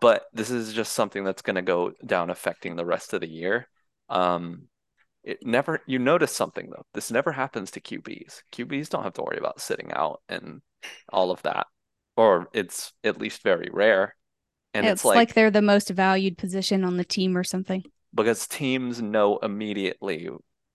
but 0.00 0.24
this 0.32 0.50
is 0.50 0.72
just 0.72 0.92
something 0.92 1.24
that's 1.24 1.42
going 1.42 1.56
to 1.56 1.62
go 1.62 1.92
down 2.04 2.30
affecting 2.30 2.76
the 2.76 2.84
rest 2.84 3.12
of 3.12 3.20
the 3.20 3.28
year. 3.28 3.68
Um, 4.08 4.68
it 5.22 5.38
never 5.42 5.80
you 5.86 5.98
notice 5.98 6.32
something 6.32 6.68
though. 6.70 6.84
This 6.92 7.10
never 7.10 7.32
happens 7.32 7.70
to 7.72 7.80
QBs. 7.80 8.42
QBs 8.52 8.88
don't 8.90 9.04
have 9.04 9.14
to 9.14 9.22
worry 9.22 9.38
about 9.38 9.60
sitting 9.60 9.92
out 9.92 10.20
and 10.28 10.60
all 11.10 11.30
of 11.30 11.40
that, 11.42 11.66
or 12.16 12.48
it's 12.52 12.92
at 13.02 13.18
least 13.18 13.42
very 13.42 13.70
rare. 13.72 14.16
And 14.74 14.84
it's, 14.84 15.00
it's 15.00 15.04
like, 15.04 15.16
like 15.16 15.34
they're 15.34 15.50
the 15.50 15.62
most 15.62 15.90
valued 15.90 16.36
position 16.36 16.84
on 16.84 16.96
the 16.96 17.04
team 17.04 17.36
or 17.36 17.44
something. 17.44 17.84
Because 18.14 18.46
teams 18.46 19.00
know 19.00 19.38
immediately 19.38 20.28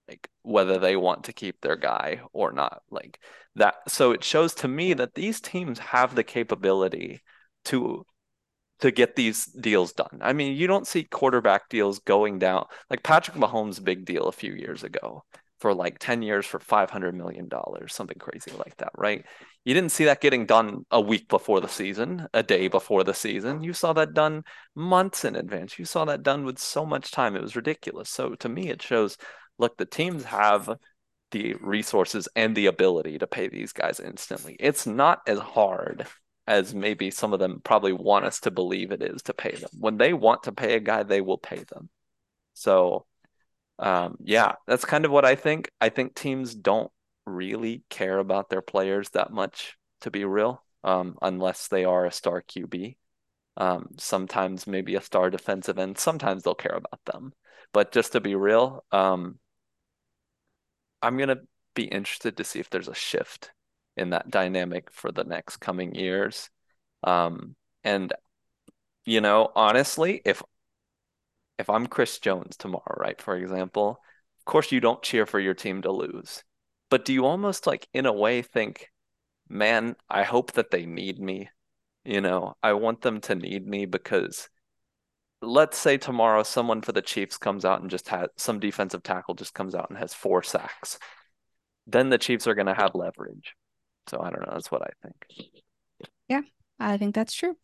like 0.08 0.28
whether 0.42 0.80
they 0.80 0.96
want 0.96 1.26
to 1.26 1.34
keep 1.34 1.62
their 1.62 1.76
guy 1.76 2.22
or 2.34 2.52
not. 2.52 2.82
Like 2.90 3.20
that. 3.56 3.76
So 3.88 4.12
it 4.12 4.24
shows 4.24 4.56
to 4.56 4.68
me 4.68 4.94
that 4.94 5.14
these 5.14 5.42
teams 5.42 5.78
have 5.80 6.16
the 6.16 6.24
capability 6.24 7.22
to 7.66 8.06
to 8.82 8.92
get 8.92 9.16
these 9.16 9.46
deals 9.46 9.94
done. 9.94 10.20
I 10.22 10.34
mean, 10.34 10.56
you 10.56 10.68
don't 10.68 10.88
see 10.88 11.04
quarterback 11.04 11.70
deals 11.70 12.00
going 12.00 12.40
down 12.40 12.66
like 12.90 13.04
Patrick 13.04 13.38
Mahomes' 13.38 13.84
big 13.84 14.06
deal 14.06 14.28
a 14.28 14.32
few 14.34 14.54
years 14.54 14.84
ago 14.84 15.24
for 15.60 15.74
like 15.74 16.00
10 16.00 16.22
years 16.22 16.46
for 16.46 16.60
500 16.60 17.14
million 17.14 17.50
dollars, 17.50 17.94
something 17.94 18.18
crazy 18.18 18.52
like 18.58 18.78
that, 18.78 18.92
right? 18.98 19.26
You 19.66 19.74
didn't 19.74 19.92
see 19.92 20.06
that 20.06 20.22
getting 20.22 20.46
done 20.46 20.86
a 20.90 21.02
week 21.02 21.28
before 21.28 21.60
the 21.60 21.68
season, 21.68 22.28
a 22.34 22.42
day 22.42 22.70
before 22.70 23.04
the 23.04 23.14
season. 23.14 23.62
You 23.62 23.74
saw 23.74 23.92
that 23.94 24.14
done 24.14 24.44
months 24.74 25.26
in 25.26 25.36
advance. 25.36 25.78
You 25.78 25.84
saw 25.84 26.06
that 26.06 26.24
done 26.24 26.46
with 26.46 26.60
so 26.60 26.86
much 26.86 27.12
time. 27.12 27.36
It 27.36 27.42
was 27.42 27.58
ridiculous. 27.58 28.10
So 28.10 28.36
to 28.36 28.50
me 28.50 28.70
it 28.70 28.82
shows 28.82 29.18
look, 29.58 29.78
the 29.78 29.86
teams 29.86 30.24
have 30.24 30.70
the 31.32 31.56
resources 31.56 32.28
and 32.36 32.56
the 32.56 32.68
ability 32.68 33.18
to 33.20 33.28
pay 33.28 33.50
these 33.50 33.74
guys 33.74 34.00
instantly. 34.00 34.56
It's 34.60 34.88
not 34.88 35.20
as 35.28 35.40
hard 35.40 36.08
as 36.50 36.74
maybe 36.74 37.12
some 37.12 37.32
of 37.32 37.40
them 37.40 37.62
probably 37.64 37.94
want 37.94 38.26
us 38.26 38.40
to 38.40 38.50
believe 38.50 38.92
it 38.92 39.04
is 39.04 39.22
to 39.22 39.36
pay 39.36 39.52
them. 39.52 39.70
When 39.80 39.98
they 39.98 40.14
want 40.14 40.44
to 40.44 40.52
pay 40.52 40.76
a 40.76 40.80
guy, 40.80 41.04
they 41.04 41.22
will 41.22 41.38
pay 41.38 41.64
them. 41.64 41.90
So, 42.56 43.06
um, 43.78 44.18
yeah, 44.24 44.54
that's 44.66 44.84
kind 44.84 45.06
of 45.06 45.12
what 45.12 45.26
I 45.26 45.36
think. 45.36 45.72
I 45.80 45.90
think 45.90 46.16
teams 46.16 46.56
don't 46.56 46.92
really 47.28 47.84
care 47.92 48.18
about 48.18 48.50
their 48.50 48.64
players 48.64 49.10
that 49.10 49.32
much, 49.32 49.78
to 50.02 50.10
be 50.10 50.26
real, 50.26 50.64
um, 50.84 51.18
unless 51.22 51.68
they 51.68 51.86
are 51.86 52.08
a 52.08 52.12
star 52.12 52.42
QB. 52.42 52.98
Um, 53.56 53.90
sometimes 54.00 54.66
maybe 54.66 54.96
a 54.96 55.02
star 55.02 55.30
defensive 55.30 55.78
end. 55.78 56.00
Sometimes 56.00 56.42
they'll 56.42 56.56
care 56.56 56.76
about 56.76 57.06
them. 57.06 57.32
But 57.74 57.92
just 57.92 58.14
to 58.14 58.22
be 58.22 58.34
real, 58.34 58.84
um, 58.92 59.38
I'm 61.04 61.16
gonna 61.18 61.42
be 61.76 61.84
interested 61.84 62.38
to 62.38 62.44
see 62.44 62.60
if 62.60 62.72
there's 62.72 62.88
a 62.88 62.96
shift 62.96 63.52
in 64.00 64.12
that 64.12 64.30
dynamic 64.32 64.92
for 64.92 65.12
the 65.12 65.24
next 65.24 65.58
coming 65.58 65.94
years. 65.94 66.50
Um, 67.04 67.56
and 67.84 68.14
you 69.06 69.22
know, 69.22 69.52
honestly, 69.56 70.22
if 70.26 70.42
if 71.58 71.70
I'm 71.70 71.88
Chris 71.88 72.20
Jones 72.20 72.58
tomorrow, 72.58 72.96
right, 72.98 73.22
for 73.22 73.36
example, 73.36 74.00
of 74.40 74.46
course 74.46 74.72
you 74.72 74.80
don't 74.80 75.04
cheer 75.04 75.26
for 75.26 75.40
your 75.40 75.54
team 75.54 75.82
to 75.84 75.92
lose. 75.92 76.44
But 76.90 77.06
do 77.06 77.14
you 77.14 77.26
almost 77.26 77.68
like 77.68 77.88
in 77.94 78.06
a 78.06 78.14
way 78.14 78.42
think, 78.42 78.90
man, 79.50 79.96
I 80.10 80.24
hope 80.24 80.54
that 80.54 80.72
they 80.72 80.86
need 80.86 81.20
me. 81.20 81.50
You 82.06 82.22
know, 82.22 82.56
I 82.64 82.74
want 82.74 83.02
them 83.02 83.22
to 83.22 83.36
need 83.36 83.68
me 83.68 83.86
because 83.86 84.50
let's 85.42 85.78
say 85.78 85.98
tomorrow 85.98 86.44
someone 86.44 86.82
for 86.82 86.92
the 86.92 87.02
Chiefs 87.02 87.38
comes 87.38 87.66
out 87.66 87.82
and 87.82 87.90
just 87.90 88.10
has 88.10 88.30
some 88.38 88.60
defensive 88.60 89.04
tackle 89.04 89.36
just 89.36 89.54
comes 89.54 89.76
out 89.76 89.90
and 89.90 89.98
has 90.00 90.14
four 90.14 90.44
sacks. 90.44 91.00
Then 91.88 92.10
the 92.10 92.18
Chiefs 92.18 92.48
are 92.48 92.56
going 92.56 92.68
to 92.68 92.74
have 92.74 92.96
leverage. 92.96 93.56
So 94.10 94.20
I 94.22 94.32
don't 94.32 94.42
know. 94.42 94.54
That's 94.54 94.72
what 94.72 94.82
I 94.82 94.90
think. 95.04 95.50
Yeah, 96.28 96.42
I 96.80 96.98
think 96.98 97.14
that's 97.14 97.34
true. 97.34 97.56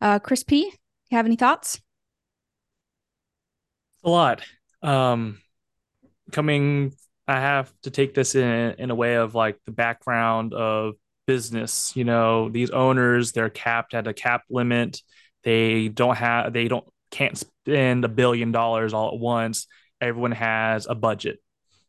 Uh, 0.00 0.18
Chris 0.18 0.44
P, 0.44 0.64
you 1.10 1.16
have 1.16 1.24
any 1.24 1.36
thoughts? 1.36 1.80
A 4.04 4.10
lot. 4.10 4.42
Um, 4.82 5.40
coming, 6.30 6.92
I 7.26 7.40
have 7.40 7.72
to 7.84 7.90
take 7.90 8.12
this 8.12 8.34
in 8.34 8.74
in 8.78 8.90
a 8.90 8.94
way 8.94 9.14
of 9.14 9.34
like 9.34 9.58
the 9.64 9.72
background 9.72 10.52
of 10.52 10.94
business. 11.26 11.96
You 11.96 12.04
know, 12.04 12.50
these 12.50 12.70
owners 12.70 13.32
they're 13.32 13.48
capped 13.48 13.94
at 13.94 14.06
a 14.06 14.12
cap 14.12 14.42
limit. 14.50 15.00
They 15.42 15.88
don't 15.88 16.16
have. 16.16 16.52
They 16.52 16.68
don't 16.68 16.86
can't 17.10 17.38
spend 17.38 18.04
a 18.04 18.08
billion 18.08 18.52
dollars 18.52 18.92
all 18.92 19.14
at 19.14 19.18
once. 19.18 19.68
Everyone 20.02 20.32
has 20.32 20.86
a 20.86 20.94
budget 20.94 21.38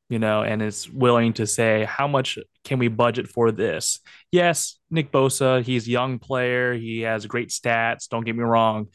you 0.10 0.20
know, 0.20 0.44
and 0.44 0.62
is 0.62 0.90
willing 0.90 1.34
to 1.34 1.48
say, 1.48 1.86
how 1.86 2.08
much 2.08 2.38
can 2.64 2.80
we 2.80 2.88
budget 2.88 3.28
for 3.28 3.52
this? 3.52 4.00
Yes, 4.32 4.78
Nick 4.90 5.12
Bosa, 5.12 5.64
he's 5.64 5.88
a 5.88 5.92
young 5.92 6.20
player. 6.20 6.74
He 6.74 7.02
has 7.02 7.26
great 7.26 7.50
stats. 7.50 8.08
Don't 8.08 8.26
get 8.26 8.36
me 8.36 8.44
wrong. 8.44 8.88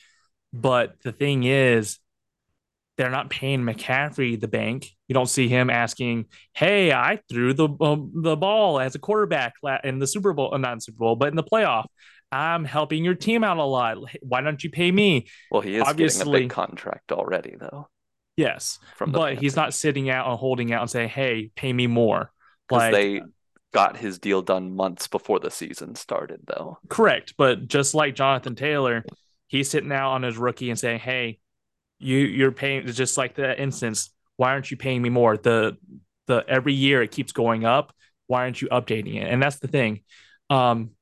But 0.53 1.01
the 1.03 1.13
thing 1.13 1.45
is, 1.45 1.99
they're 2.97 3.11
not 3.11 3.31
paying 3.31 3.61
McCaffrey 3.61 4.39
the 4.39 4.49
bank. 4.49 4.91
You 5.09 5.15
don't 5.15 5.29
see 5.29 5.49
him 5.49 5.71
asking, 5.71 6.27
"Hey, 6.53 6.93
I 6.93 7.21
threw 7.31 7.55
the 7.55 7.69
um, 7.81 8.13
the 8.15 8.37
ball 8.37 8.79
as 8.79 8.95
a 8.95 8.99
quarterback 8.99 9.55
in 9.85 9.99
the 9.99 10.07
Super 10.07 10.35
Bowl, 10.35 10.57
not 10.59 10.75
in 10.75 10.81
Super 10.81 10.99
Bowl, 10.99 11.17
but 11.17 11.29
in 11.29 11.37
the 11.37 11.43
playoff. 11.43 11.87
I'm 12.31 12.65
helping 12.65 13.03
your 13.03 13.15
team 13.15 13.43
out 13.43 13.57
a 13.57 13.65
lot. 13.65 13.97
Why 14.21 14.43
don't 14.43 14.63
you 14.63 14.69
pay 14.71 14.93
me?" 14.93 15.29
Well, 15.51 15.63
he 15.63 15.77
is 15.77 15.85
Obviously, 15.87 16.25
getting 16.25 16.35
a 16.35 16.39
big 16.41 16.51
contract 16.51 17.11
already, 17.11 17.57
though. 17.59 17.89
Yes, 18.41 18.79
from 18.97 19.13
but 19.13 19.39
he's 19.39 19.55
not 19.55 19.75
sitting 19.75 20.09
out 20.09 20.27
and 20.27 20.39
holding 20.39 20.73
out 20.73 20.81
and 20.81 20.91
saying, 20.91 21.11
"Hey, 21.11 21.51
pay 21.55 21.73
me 21.73 21.87
more." 21.87 22.33
Because 22.67 22.85
like, 22.85 22.93
they 22.93 23.21
got 23.73 23.99
his 23.99 24.19
deal 24.19 24.41
done 24.41 24.75
months 24.75 25.09
before 25.09 25.39
the 25.41 25.51
season 25.51 25.95
started, 25.95 26.41
though. 26.47 26.79
Correct, 26.89 27.35
but 27.37 27.69
just 27.69 27.95
like 27.95 28.15
Jonathan 28.15 28.55
Taylor, 28.55 29.05
he's 29.47 29.69
sitting 29.69 29.93
out 29.93 30.13
on 30.13 30.23
his 30.23 30.39
rookie 30.39 30.71
and 30.71 30.79
saying, 30.79 31.01
"Hey, 31.01 31.39
you 31.99 32.17
you're 32.17 32.51
paying." 32.51 32.87
Just 32.87 33.19
like 33.19 33.35
that 33.35 33.61
instance, 33.61 34.11
why 34.37 34.53
aren't 34.53 34.71
you 34.71 34.79
paying 34.79 35.03
me 35.03 35.11
more? 35.11 35.37
The 35.37 35.77
the 36.27 36.43
every 36.49 36.73
year 36.73 37.03
it 37.03 37.11
keeps 37.11 37.33
going 37.33 37.67
up. 37.67 37.93
Why 38.27 38.45
aren't 38.45 38.63
you 38.63 38.69
updating 38.69 39.17
it? 39.17 39.29
And 39.29 39.43
that's 39.43 39.59
the 39.59 39.69
thing. 39.69 40.01
Um, 40.49 40.93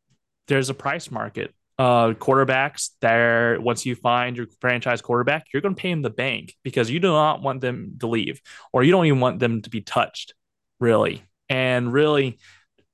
there's 0.49 0.71
a 0.71 0.75
price 0.75 1.09
market 1.11 1.55
uh, 1.79 2.13
quarterbacks 2.15 2.91
there 3.01 3.61
once 3.61 3.87
you 3.87 3.95
find 3.95 4.37
your 4.37 4.47
franchise 4.61 5.01
quarterback 5.01 5.47
you're 5.53 5.63
going 5.63 5.75
to 5.75 5.81
pay 5.81 5.91
them 5.91 6.03
the 6.03 6.11
bank 6.11 6.55
because 6.65 6.91
you 6.91 6.99
do 6.99 7.09
not 7.09 7.41
want 7.41 7.61
them 7.61 7.95
to 8.01 8.09
leave 8.09 8.41
or 8.73 8.83
you 8.83 8.91
don't 8.91 9.07
even 9.07 9.21
want 9.21 9.39
them 9.39 9.63
to 9.63 9.71
be 9.71 9.81
touched 9.81 10.35
really. 10.81 11.23
And 11.49 11.93
really 11.93 12.39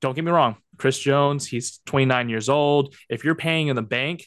don't 0.00 0.14
get 0.14 0.24
me 0.24 0.30
wrong 0.30 0.56
chris 0.76 0.98
jones 0.98 1.46
he's 1.46 1.80
29 1.86 2.28
years 2.28 2.48
old. 2.48 2.94
If 3.08 3.24
you're 3.24 3.34
paying 3.34 3.68
in 3.68 3.76
the 3.76 3.82
bank 3.82 4.26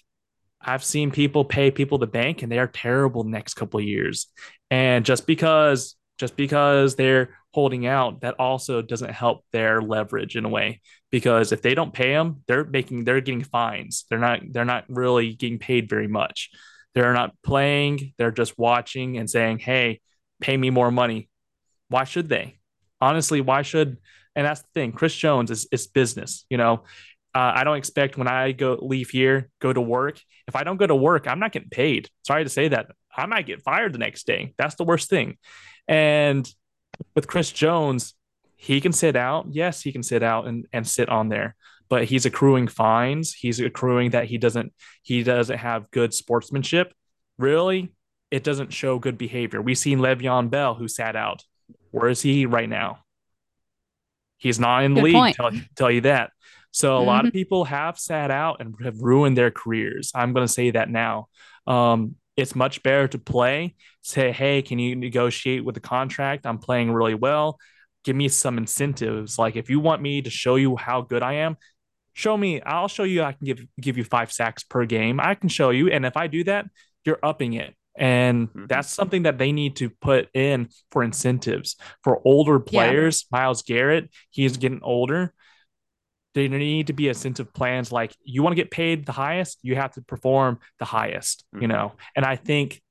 i've 0.59 0.83
seen 0.83 1.11
people 1.11 1.45
pay 1.45 1.69
people 1.69 1.99
the 1.99 2.07
bank 2.07 2.41
and 2.41 2.51
they 2.51 2.57
are 2.57 2.67
terrible 2.67 3.23
next 3.23 3.53
couple 3.53 3.79
years. 3.79 4.27
And 4.71 5.05
just 5.05 5.27
because 5.27 5.95
just 6.17 6.35
because 6.35 6.95
they're 6.95 7.29
holding 7.57 7.87
out, 7.87 8.21
that 8.21 8.35
also 8.35 8.83
doesn't 8.83 9.09
help 9.09 9.43
their 9.51 9.81
leverage 9.81 10.35
in 10.35 10.45
a 10.45 10.47
way 10.49 10.79
because 11.09 11.51
if 11.51 11.63
they 11.63 11.73
don't 11.73 11.91
pay 11.91 12.13
them, 12.13 12.43
they're 12.47 12.63
making 12.63 13.03
they're 13.03 13.19
getting 13.19 13.43
fines. 13.43 14.05
They're 14.11 14.19
not 14.19 14.41
they're 14.51 14.63
not 14.63 14.85
really 14.89 15.33
getting 15.33 15.57
paid 15.57 15.89
very 15.89 16.07
much. 16.07 16.51
They're 16.93 17.13
not 17.13 17.33
playing. 17.41 18.13
They're 18.19 18.29
just 18.29 18.59
watching 18.59 19.17
and 19.17 19.27
saying, 19.27 19.57
"Hey, 19.57 20.01
pay 20.39 20.55
me 20.55 20.69
more 20.69 20.91
money." 20.91 21.29
Why 21.89 22.03
should 22.03 22.29
they? 22.29 22.59
Honestly, 23.01 23.41
why 23.41 23.63
should? 23.63 23.97
And 24.35 24.45
that's 24.45 24.61
the 24.61 24.69
thing. 24.75 24.91
Chris 24.91 25.15
Jones 25.15 25.49
is 25.49 25.67
is 25.71 25.87
business. 25.87 26.45
You 26.51 26.57
know, 26.57 26.83
uh, 27.33 27.53
I 27.55 27.63
don't 27.63 27.77
expect 27.77 28.19
when 28.19 28.27
I 28.27 28.51
go 28.51 28.77
leave 28.79 29.09
here, 29.09 29.49
go 29.59 29.73
to 29.73 29.81
work. 29.81 30.21
If 30.47 30.55
I 30.55 30.63
don't 30.63 30.77
go 30.77 30.85
to 30.85 30.95
work, 30.95 31.27
I'm 31.27 31.39
not 31.39 31.53
getting 31.53 31.71
paid. 31.71 32.07
Sorry 32.21 32.43
to 32.43 32.51
say 32.51 32.67
that. 32.67 32.91
I 33.15 33.25
might 33.25 33.47
get 33.47 33.63
fired 33.63 33.93
the 33.93 34.05
next 34.07 34.27
day. 34.27 34.53
That's 34.59 34.75
the 34.75 34.83
worst 34.83 35.09
thing. 35.09 35.39
And 35.87 36.47
with 37.15 37.27
Chris 37.27 37.51
Jones, 37.51 38.13
he 38.55 38.81
can 38.81 38.91
sit 38.91 39.15
out. 39.15 39.47
Yes, 39.49 39.81
he 39.81 39.91
can 39.91 40.03
sit 40.03 40.23
out 40.23 40.47
and, 40.47 40.65
and 40.73 40.87
sit 40.87 41.09
on 41.09 41.29
there, 41.29 41.55
but 41.89 42.05
he's 42.05 42.25
accruing 42.25 42.67
fines. 42.67 43.33
He's 43.33 43.59
accruing 43.59 44.11
that 44.11 44.25
he 44.25 44.37
doesn't 44.37 44.73
he 45.03 45.23
doesn't 45.23 45.57
have 45.57 45.91
good 45.91 46.13
sportsmanship. 46.13 46.93
Really, 47.37 47.91
it 48.31 48.43
doesn't 48.43 48.73
show 48.73 48.99
good 48.99 49.17
behavior. 49.17 49.61
We've 49.61 49.77
seen 49.77 49.99
Le'Veon 49.99 50.49
Bell 50.49 50.73
who 50.75 50.87
sat 50.87 51.15
out. 51.15 51.43
Where 51.91 52.09
is 52.09 52.21
he 52.21 52.45
right 52.45 52.69
now? 52.69 52.99
He's 54.37 54.59
not 54.59 54.83
in 54.83 54.93
the 54.93 55.01
league. 55.01 55.35
Tell, 55.35 55.51
tell 55.75 55.91
you 55.91 56.01
that. 56.01 56.31
So 56.71 56.95
a 56.95 56.99
mm-hmm. 56.99 57.07
lot 57.07 57.19
of 57.25 57.29
mm-hmm. 57.29 57.37
people 57.37 57.63
have 57.65 57.97
sat 57.97 58.29
out 58.29 58.57
and 58.59 58.75
have 58.83 58.99
ruined 59.01 59.37
their 59.37 59.51
careers. 59.51 60.11
I'm 60.13 60.33
going 60.33 60.45
to 60.45 60.51
say 60.51 60.71
that 60.71 60.89
now. 60.89 61.27
Um, 61.65 62.15
it's 62.37 62.55
much 62.55 62.83
better 62.83 63.07
to 63.09 63.17
play. 63.17 63.75
Say, 64.03 64.31
hey, 64.31 64.61
can 64.61 64.79
you 64.79 64.95
negotiate 64.95 65.65
with 65.65 65.75
the 65.75 65.81
contract? 65.81 66.45
I'm 66.45 66.59
playing 66.59 66.93
really 66.93 67.15
well. 67.15 67.57
Give 68.03 68.15
me 68.15 68.29
some 68.29 68.57
incentives. 68.57 69.37
Like 69.37 69.55
if 69.55 69.69
you 69.69 69.79
want 69.79 70.01
me 70.01 70.21
to 70.21 70.29
show 70.29 70.55
you 70.55 70.77
how 70.77 71.01
good 71.01 71.23
I 71.23 71.33
am, 71.33 71.57
show 72.13 72.37
me. 72.37 72.61
I'll 72.61 72.87
show 72.87 73.03
you. 73.03 73.23
I 73.23 73.33
can 73.33 73.43
give 73.45 73.65
give 73.81 73.97
you 73.97 74.03
five 74.03 74.31
sacks 74.31 74.63
per 74.63 74.85
game. 74.85 75.19
I 75.19 75.33
can 75.35 75.49
show 75.49 75.71
you. 75.71 75.89
And 75.89 76.05
if 76.05 76.15
I 76.15 76.27
do 76.27 76.43
that, 76.45 76.67
you're 77.03 77.19
upping 77.21 77.53
it. 77.53 77.75
And 77.97 78.49
mm-hmm. 78.49 78.65
that's 78.67 78.89
something 78.89 79.23
that 79.23 79.39
they 79.39 79.51
need 79.51 79.75
to 79.77 79.89
put 79.89 80.29
in 80.35 80.69
for 80.91 81.03
incentives 81.03 81.75
for 82.03 82.21
older 82.23 82.59
players. 82.59 83.25
Yeah. 83.31 83.39
Myles 83.39 83.63
Garrett, 83.63 84.09
he's 84.29 84.57
getting 84.57 84.81
older 84.83 85.33
there 86.37 86.59
need 86.59 86.87
to 86.87 86.93
be 86.93 87.09
a 87.09 87.13
sense 87.13 87.39
of 87.39 87.53
plans. 87.53 87.91
Like 87.91 88.15
you 88.23 88.43
want 88.43 88.51
to 88.55 88.61
get 88.61 88.71
paid 88.71 89.05
the 89.05 89.11
highest 89.11 89.59
you 89.63 89.75
have 89.75 89.93
to 89.93 90.01
perform 90.01 90.59
the 90.79 90.85
highest 90.85 91.45
mm-hmm. 91.53 91.63
you 91.63 91.67
know? 91.67 91.93
And 92.15 92.25
i 92.25 92.35
think 92.35 92.81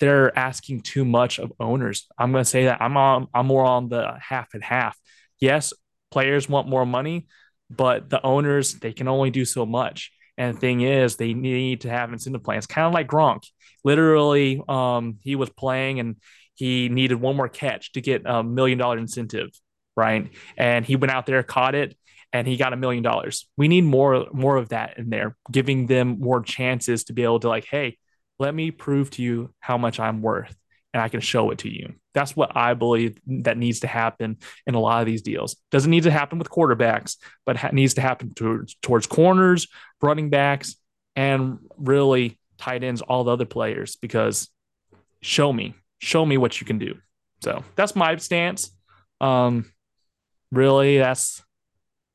they're 0.00 0.36
asking 0.36 0.80
too 0.80 1.04
much 1.04 1.38
of 1.38 1.52
owners. 1.60 2.08
I'm 2.18 2.32
going 2.32 2.42
to 2.42 2.50
say 2.50 2.64
that 2.64 2.80
i'm 2.80 2.96
on 2.96 3.28
i'm 3.34 3.46
more 3.46 3.64
on 3.64 3.88
the 3.88 4.16
half 4.20 4.54
and 4.54 4.64
half. 4.64 4.98
Yes 5.38 5.72
players 6.10 6.48
want 6.48 6.68
more 6.68 6.86
money 6.86 7.26
but 7.70 8.10
the 8.10 8.22
owners 8.22 8.74
they 8.74 8.92
can 8.92 9.08
only 9.08 9.30
do 9.30 9.44
so 9.44 9.64
much. 9.66 10.12
And 10.38 10.54
the 10.54 10.60
thing 10.60 10.80
is 10.80 11.16
they 11.16 11.34
need 11.34 11.82
to 11.82 11.90
have 11.90 12.12
incentive 12.12 12.42
plans 12.42 12.66
kind 12.66 12.86
of 12.86 12.94
like 12.94 13.08
gronk. 13.08 13.44
Literally 13.84 14.62
um 14.68 15.18
he 15.22 15.36
was 15.36 15.50
playing 15.50 16.00
and 16.00 16.16
he 16.54 16.88
needed 16.88 17.14
one 17.14 17.36
more 17.36 17.48
catch 17.48 17.92
to 17.92 18.00
get 18.00 18.22
a 18.24 18.42
million 18.42 18.78
dollar 18.78 18.98
incentive 18.98 19.50
right? 19.96 20.30
And 20.56 20.84
he 20.84 20.96
went 20.96 21.10
out 21.10 21.26
there 21.26 21.42
caught 21.42 21.74
it 21.74 21.96
and 22.32 22.46
he 22.46 22.56
got 22.56 22.72
a 22.72 22.76
million 22.76 23.02
dollars. 23.02 23.48
We 23.56 23.68
need 23.68 23.84
more 23.84 24.26
more 24.32 24.56
of 24.56 24.70
that 24.70 24.98
in 24.98 25.10
there, 25.10 25.36
giving 25.50 25.86
them 25.86 26.18
more 26.20 26.42
chances 26.42 27.04
to 27.04 27.12
be 27.12 27.22
able 27.22 27.40
to 27.40 27.48
like, 27.48 27.64
hey, 27.64 27.98
let 28.38 28.54
me 28.54 28.70
prove 28.70 29.10
to 29.12 29.22
you 29.22 29.54
how 29.60 29.78
much 29.78 30.00
I'm 30.00 30.22
worth 30.22 30.56
and 30.92 31.02
I 31.02 31.08
can 31.08 31.20
show 31.20 31.50
it 31.50 31.58
to 31.58 31.68
you. 31.68 31.94
That's 32.14 32.36
what 32.36 32.54
I 32.54 32.74
believe 32.74 33.18
that 33.26 33.56
needs 33.56 33.80
to 33.80 33.86
happen 33.86 34.38
in 34.66 34.74
a 34.74 34.80
lot 34.80 35.00
of 35.00 35.06
these 35.06 35.22
deals. 35.22 35.56
Doesn't 35.70 35.90
need 35.90 36.02
to 36.02 36.10
happen 36.10 36.38
with 36.38 36.50
quarterbacks, 36.50 37.16
but 37.46 37.56
ha- 37.56 37.70
needs 37.72 37.94
to 37.94 38.02
happen 38.02 38.34
towards, 38.34 38.74
towards 38.82 39.06
corners, 39.06 39.68
running 40.02 40.28
backs, 40.28 40.76
and 41.16 41.58
really 41.78 42.38
tight 42.58 42.84
ends, 42.84 43.00
all 43.00 43.24
the 43.24 43.32
other 43.32 43.46
players, 43.46 43.96
because 43.96 44.50
show 45.22 45.52
me, 45.52 45.74
show 45.98 46.26
me 46.26 46.36
what 46.36 46.60
you 46.60 46.66
can 46.66 46.78
do. 46.78 46.96
So 47.42 47.64
that's 47.74 47.96
my 47.96 48.16
stance. 48.16 48.70
Um, 49.20 49.72
really, 50.50 50.98
that's 50.98 51.42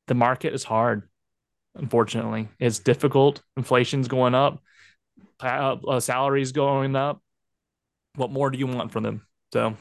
the 0.08 0.14
market 0.14 0.52
is 0.52 0.64
hard. 0.64 1.08
Unfortunately, 1.74 2.48
it's 2.58 2.80
difficult. 2.80 3.42
Inflation's 3.56 4.08
going 4.08 4.34
up, 4.34 4.60
uh, 5.40 6.00
salaries 6.00 6.52
going 6.52 6.96
up. 6.96 7.22
What 8.16 8.32
more 8.32 8.50
do 8.50 8.58
you 8.58 8.66
want 8.66 8.90
from 8.90 9.04
them? 9.04 9.26
So, 9.52 9.76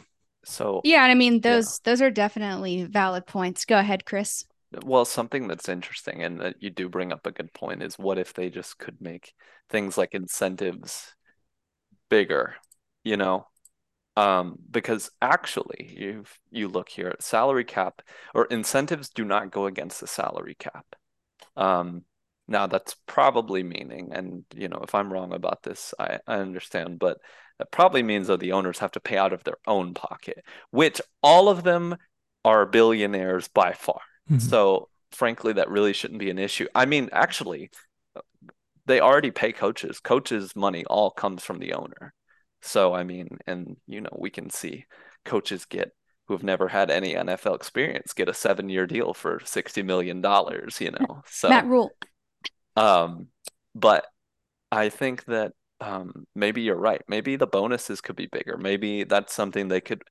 so 0.45 0.81
yeah, 0.83 1.03
and 1.03 1.11
I 1.11 1.15
mean 1.15 1.41
those 1.41 1.79
yeah. 1.79 1.91
those 1.91 2.01
are 2.01 2.11
definitely 2.11 2.83
valid 2.83 3.25
points. 3.25 3.65
Go 3.65 3.79
ahead, 3.79 4.05
Chris. 4.05 4.45
Well, 4.83 5.05
something 5.05 5.47
that's 5.47 5.69
interesting 5.69 6.23
and 6.23 6.39
that 6.41 6.55
you 6.59 6.69
do 6.69 6.89
bring 6.89 7.11
up 7.11 7.25
a 7.25 7.31
good 7.31 7.53
point 7.53 7.81
is 7.81 7.97
what 7.97 8.17
if 8.19 8.33
they 8.33 8.49
just 8.49 8.77
could 8.77 9.01
make 9.01 9.33
things 9.69 9.97
like 9.97 10.13
incentives 10.13 11.15
bigger, 12.09 12.55
you 13.03 13.17
know, 13.17 13.47
um, 14.17 14.58
because 14.71 15.12
actually 15.21 15.95
you 15.95 16.23
you 16.49 16.67
look 16.67 16.89
here 16.89 17.08
at 17.10 17.21
salary 17.21 17.63
cap 17.63 18.01
or 18.34 18.45
incentives 18.45 19.10
do 19.10 19.23
not 19.23 19.51
go 19.51 19.67
against 19.67 20.01
the 20.01 20.08
salary 20.08 20.56
cap. 20.56 20.86
Um, 21.56 22.01
now 22.47 22.65
that's 22.65 22.95
probably 23.06 23.62
meaning, 23.62 24.10
and 24.13 24.43
you 24.56 24.69
know 24.69 24.80
if 24.84 24.95
I'm 24.95 25.13
wrong 25.13 25.34
about 25.34 25.62
this, 25.62 25.93
I, 25.99 26.19
I 26.25 26.38
understand, 26.38 26.97
but 26.97 27.19
that 27.60 27.71
probably 27.71 28.01
means 28.01 28.25
that 28.27 28.39
the 28.39 28.53
owners 28.53 28.80
have 28.80 28.91
to 28.93 28.99
pay 28.99 29.17
out 29.17 29.34
of 29.34 29.43
their 29.43 29.58
own 29.67 29.93
pocket, 29.93 30.43
which 30.71 30.99
all 31.21 31.47
of 31.47 31.63
them 31.63 31.95
are 32.43 32.65
billionaires 32.65 33.47
by 33.47 33.73
far. 33.73 34.01
Mm-hmm. 34.32 34.39
So 34.39 34.89
frankly, 35.12 35.53
that 35.53 35.69
really 35.69 35.93
shouldn't 35.93 36.19
be 36.19 36.32
an 36.32 36.39
issue. 36.39 36.65
I 36.73 36.86
mean, 36.88 37.10
actually, 37.12 37.69
they 38.88 38.99
already 38.99 39.30
pay 39.30 39.51
coaches. 39.51 39.99
Coaches' 39.99 40.56
money 40.56 40.86
all 40.86 41.12
comes 41.12 41.43
from 41.43 41.60
the 41.60 41.73
owner. 41.73 42.15
So 42.62 42.93
I 42.93 43.04
mean, 43.04 43.38
and 43.46 43.78
you 43.86 44.02
know, 44.02 44.15
we 44.17 44.30
can 44.30 44.50
see 44.50 44.86
coaches 45.26 45.65
get 45.65 45.91
who 46.28 46.34
have 46.34 46.43
never 46.43 46.67
had 46.67 46.91
any 46.91 47.13
NFL 47.13 47.56
experience 47.56 48.13
get 48.13 48.28
a 48.28 48.34
seven 48.34 48.70
year 48.70 48.86
deal 48.86 49.13
for 49.13 49.41
sixty 49.46 49.84
million 49.84 50.22
dollars, 50.22 50.82
you 50.82 50.91
know. 50.91 51.22
So 51.28 51.50
Matt 51.50 51.65
Rhule. 51.65 51.91
Um, 52.76 53.28
but 53.74 54.06
I 54.72 54.89
think 54.89 55.26
that 55.26 55.54
um, 55.80 56.26
maybe 56.36 56.62
you're 56.62 56.76
right. 56.76 57.02
Maybe 57.08 57.36
the 57.36 57.48
bonuses 57.48 58.02
could 58.02 58.15
be 58.15 58.28
bigger. 58.28 58.58
Maybe 58.58 59.04
that's 59.04 59.34
something 59.34 59.67
they 59.67 59.82
could. 59.82 60.04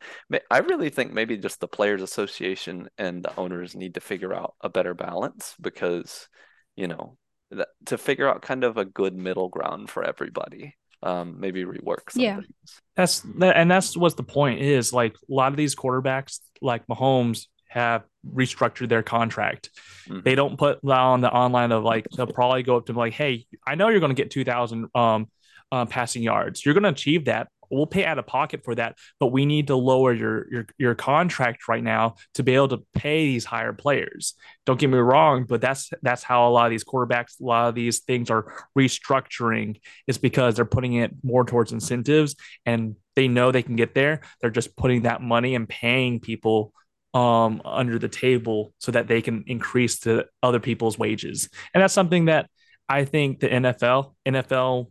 I 0.50 0.58
really 0.58 0.90
think 0.90 1.12
maybe 1.12 1.36
just 1.36 1.60
the 1.60 1.68
players' 1.68 2.02
association 2.02 2.88
and 2.98 3.24
the 3.24 3.36
owners 3.36 3.74
need 3.74 3.94
to 3.94 4.00
figure 4.00 4.32
out 4.32 4.54
a 4.60 4.68
better 4.68 4.94
balance 4.94 5.54
because, 5.60 6.28
you 6.76 6.86
know, 6.86 7.16
that, 7.50 7.68
to 7.86 7.98
figure 7.98 8.28
out 8.28 8.42
kind 8.42 8.62
of 8.64 8.76
a 8.76 8.84
good 8.84 9.14
middle 9.16 9.48
ground 9.48 9.90
for 9.90 10.04
everybody 10.04 10.76
um, 11.06 11.40
maybe 11.40 11.64
rework. 11.64 12.14
yeah, 12.14 12.36
things. 12.36 12.80
that's 12.96 13.20
that, 13.38 13.56
and 13.56 13.70
that's 13.70 13.96
what 13.96 14.16
the 14.16 14.22
point 14.22 14.60
is. 14.60 14.92
Like 14.92 15.14
a 15.14 15.32
lot 15.32 15.52
of 15.52 15.56
these 15.56 15.74
quarterbacks, 15.74 16.40
like 16.60 16.86
Mahomes, 16.86 17.46
have 17.68 18.04
restructured 18.34 18.88
their 18.88 19.02
contract. 19.02 19.70
Mm-hmm. 20.08 20.20
They 20.24 20.34
don't 20.34 20.58
put 20.58 20.80
that 20.82 20.98
on 20.98 21.20
the 21.20 21.30
online 21.30 21.72
of 21.72 21.84
like 21.84 22.08
they'll 22.16 22.26
probably 22.26 22.62
go 22.62 22.76
up 22.76 22.86
to 22.86 22.92
like, 22.92 23.12
hey, 23.12 23.46
I 23.66 23.74
know 23.76 23.88
you're 23.88 24.00
going 24.00 24.14
to 24.14 24.20
get 24.20 24.30
two 24.30 24.44
thousand 24.44 24.88
um, 24.94 25.28
uh, 25.70 25.86
passing 25.86 26.22
yards. 26.22 26.64
You're 26.64 26.74
going 26.74 26.84
to 26.84 26.90
achieve 26.90 27.26
that 27.26 27.48
we'll 27.70 27.86
pay 27.86 28.04
out 28.04 28.18
of 28.18 28.26
pocket 28.26 28.64
for 28.64 28.74
that, 28.74 28.96
but 29.18 29.28
we 29.28 29.46
need 29.46 29.68
to 29.68 29.76
lower 29.76 30.12
your 30.12 30.46
your 30.50 30.66
your 30.78 30.94
contract 30.94 31.68
right 31.68 31.82
now 31.82 32.14
to 32.34 32.42
be 32.42 32.54
able 32.54 32.68
to 32.68 32.84
pay 32.94 33.26
these 33.26 33.44
higher 33.44 33.72
players. 33.72 34.34
Don't 34.64 34.78
get 34.78 34.90
me 34.90 34.98
wrong, 34.98 35.44
but 35.44 35.60
that's 35.60 35.90
that's 36.02 36.22
how 36.22 36.48
a 36.48 36.50
lot 36.50 36.66
of 36.66 36.70
these 36.70 36.84
quarterbacks, 36.84 37.40
a 37.40 37.44
lot 37.44 37.68
of 37.68 37.74
these 37.74 38.00
things 38.00 38.30
are 38.30 38.66
restructuring 38.78 39.80
is 40.06 40.18
because 40.18 40.56
they're 40.56 40.64
putting 40.64 40.94
it 40.94 41.12
more 41.22 41.44
towards 41.44 41.72
incentives 41.72 42.36
and 42.64 42.96
they 43.14 43.28
know 43.28 43.50
they 43.50 43.62
can 43.62 43.76
get 43.76 43.94
there. 43.94 44.20
They're 44.40 44.50
just 44.50 44.76
putting 44.76 45.02
that 45.02 45.22
money 45.22 45.54
and 45.54 45.68
paying 45.68 46.20
people 46.20 46.72
um, 47.14 47.62
under 47.64 47.98
the 47.98 48.08
table 48.08 48.74
so 48.78 48.92
that 48.92 49.08
they 49.08 49.22
can 49.22 49.44
increase 49.46 50.00
the 50.00 50.26
other 50.42 50.60
people's 50.60 50.98
wages. 50.98 51.48
And 51.72 51.82
that's 51.82 51.94
something 51.94 52.26
that 52.26 52.50
I 52.88 53.04
think 53.04 53.40
the 53.40 53.48
NFL, 53.48 54.14
NFL 54.26 54.90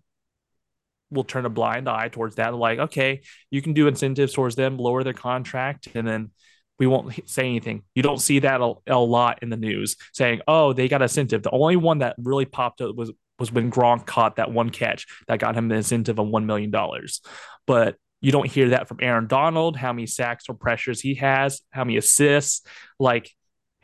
will 1.15 1.23
turn 1.23 1.45
a 1.45 1.49
blind 1.49 1.89
eye 1.89 2.09
towards 2.09 2.35
that. 2.35 2.53
Like, 2.53 2.79
okay, 2.79 3.21
you 3.49 3.61
can 3.61 3.73
do 3.73 3.87
incentives 3.87 4.33
towards 4.33 4.55
them, 4.55 4.77
lower 4.77 5.03
their 5.03 5.13
contract, 5.13 5.87
and 5.95 6.07
then 6.07 6.31
we 6.77 6.87
won't 6.87 7.27
say 7.29 7.45
anything. 7.45 7.83
You 7.95 8.03
don't 8.03 8.21
see 8.21 8.39
that 8.39 8.61
a, 8.61 8.73
a 8.87 8.99
lot 8.99 9.39
in 9.41 9.49
the 9.49 9.57
news 9.57 9.95
saying, 10.13 10.41
"Oh, 10.47 10.73
they 10.73 10.87
got 10.87 11.01
incentive." 11.01 11.43
The 11.43 11.51
only 11.51 11.75
one 11.75 11.99
that 11.99 12.15
really 12.17 12.45
popped 12.45 12.81
up 12.81 12.95
was 12.95 13.11
was 13.39 13.51
when 13.51 13.71
Gronk 13.71 14.05
caught 14.05 14.37
that 14.37 14.51
one 14.51 14.69
catch 14.69 15.05
that 15.27 15.39
got 15.39 15.55
him 15.55 15.67
the 15.67 15.75
incentive 15.75 16.19
of 16.19 16.27
one 16.27 16.45
million 16.45 16.71
dollars. 16.71 17.21
But 17.67 17.95
you 18.21 18.31
don't 18.31 18.49
hear 18.49 18.69
that 18.69 18.87
from 18.87 18.99
Aaron 19.01 19.27
Donald, 19.27 19.75
how 19.77 19.93
many 19.93 20.07
sacks 20.07 20.45
or 20.49 20.55
pressures 20.55 21.01
he 21.01 21.15
has, 21.15 21.61
how 21.71 21.83
many 21.83 21.97
assists. 21.97 22.65
Like 22.99 23.31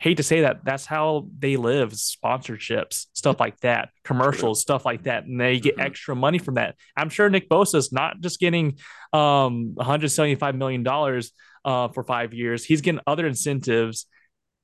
hate 0.02 0.16
to 0.16 0.22
say 0.24 0.40
that 0.40 0.64
that's 0.64 0.84
how 0.84 1.28
they 1.38 1.56
live 1.56 1.92
sponsorships 1.92 3.06
stuff 3.12 3.38
like 3.38 3.58
that 3.60 3.90
commercials 4.04 4.60
stuff 4.60 4.84
like 4.84 5.04
that 5.04 5.24
and 5.24 5.40
they 5.40 5.60
get 5.60 5.76
mm-hmm. 5.76 5.86
extra 5.86 6.16
money 6.16 6.38
from 6.38 6.54
that. 6.54 6.74
I'm 6.96 7.08
sure 7.08 7.30
nick 7.30 7.48
bosa 7.48 7.76
is 7.76 7.92
not 7.92 8.20
just 8.20 8.40
getting 8.40 8.78
um 9.12 9.74
175 9.74 10.56
million 10.56 10.82
dollars 10.82 11.30
uh, 11.64 11.86
for 11.88 12.02
five 12.02 12.34
years. 12.34 12.64
He's 12.64 12.80
getting 12.80 13.00
other 13.06 13.24
incentives 13.24 14.06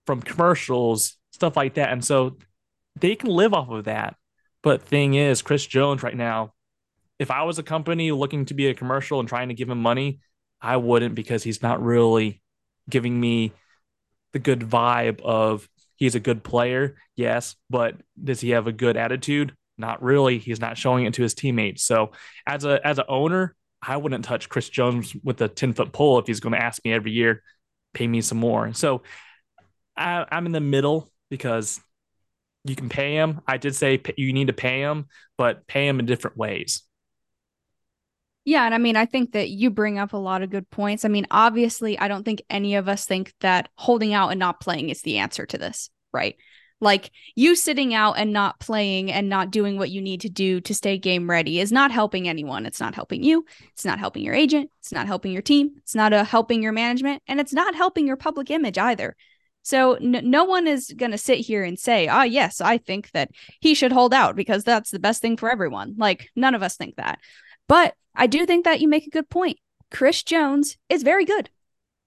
from 0.07 0.21
commercials 0.21 1.17
stuff 1.31 1.57
like 1.57 1.75
that 1.75 1.93
and 1.93 2.05
so 2.05 2.37
they 2.99 3.15
can 3.15 3.31
live 3.31 3.55
off 3.55 3.71
of 3.71 3.85
that. 3.85 4.17
But 4.63 4.83
thing 4.83 5.15
is 5.15 5.41
chris 5.41 5.65
jones 5.65 6.03
right 6.03 6.17
now 6.17 6.53
if 7.21 7.31
i 7.31 7.45
was 7.45 7.61
a 7.61 7.63
company 7.63 8.11
looking 8.11 8.45
to 8.47 8.55
be 8.55 8.67
a 8.67 8.75
commercial 8.75 9.21
and 9.21 9.29
trying 9.29 9.49
to 9.49 9.55
give 9.55 9.71
him 9.71 9.81
money 9.81 10.19
i 10.61 10.77
wouldn't 10.77 11.15
because 11.15 11.45
he's 11.45 11.63
not 11.63 11.81
really 11.81 12.43
giving 12.91 13.19
me 13.19 13.53
the 14.33 14.39
good 14.39 14.61
vibe 14.61 15.21
of 15.21 15.69
he's 15.97 16.15
a 16.15 16.21
good 16.21 16.43
player, 16.43 16.97
yes, 17.17 17.57
but 17.69 17.97
does 18.23 18.41
he 18.41 18.51
have 18.51 18.67
a 18.67 18.73
good 18.73 18.97
attitude? 18.97 19.55
Not 19.77 20.03
really. 20.03 20.39
He's 20.39 20.61
not 20.61 20.77
showing 20.77 21.07
it 21.07 21.15
to 21.15 21.23
his 21.23 21.35
teammates. 21.35 21.85
So 21.85 22.13
as 22.47 22.65
a 22.65 22.85
as 22.87 22.99
an 22.99 23.05
owner, 23.09 23.55
I 23.83 23.97
wouldn't 23.97 24.25
touch 24.25 24.49
Chris 24.49 24.69
Jones 24.69 25.15
with 25.23 25.41
a 25.41 25.49
10 25.49 25.73
foot 25.73 25.93
pole 25.93 26.19
if 26.19 26.27
he's 26.27 26.41
going 26.41 26.55
to 26.55 26.63
ask 26.63 26.85
me 26.85 26.93
every 26.93 27.13
year, 27.13 27.43
pay 27.95 28.07
me 28.07 28.21
some 28.21 28.39
more. 28.39 28.73
So 28.73 29.03
I, 29.97 30.25
I'm 30.31 30.47
in 30.47 30.53
the 30.53 30.61
middle 30.61 31.11
because 31.31 31.81
you 32.65 32.75
can 32.75 32.89
pay 32.89 33.15
him. 33.15 33.41
I 33.47 33.57
did 33.57 33.75
say 33.75 34.01
you 34.17 34.33
need 34.33 34.49
to 34.49 34.53
pay 34.53 34.81
him, 34.81 35.07
but 35.37 35.67
pay 35.67 35.87
him 35.87 36.01
in 36.01 36.07
different 36.07 36.37
ways. 36.37 36.83
Yeah, 38.49 38.65
and 38.65 38.75
I 38.75 38.79
mean, 38.79 38.97
I 38.97 39.05
think 39.05 39.33
that 39.33 39.51
you 39.51 39.69
bring 39.69 39.99
up 39.99 40.15
a 40.15 40.17
lot 40.17 40.41
of 40.41 40.49
good 40.49 40.71
points. 40.71 41.05
I 41.05 41.09
mean, 41.09 41.27
obviously, 41.31 41.99
I 41.99 42.09
don't 42.09 42.25
think 42.25 42.41
any 42.49 42.77
of 42.77 42.89
us 42.89 43.05
think 43.05 43.35
that 43.41 43.69
holding 43.75 44.15
out 44.15 44.31
and 44.31 44.39
not 44.39 44.59
playing 44.59 44.89
is 44.89 45.03
the 45.03 45.19
answer 45.19 45.45
to 45.45 45.59
this, 45.59 45.91
right? 46.15 46.35
Like 46.81 47.11
you 47.35 47.55
sitting 47.55 47.93
out 47.93 48.15
and 48.17 48.33
not 48.33 48.59
playing 48.59 49.13
and 49.13 49.29
not 49.29 49.51
doing 49.51 49.77
what 49.77 49.91
you 49.91 50.01
need 50.01 50.23
to 50.23 50.31
do 50.31 50.63
to 50.63 50.75
stay 50.75 50.97
game 50.97 51.29
ready 51.29 51.61
is 51.61 51.71
not 51.71 51.91
helping 51.91 52.27
anyone. 52.27 52.65
It's 52.65 52.81
not 52.81 52.95
helping 52.95 53.23
you. 53.23 53.45
It's 53.75 53.85
not 53.85 53.99
helping 53.99 54.25
your 54.25 54.35
agent. 54.35 54.71
It's 54.81 54.93
not 54.93 55.07
helping 55.07 55.33
your 55.33 55.43
team. 55.43 55.73
It's 55.83 55.95
not 55.95 56.15
uh, 56.15 56.25
helping 56.25 56.63
your 56.63 56.73
management. 56.73 57.23
And 57.29 57.41
it's 57.41 57.53
not 57.53 57.75
helping 57.75 58.07
your 58.07 58.17
public 58.17 58.51
image 58.51 58.79
either. 58.79 59.15
So 59.63 59.97
n- 59.97 60.23
no 60.25 60.45
one 60.45 60.67
is 60.67 60.95
going 60.97 61.13
to 61.13 61.19
sit 61.19 61.41
here 61.41 61.65
and 61.65 61.79
say, 61.79 62.09
"Ah, 62.09 62.23
yes, 62.23 62.63
I 62.63 62.79
think 62.79 63.11
that 63.11 63.31
he 63.61 63.75
should 63.75 63.93
hold 63.93 64.15
out 64.15 64.37
because 64.37 64.65
that's 64.65 64.91
the 64.91 64.99
best 64.99 65.21
thing 65.21 65.37
for 65.37 65.51
everyone." 65.51 65.97
Like 65.99 66.31
none 66.35 66.55
of 66.55 66.63
us 66.63 66.79
think 66.79 66.97
that. 66.97 67.19
But 67.69 67.95
I 68.15 68.27
do 68.27 68.47
think 68.47 68.65
that 68.65 68.81
you 68.81 68.89
make 68.89 69.07
a 69.07 69.11
good 69.11 69.31
point. 69.31 69.59
Chris 69.91 70.23
Jones 70.23 70.77
is 70.89 71.03
very 71.03 71.25
good. 71.25 71.51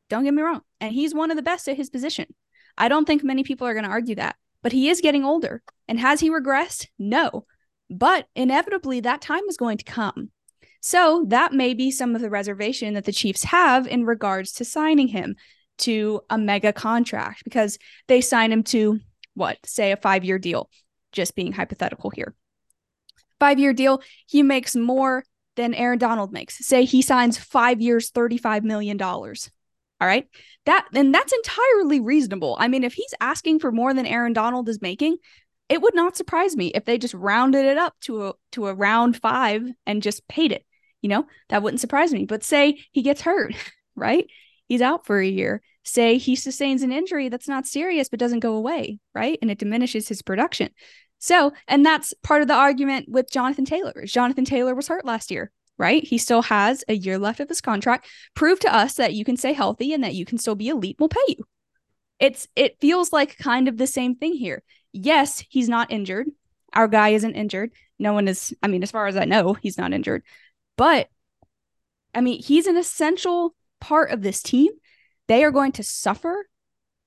Don't 0.09 0.23
get 0.23 0.33
me 0.33 0.41
wrong. 0.41 0.61
And 0.81 0.93
he's 0.93 1.15
one 1.15 1.31
of 1.31 1.37
the 1.37 1.43
best 1.43 1.67
at 1.69 1.77
his 1.77 1.89
position. 1.89 2.25
I 2.77 2.89
don't 2.89 3.05
think 3.05 3.23
many 3.23 3.43
people 3.43 3.65
are 3.67 3.73
going 3.73 3.85
to 3.85 3.89
argue 3.89 4.15
that. 4.15 4.35
But 4.61 4.73
he 4.73 4.89
is 4.89 5.01
getting 5.01 5.23
older. 5.23 5.63
And 5.87 5.99
has 5.99 6.19
he 6.19 6.29
regressed? 6.29 6.87
No. 6.99 7.45
But 7.89 8.27
inevitably, 8.35 8.99
that 9.01 9.21
time 9.21 9.43
is 9.47 9.57
going 9.57 9.77
to 9.77 9.83
come. 9.83 10.31
So 10.81 11.25
that 11.27 11.53
may 11.53 11.73
be 11.73 11.91
some 11.91 12.15
of 12.15 12.21
the 12.21 12.29
reservation 12.29 12.93
that 12.95 13.05
the 13.05 13.11
Chiefs 13.11 13.43
have 13.45 13.87
in 13.87 14.05
regards 14.05 14.51
to 14.53 14.65
signing 14.65 15.07
him 15.07 15.35
to 15.79 16.21
a 16.29 16.37
mega 16.37 16.73
contract 16.73 17.43
because 17.43 17.77
they 18.07 18.21
sign 18.21 18.51
him 18.51 18.63
to 18.63 18.99
what, 19.33 19.57
say 19.65 19.91
a 19.91 19.97
five 19.97 20.23
year 20.23 20.39
deal, 20.39 20.69
just 21.11 21.35
being 21.35 21.51
hypothetical 21.51 22.09
here. 22.09 22.35
Five 23.39 23.59
year 23.59 23.73
deal, 23.73 24.01
he 24.27 24.43
makes 24.43 24.75
more 24.75 25.23
than 25.55 25.73
Aaron 25.73 25.99
Donald 25.99 26.31
makes. 26.31 26.65
Say 26.65 26.85
he 26.85 27.01
signs 27.01 27.37
five 27.37 27.81
years, 27.81 28.11
$35 28.11 28.63
million. 28.63 29.01
All 30.01 30.07
right. 30.07 30.27
That 30.65 30.87
and 30.93 31.13
that's 31.13 31.33
entirely 31.33 31.99
reasonable. 31.99 32.57
I 32.59 32.67
mean, 32.67 32.83
if 32.83 32.93
he's 32.93 33.13
asking 33.19 33.59
for 33.59 33.71
more 33.71 33.93
than 33.93 34.05
Aaron 34.05 34.33
Donald 34.33 34.67
is 34.67 34.81
making, 34.81 35.17
it 35.69 35.81
would 35.81 35.95
not 35.95 36.17
surprise 36.17 36.55
me 36.55 36.67
if 36.67 36.85
they 36.85 36.97
just 36.97 37.13
rounded 37.13 37.65
it 37.65 37.77
up 37.77 37.95
to 38.01 38.27
a 38.27 38.33
to 38.53 38.67
a 38.67 38.73
round 38.73 39.17
five 39.17 39.63
and 39.85 40.01
just 40.01 40.27
paid 40.27 40.51
it. 40.51 40.65
You 41.01 41.09
know, 41.09 41.25
that 41.49 41.63
wouldn't 41.63 41.81
surprise 41.81 42.13
me. 42.13 42.25
But 42.25 42.43
say 42.43 42.79
he 42.91 43.03
gets 43.03 43.21
hurt, 43.21 43.53
right? 43.95 44.27
He's 44.67 44.81
out 44.81 45.05
for 45.05 45.19
a 45.19 45.27
year. 45.27 45.61
Say 45.83 46.17
he 46.17 46.35
sustains 46.35 46.83
an 46.83 46.91
injury 46.91 47.29
that's 47.29 47.47
not 47.47 47.65
serious 47.65 48.09
but 48.09 48.19
doesn't 48.19 48.39
go 48.39 48.55
away, 48.55 48.99
right? 49.13 49.37
And 49.41 49.51
it 49.51 49.59
diminishes 49.59 50.07
his 50.07 50.21
production. 50.21 50.69
So, 51.21 51.53
and 51.67 51.85
that's 51.85 52.15
part 52.23 52.41
of 52.41 52.47
the 52.47 52.55
argument 52.55 53.07
with 53.07 53.31
Jonathan 53.31 53.63
Taylor. 53.63 54.05
Jonathan 54.05 54.43
Taylor 54.43 54.73
was 54.73 54.87
hurt 54.87 55.05
last 55.05 55.29
year, 55.29 55.51
right? 55.77 56.03
He 56.03 56.17
still 56.17 56.41
has 56.41 56.83
a 56.87 56.95
year 56.95 57.19
left 57.19 57.39
of 57.39 57.47
his 57.47 57.61
contract. 57.61 58.07
Prove 58.33 58.59
to 58.61 58.75
us 58.75 58.95
that 58.95 59.13
you 59.13 59.23
can 59.23 59.37
stay 59.37 59.53
healthy 59.53 59.93
and 59.93 60.03
that 60.03 60.15
you 60.15 60.25
can 60.25 60.39
still 60.39 60.55
be 60.55 60.69
elite. 60.69 60.95
We'll 60.99 61.09
pay 61.09 61.19
you. 61.27 61.45
It's 62.19 62.47
it 62.55 62.81
feels 62.81 63.13
like 63.13 63.37
kind 63.37 63.67
of 63.67 63.77
the 63.77 63.85
same 63.85 64.15
thing 64.15 64.33
here. 64.33 64.63
Yes, 64.93 65.43
he's 65.47 65.69
not 65.69 65.91
injured. 65.91 66.27
Our 66.73 66.87
guy 66.87 67.09
isn't 67.09 67.35
injured. 67.35 67.71
No 67.99 68.13
one 68.13 68.27
is, 68.27 68.51
I 68.63 68.67
mean, 68.67 68.81
as 68.81 68.89
far 68.89 69.05
as 69.05 69.15
I 69.15 69.25
know, 69.25 69.53
he's 69.53 69.77
not 69.77 69.93
injured. 69.93 70.23
But 70.75 71.07
I 72.15 72.21
mean, 72.21 72.41
he's 72.41 72.65
an 72.65 72.77
essential 72.77 73.55
part 73.79 74.09
of 74.09 74.23
this 74.23 74.41
team. 74.41 74.71
They 75.27 75.43
are 75.43 75.51
going 75.51 75.73
to 75.73 75.83
suffer 75.83 76.47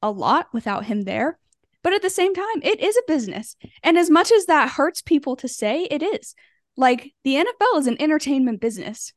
a 0.00 0.10
lot 0.10 0.46
without 0.52 0.84
him 0.84 1.02
there. 1.02 1.36
But 1.84 1.92
at 1.92 2.02
the 2.02 2.10
same 2.10 2.34
time, 2.34 2.62
it 2.62 2.80
is 2.80 2.96
a 2.96 3.02
business. 3.06 3.56
And 3.82 3.96
as 3.98 4.08
much 4.08 4.32
as 4.32 4.46
that 4.46 4.70
hurts 4.70 5.02
people 5.02 5.36
to 5.36 5.46
say, 5.46 5.84
it 5.84 6.02
is. 6.02 6.34
Like 6.76 7.12
the 7.22 7.34
NFL 7.36 7.78
is 7.78 7.86
an 7.86 8.00
entertainment 8.00 8.60
business. 8.60 9.12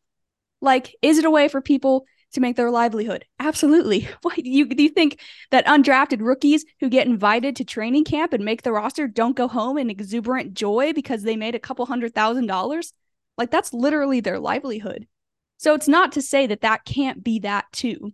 Like, 0.61 0.93
is 1.01 1.18
it 1.18 1.26
a 1.26 1.32
way 1.32 1.47
for 1.47 1.61
people 1.61 2.05
to 2.34 2.41
make 2.41 2.57
their 2.57 2.70
livelihood? 2.70 3.24
Absolutely. 3.39 4.09
What 4.22 4.45
you 4.45 4.65
do 4.68 4.84
you 4.84 4.89
think 4.89 5.22
that 5.49 5.65
undrafted 5.65 6.20
rookies 6.20 6.65
who 6.82 6.89
get 6.89 7.07
invited 7.07 7.55
to 7.55 7.65
training 7.65 8.03
camp 8.03 8.34
and 8.34 8.43
make 8.43 8.63
the 8.63 8.74
roster 8.74 9.07
don't 9.07 9.38
go 9.38 9.47
home 9.47 9.78
in 9.78 9.89
exuberant 9.89 10.53
joy 10.53 10.91
because 10.91 11.24
they 11.24 11.38
made 11.38 11.55
a 11.55 11.59
couple 11.59 11.86
hundred 11.86 12.13
thousand 12.13 12.47
dollars? 12.47 12.91
Like 13.38 13.49
that's 13.49 13.74
literally 13.74 14.20
their 14.20 14.39
livelihood. 14.39 15.07
So 15.55 15.74
it's 15.74 15.88
not 15.88 16.11
to 16.11 16.22
say 16.22 16.47
that 16.47 16.61
that 16.61 16.84
can't 16.84 17.24
be 17.24 17.39
that 17.39 17.65
too. 17.72 18.13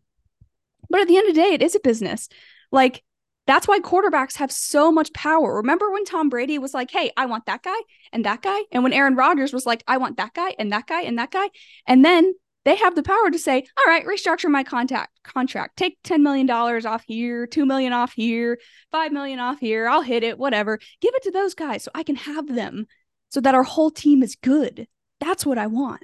But 0.91 1.01
at 1.01 1.08
the 1.08 1.18
end 1.18 1.28
of 1.28 1.36
the 1.36 1.41
day, 1.41 1.54
it 1.54 1.64
is 1.64 1.76
a 1.76 1.80
business. 1.80 2.30
Like 2.72 3.04
that's 3.45 3.67
why 3.67 3.79
quarterbacks 3.79 4.37
have 4.37 4.51
so 4.51 4.91
much 4.91 5.11
power. 5.13 5.55
Remember 5.57 5.91
when 5.91 6.05
Tom 6.05 6.29
Brady 6.29 6.57
was 6.59 6.73
like, 6.73 6.91
hey, 6.91 7.11
I 7.17 7.25
want 7.25 7.45
that 7.45 7.63
guy 7.63 7.77
and 8.11 8.23
that 8.25 8.41
guy? 8.41 8.61
And 8.71 8.83
when 8.83 8.93
Aaron 8.93 9.15
Rodgers 9.15 9.51
was 9.51 9.65
like, 9.65 9.83
I 9.87 9.97
want 9.97 10.17
that 10.17 10.33
guy 10.33 10.55
and 10.57 10.71
that 10.71 10.87
guy 10.87 11.01
and 11.01 11.17
that 11.19 11.31
guy. 11.31 11.49
And 11.85 12.05
then 12.05 12.33
they 12.65 12.75
have 12.77 12.95
the 12.95 13.03
power 13.03 13.29
to 13.29 13.37
say, 13.37 13.65
all 13.77 13.91
right, 13.91 14.05
restructure 14.05 14.49
my 14.49 14.63
contact 14.63 15.19
contract. 15.23 15.75
Take 15.75 16.01
$10 16.03 16.21
million 16.21 16.49
off 16.49 17.03
here, 17.05 17.45
2 17.45 17.65
million 17.65 17.91
off 17.91 18.13
here, 18.13 18.59
5 18.91 19.11
million 19.11 19.39
off 19.39 19.59
here. 19.59 19.89
I'll 19.89 20.01
hit 20.01 20.23
it, 20.23 20.39
whatever. 20.39 20.79
Give 21.01 21.13
it 21.13 21.23
to 21.23 21.31
those 21.31 21.53
guys 21.53 21.83
so 21.83 21.91
I 21.93 22.03
can 22.03 22.15
have 22.15 22.53
them 22.53 22.85
so 23.29 23.41
that 23.41 23.55
our 23.55 23.63
whole 23.63 23.91
team 23.91 24.23
is 24.23 24.35
good. 24.35 24.87
That's 25.19 25.45
what 25.45 25.57
I 25.57 25.67
want. 25.67 26.03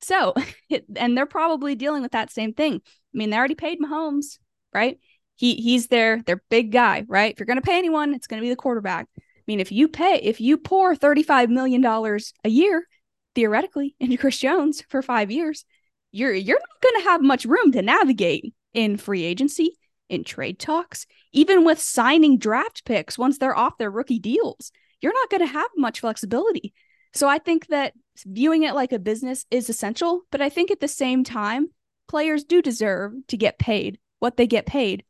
So, 0.00 0.34
and 0.96 1.16
they're 1.16 1.26
probably 1.26 1.74
dealing 1.74 2.02
with 2.02 2.12
that 2.12 2.30
same 2.30 2.54
thing. 2.54 2.74
I 2.74 3.18
mean, 3.18 3.30
they 3.30 3.36
already 3.36 3.54
paid 3.56 3.80
Mahomes, 3.80 4.38
right? 4.72 4.98
He 5.36 5.54
he's 5.54 5.88
their 5.88 6.22
their 6.22 6.42
big 6.50 6.72
guy, 6.72 7.04
right? 7.08 7.32
If 7.32 7.38
you're 7.38 7.46
going 7.46 7.60
to 7.60 7.62
pay 7.62 7.78
anyone, 7.78 8.14
it's 8.14 8.26
going 8.26 8.40
to 8.40 8.44
be 8.44 8.50
the 8.50 8.56
quarterback. 8.56 9.08
I 9.16 9.42
mean, 9.46 9.60
if 9.60 9.70
you 9.70 9.88
pay, 9.88 10.16
if 10.22 10.40
you 10.40 10.56
pour 10.56 10.96
35 10.96 11.50
million 11.50 11.80
dollars 11.80 12.32
a 12.42 12.48
year 12.48 12.86
theoretically 13.34 13.94
into 14.00 14.16
Chris 14.16 14.38
Jones 14.38 14.82
for 14.88 15.02
5 15.02 15.30
years, 15.30 15.64
you're 16.10 16.34
you're 16.34 16.58
not 16.58 16.82
going 16.82 17.02
to 17.02 17.10
have 17.10 17.22
much 17.22 17.44
room 17.44 17.72
to 17.72 17.82
navigate 17.82 18.52
in 18.74 18.96
free 18.96 19.24
agency, 19.24 19.76
in 20.08 20.24
trade 20.24 20.58
talks, 20.58 21.06
even 21.32 21.64
with 21.64 21.80
signing 21.80 22.38
draft 22.38 22.84
picks 22.84 23.18
once 23.18 23.38
they're 23.38 23.56
off 23.56 23.78
their 23.78 23.90
rookie 23.90 24.18
deals. 24.18 24.72
You're 25.00 25.12
not 25.12 25.30
going 25.30 25.46
to 25.46 25.52
have 25.52 25.70
much 25.76 26.00
flexibility. 26.00 26.72
So 27.12 27.28
I 27.28 27.38
think 27.38 27.68
that 27.68 27.92
viewing 28.24 28.62
it 28.62 28.74
like 28.74 28.92
a 28.92 28.98
business 28.98 29.46
is 29.50 29.68
essential, 29.68 30.22
but 30.30 30.40
I 30.40 30.48
think 30.48 30.70
at 30.70 30.80
the 30.80 30.88
same 30.88 31.24
time, 31.24 31.68
players 32.08 32.44
do 32.44 32.62
deserve 32.62 33.12
to 33.28 33.36
get 33.36 33.58
paid 33.58 33.98
what 34.18 34.36
they 34.36 34.46
get 34.46 34.66
paid 34.66 35.04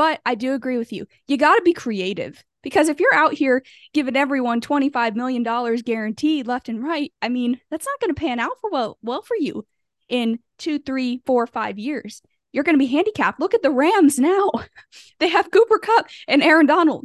but 0.00 0.18
I 0.24 0.34
do 0.34 0.54
agree 0.54 0.78
with 0.78 0.94
you. 0.94 1.06
You 1.26 1.36
got 1.36 1.56
to 1.56 1.62
be 1.62 1.74
creative 1.74 2.42
because 2.62 2.88
if 2.88 3.00
you're 3.00 3.12
out 3.12 3.34
here 3.34 3.62
giving 3.92 4.16
everyone 4.16 4.62
$25 4.62 5.14
million 5.14 5.42
guaranteed 5.82 6.46
left 6.46 6.70
and 6.70 6.82
right, 6.82 7.12
I 7.20 7.28
mean, 7.28 7.60
that's 7.70 7.84
not 7.84 8.00
going 8.00 8.08
to 8.08 8.18
pan 8.18 8.40
out 8.40 8.58
for 8.62 8.70
well, 8.70 8.96
well 9.02 9.20
for 9.20 9.36
you 9.36 9.66
in 10.08 10.38
two, 10.56 10.78
three, 10.78 11.20
four, 11.26 11.46
five 11.46 11.78
years. 11.78 12.22
You're 12.50 12.64
going 12.64 12.76
to 12.76 12.82
be 12.82 12.86
handicapped. 12.86 13.40
Look 13.40 13.52
at 13.52 13.60
the 13.60 13.70
Rams 13.70 14.18
now. 14.18 14.50
they 15.20 15.28
have 15.28 15.50
Cooper 15.50 15.78
Kupp 15.78 16.06
and 16.26 16.42
Aaron 16.42 16.64
Donald. 16.64 17.04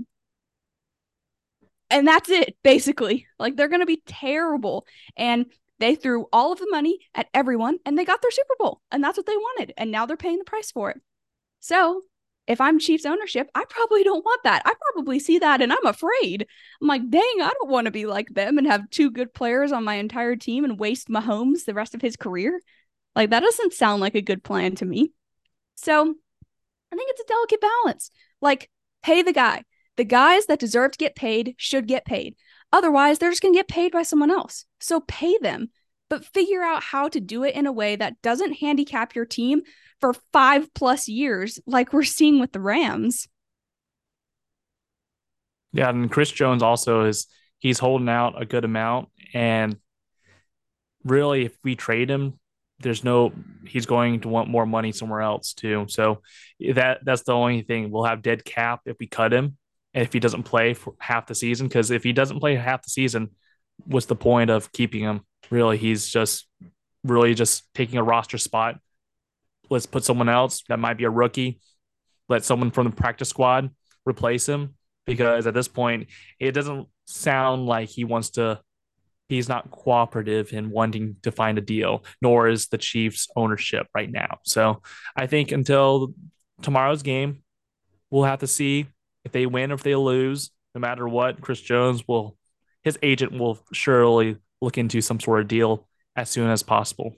And 1.90 2.08
that's 2.08 2.30
it, 2.30 2.56
basically. 2.64 3.28
Like 3.38 3.58
they're 3.58 3.68
going 3.68 3.82
to 3.82 3.86
be 3.86 4.04
terrible. 4.06 4.88
And 5.18 5.48
they 5.80 5.96
threw 5.96 6.28
all 6.32 6.54
of 6.54 6.60
the 6.60 6.68
money 6.72 7.00
at 7.14 7.28
everyone 7.34 7.78
and 7.86 8.00
they 8.00 8.06
got 8.06 8.22
their 8.22 8.32
Super 8.32 8.56
Bowl. 8.58 8.80
And 8.90 9.04
that's 9.04 9.18
what 9.18 9.26
they 9.26 9.36
wanted. 9.36 9.74
And 9.76 9.92
now 9.92 10.06
they're 10.06 10.16
paying 10.16 10.38
the 10.38 10.46
price 10.46 10.72
for 10.72 10.92
it. 10.92 11.02
So 11.60 12.02
if 12.48 12.62
I'm 12.62 12.80
Chiefs 12.80 13.06
ownership, 13.06 13.50
I 13.56 13.66
probably 13.70 14.04
don't 14.04 14.24
want 14.24 14.44
that. 14.44 14.62
I 14.66 14.74
probably 14.94 15.20
see 15.20 15.40
that 15.40 15.62
and 15.62 15.74
I'm 15.74 15.86
afraid. 15.86 16.46
I'm 16.82 16.88
like, 16.88 17.10
dang, 17.10 17.42
I 17.42 17.52
don't 17.60 17.70
want 17.70 17.86
to 17.86 17.92
be 17.92 18.06
like 18.06 18.30
them 18.30 18.58
and 18.58 18.68
have 18.68 18.90
two 18.90 19.10
good 19.10 19.34
players 19.34 19.72
on 19.72 19.84
my 19.84 19.96
entire 19.96 20.36
team 20.36 20.64
and 20.64 20.80
waste 20.80 21.08
Mahomes 21.08 21.66
the 21.66 21.74
rest 21.74 21.96
of 21.96 22.02
his 22.02 22.16
career. 22.16 22.60
Like, 23.16 23.32
that 23.32 23.42
doesn't 23.42 23.74
sound 23.74 24.02
like 24.02 24.16
a 24.16 24.22
good 24.22 24.44
plan 24.44 24.76
to 24.76 24.86
me. 24.86 25.12
So 25.76 26.02
I 26.02 26.96
think 26.96 27.10
it's 27.12 27.22
a 27.22 27.28
delicate 27.28 27.62
balance. 27.62 28.12
Like, 28.42 28.70
pay 29.02 29.22
the 29.22 29.34
guy. 29.34 29.64
The 29.98 30.04
guys 30.04 30.46
that 30.48 30.60
deserve 30.60 30.92
to 30.92 30.98
get 30.98 31.16
paid 31.16 31.56
should 31.58 31.88
get 31.88 32.06
paid. 32.06 32.36
Otherwise, 32.72 33.18
they're 33.20 33.30
just 33.30 33.42
going 33.42 33.54
to 33.54 33.60
get 33.60 33.70
paid 33.70 33.92
by 33.92 34.04
someone 34.04 34.32
else. 34.32 34.66
So 34.80 35.00
pay 35.00 35.38
them, 35.38 35.70
but 36.10 36.26
figure 36.26 36.62
out 36.62 36.84
how 36.84 37.10
to 37.10 37.20
do 37.20 37.44
it 37.44 37.56
in 37.56 37.66
a 37.66 37.72
way 37.72 37.96
that 37.96 38.22
doesn't 38.22 38.54
handicap 38.54 39.16
your 39.16 39.26
team 39.26 39.62
for 40.00 40.14
five 40.34 40.74
plus 40.74 41.08
years, 41.08 41.60
like 41.66 41.94
we're 41.94 42.04
seeing 42.04 42.40
with 42.40 42.52
the 42.52 42.60
Rams. 42.60 43.28
Yeah, 45.74 45.90
and 45.90 46.10
Chris 46.10 46.32
Jones 46.32 46.64
also 46.64 47.06
is 47.06 47.28
he's 47.60 47.80
holding 47.80 48.10
out 48.10 48.42
a 48.42 48.46
good 48.46 48.66
amount. 48.66 49.10
And 49.34 49.78
really, 51.04 51.46
if 51.46 51.58
we 51.64 51.76
trade 51.76 52.10
him, 52.10 52.40
there's 52.80 53.04
no 53.04 53.32
he's 53.66 53.86
going 53.86 54.22
to 54.22 54.28
want 54.30 54.50
more 54.50 54.66
money 54.66 54.92
somewhere 54.92 55.22
else 55.22 55.54
too. 55.54 55.86
So 55.90 56.22
that 56.74 57.00
that's 57.04 57.24
the 57.24 57.34
only 57.34 57.62
thing. 57.62 57.92
We'll 57.92 58.04
have 58.04 58.22
dead 58.22 58.46
cap 58.46 58.82
if 58.86 58.98
we 59.00 59.08
cut 59.08 59.34
him 59.34 59.58
if 59.94 60.12
he 60.12 60.20
doesn't 60.20 60.44
play 60.44 60.74
for 60.74 60.94
half 61.00 61.26
the 61.28 61.36
season. 61.36 61.68
Because 61.68 61.90
if 61.90 62.04
he 62.04 62.14
doesn't 62.14 62.40
play 62.40 62.56
half 62.56 62.84
the 62.84 62.90
season, 62.90 63.32
what's 63.86 64.06
the 64.06 64.16
point 64.16 64.50
of 64.50 64.72
keeping 64.72 65.02
him? 65.02 65.22
Really, 65.50 65.78
he's 65.78 66.08
just 66.08 66.48
really 67.04 67.34
just 67.34 67.72
taking 67.74 68.00
a 68.00 68.04
roster 68.04 68.38
spot 68.38 68.80
let's 69.70 69.86
put 69.86 70.04
someone 70.04 70.30
else 70.30 70.64
that 70.70 70.80
might 70.80 70.98
be 70.98 71.04
a 71.04 71.10
rookie. 71.10 71.60
Let 72.30 72.44
someone 72.44 72.72
from 72.72 72.86
the 72.86 72.96
practice 72.96 73.30
squad 73.30 73.70
replace 74.06 74.48
him 74.48 74.76
because 75.06 75.46
at 75.48 75.54
this 75.54 75.68
point, 75.68 76.08
it 76.40 76.52
doesn't 76.52 76.88
sound 77.06 77.66
like 77.66 77.90
he 77.90 78.04
wants 78.04 78.32
to. 78.32 78.62
He's 79.28 79.50
not 79.50 79.72
cooperative 79.72 80.54
in 80.54 80.70
wanting 80.70 81.16
to 81.24 81.32
find 81.32 81.58
a 81.58 81.62
deal, 81.62 82.04
nor 82.22 82.48
is 82.48 82.68
the 82.68 82.78
Chiefs' 82.78 83.28
ownership 83.36 83.88
right 83.96 84.12
now. 84.12 84.38
So 84.44 84.84
I 85.16 85.26
think 85.26 85.52
until 85.52 86.14
tomorrow's 86.62 87.02
game, 87.02 87.44
we'll 88.12 88.26
have 88.26 88.40
to 88.40 88.48
see 88.48 88.86
if 89.24 89.32
they 89.32 89.48
win 89.48 89.72
or 89.72 89.76
if 89.76 89.84
they 89.84 89.96
lose. 89.96 90.52
No 90.76 90.82
matter 90.82 91.08
what, 91.08 91.42
Chris 91.42 91.60
Jones 91.60 92.08
will, 92.08 92.38
his 92.84 93.00
agent 93.02 93.32
will 93.32 93.58
surely 93.74 94.38
look 94.62 94.78
into 94.78 95.02
some 95.02 95.20
sort 95.20 95.42
of 95.42 95.48
deal 95.48 95.88
as 96.16 96.30
soon 96.30 96.50
as 96.50 96.64
possible. 96.64 97.16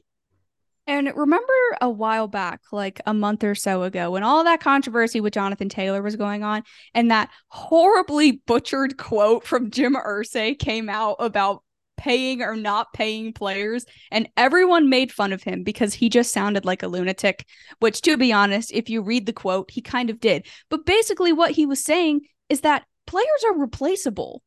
And 0.87 1.11
remember 1.15 1.53
a 1.81 1.89
while 1.89 2.29
back, 2.29 2.61
like 2.71 3.01
a 3.05 3.13
month 3.13 3.43
or 3.43 3.55
so 3.55 3.83
ago, 3.83 4.11
when 4.11 4.23
all 4.23 4.45
that 4.45 4.61
controversy 4.61 5.19
with 5.19 5.33
Jonathan 5.33 5.67
Taylor 5.67 6.01
was 6.01 6.15
going 6.15 6.43
on, 6.43 6.63
and 6.93 7.11
that 7.11 7.29
horribly 7.49 8.41
butchered 8.47 8.95
quote 8.97 9.43
from 9.43 9.69
Jim 9.69 9.95
Irsay 9.95 10.57
came 10.57 10.87
out 10.87 11.17
about 11.19 11.61
paying 11.97 12.41
or 12.41 12.55
not 12.55 12.93
paying 12.93 13.33
players, 13.33 13.85
and 14.11 14.29
everyone 14.37 14.89
made 14.89 15.11
fun 15.11 15.33
of 15.33 15.43
him 15.43 15.63
because 15.63 15.93
he 15.93 16.07
just 16.07 16.31
sounded 16.31 16.63
like 16.63 16.83
a 16.83 16.87
lunatic. 16.87 17.45
Which, 17.79 18.01
to 18.03 18.15
be 18.15 18.31
honest, 18.31 18.71
if 18.71 18.89
you 18.89 19.01
read 19.01 19.25
the 19.25 19.33
quote, 19.33 19.69
he 19.69 19.81
kind 19.81 20.09
of 20.09 20.21
did. 20.21 20.45
But 20.69 20.85
basically, 20.85 21.33
what 21.33 21.51
he 21.51 21.65
was 21.65 21.83
saying 21.83 22.21
is 22.47 22.61
that 22.61 22.85
players 23.05 23.43
are 23.45 23.57
replaceable. 23.57 24.41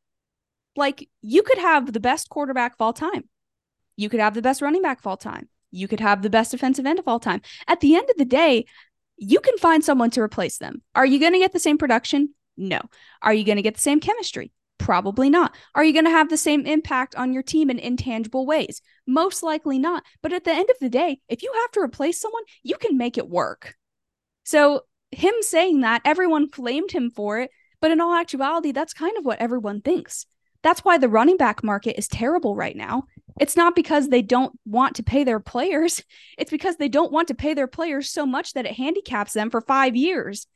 Like, 0.76 1.08
you 1.20 1.42
could 1.42 1.58
have 1.58 1.92
the 1.92 2.00
best 2.00 2.28
quarterback 2.28 2.74
of 2.74 2.80
all 2.80 2.92
time, 2.92 3.28
you 3.96 4.08
could 4.08 4.20
have 4.20 4.34
the 4.34 4.42
best 4.42 4.62
running 4.62 4.82
back 4.82 5.00
of 5.00 5.06
all 5.06 5.16
time 5.16 5.48
you 5.70 5.88
could 5.88 6.00
have 6.00 6.22
the 6.22 6.30
best 6.30 6.50
defensive 6.50 6.86
end 6.86 6.98
of 6.98 7.08
all 7.08 7.20
time. 7.20 7.42
At 7.66 7.80
the 7.80 7.94
end 7.94 8.08
of 8.10 8.16
the 8.16 8.24
day, 8.24 8.66
you 9.16 9.40
can 9.40 9.56
find 9.58 9.84
someone 9.84 10.10
to 10.10 10.20
replace 10.20 10.58
them. 10.58 10.82
Are 10.94 11.06
you 11.06 11.20
going 11.20 11.32
to 11.32 11.38
get 11.38 11.52
the 11.52 11.58
same 11.58 11.78
production? 11.78 12.34
No. 12.56 12.80
Are 13.22 13.34
you 13.34 13.44
going 13.44 13.56
to 13.56 13.62
get 13.62 13.74
the 13.74 13.80
same 13.80 14.00
chemistry? 14.00 14.52
Probably 14.78 15.28
not. 15.28 15.54
Are 15.74 15.84
you 15.84 15.92
going 15.92 16.06
to 16.06 16.10
have 16.10 16.30
the 16.30 16.38
same 16.38 16.64
impact 16.66 17.14
on 17.14 17.32
your 17.32 17.42
team 17.42 17.70
in 17.70 17.78
intangible 17.78 18.46
ways? 18.46 18.80
Most 19.06 19.42
likely 19.42 19.78
not. 19.78 20.04
But 20.22 20.32
at 20.32 20.44
the 20.44 20.52
end 20.52 20.70
of 20.70 20.76
the 20.80 20.88
day, 20.88 21.20
if 21.28 21.42
you 21.42 21.52
have 21.62 21.70
to 21.72 21.80
replace 21.80 22.20
someone, 22.20 22.42
you 22.62 22.76
can 22.76 22.96
make 22.96 23.18
it 23.18 23.28
work. 23.28 23.74
So, 24.44 24.82
him 25.10 25.34
saying 25.40 25.80
that, 25.80 26.02
everyone 26.04 26.48
flamed 26.48 26.92
him 26.92 27.10
for 27.10 27.40
it. 27.40 27.50
But 27.80 27.90
in 27.90 28.00
all 28.00 28.14
actuality, 28.14 28.72
that's 28.72 28.94
kind 28.94 29.18
of 29.18 29.24
what 29.24 29.40
everyone 29.40 29.80
thinks. 29.80 30.24
That's 30.62 30.80
why 30.84 30.98
the 30.98 31.08
running 31.08 31.36
back 31.36 31.64
market 31.64 31.98
is 31.98 32.08
terrible 32.08 32.54
right 32.54 32.76
now. 32.76 33.04
It's 33.40 33.56
not 33.56 33.74
because 33.74 34.08
they 34.08 34.22
don't 34.22 34.52
want 34.66 34.96
to 34.96 35.02
pay 35.02 35.24
their 35.24 35.40
players. 35.40 36.02
It's 36.38 36.50
because 36.50 36.76
they 36.76 36.88
don't 36.88 37.12
want 37.12 37.28
to 37.28 37.34
pay 37.34 37.52
their 37.52 37.66
players 37.66 38.10
so 38.10 38.24
much 38.24 38.54
that 38.54 38.64
it 38.64 38.72
handicaps 38.72 39.34
them 39.34 39.50
for 39.50 39.60
five 39.60 39.94
years. 39.94 40.46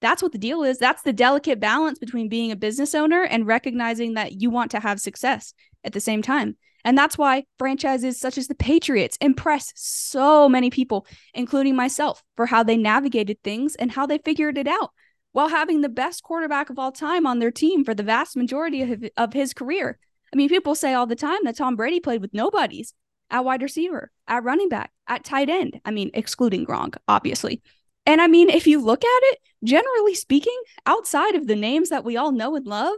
That's 0.00 0.22
what 0.22 0.30
the 0.30 0.38
deal 0.38 0.62
is. 0.62 0.78
That's 0.78 1.02
the 1.02 1.12
delicate 1.12 1.58
balance 1.58 1.98
between 1.98 2.28
being 2.28 2.52
a 2.52 2.56
business 2.56 2.94
owner 2.94 3.22
and 3.22 3.46
recognizing 3.46 4.14
that 4.14 4.40
you 4.40 4.50
want 4.50 4.70
to 4.70 4.80
have 4.80 5.00
success 5.00 5.52
at 5.82 5.92
the 5.92 6.00
same 6.00 6.22
time. 6.22 6.56
And 6.84 6.96
that's 6.96 7.18
why 7.18 7.44
franchises 7.58 8.20
such 8.20 8.38
as 8.38 8.46
the 8.46 8.54
Patriots 8.54 9.18
impress 9.20 9.72
so 9.74 10.48
many 10.48 10.70
people, 10.70 11.06
including 11.34 11.74
myself, 11.74 12.22
for 12.36 12.46
how 12.46 12.62
they 12.62 12.76
navigated 12.76 13.38
things 13.42 13.74
and 13.74 13.90
how 13.90 14.06
they 14.06 14.18
figured 14.18 14.58
it 14.58 14.68
out 14.68 14.90
while 15.32 15.48
having 15.48 15.80
the 15.80 15.88
best 15.88 16.22
quarterback 16.22 16.70
of 16.70 16.78
all 16.78 16.92
time 16.92 17.26
on 17.26 17.38
their 17.38 17.50
team 17.50 17.84
for 17.84 17.94
the 17.94 18.02
vast 18.02 18.36
majority 18.36 18.82
of, 18.82 19.04
of 19.16 19.32
his 19.32 19.52
career. 19.52 19.98
I 20.32 20.36
mean, 20.36 20.48
people 20.48 20.74
say 20.74 20.94
all 20.94 21.06
the 21.06 21.16
time 21.16 21.40
that 21.44 21.56
Tom 21.56 21.76
Brady 21.76 22.00
played 22.00 22.22
with 22.22 22.34
nobodies 22.34 22.94
at 23.30 23.44
wide 23.44 23.62
receiver, 23.62 24.10
at 24.28 24.44
running 24.44 24.68
back, 24.68 24.92
at 25.08 25.24
tight 25.24 25.48
end. 25.48 25.80
I 25.84 25.90
mean, 25.90 26.10
excluding 26.14 26.66
Gronk, 26.66 26.96
obviously. 27.08 27.62
And 28.06 28.20
I 28.20 28.26
mean, 28.26 28.50
if 28.50 28.66
you 28.66 28.80
look 28.80 29.04
at 29.04 29.20
it, 29.24 29.38
generally 29.64 30.14
speaking, 30.14 30.58
outside 30.86 31.34
of 31.34 31.46
the 31.46 31.56
names 31.56 31.90
that 31.90 32.04
we 32.04 32.16
all 32.16 32.32
know 32.32 32.56
and 32.56 32.66
love, 32.66 32.96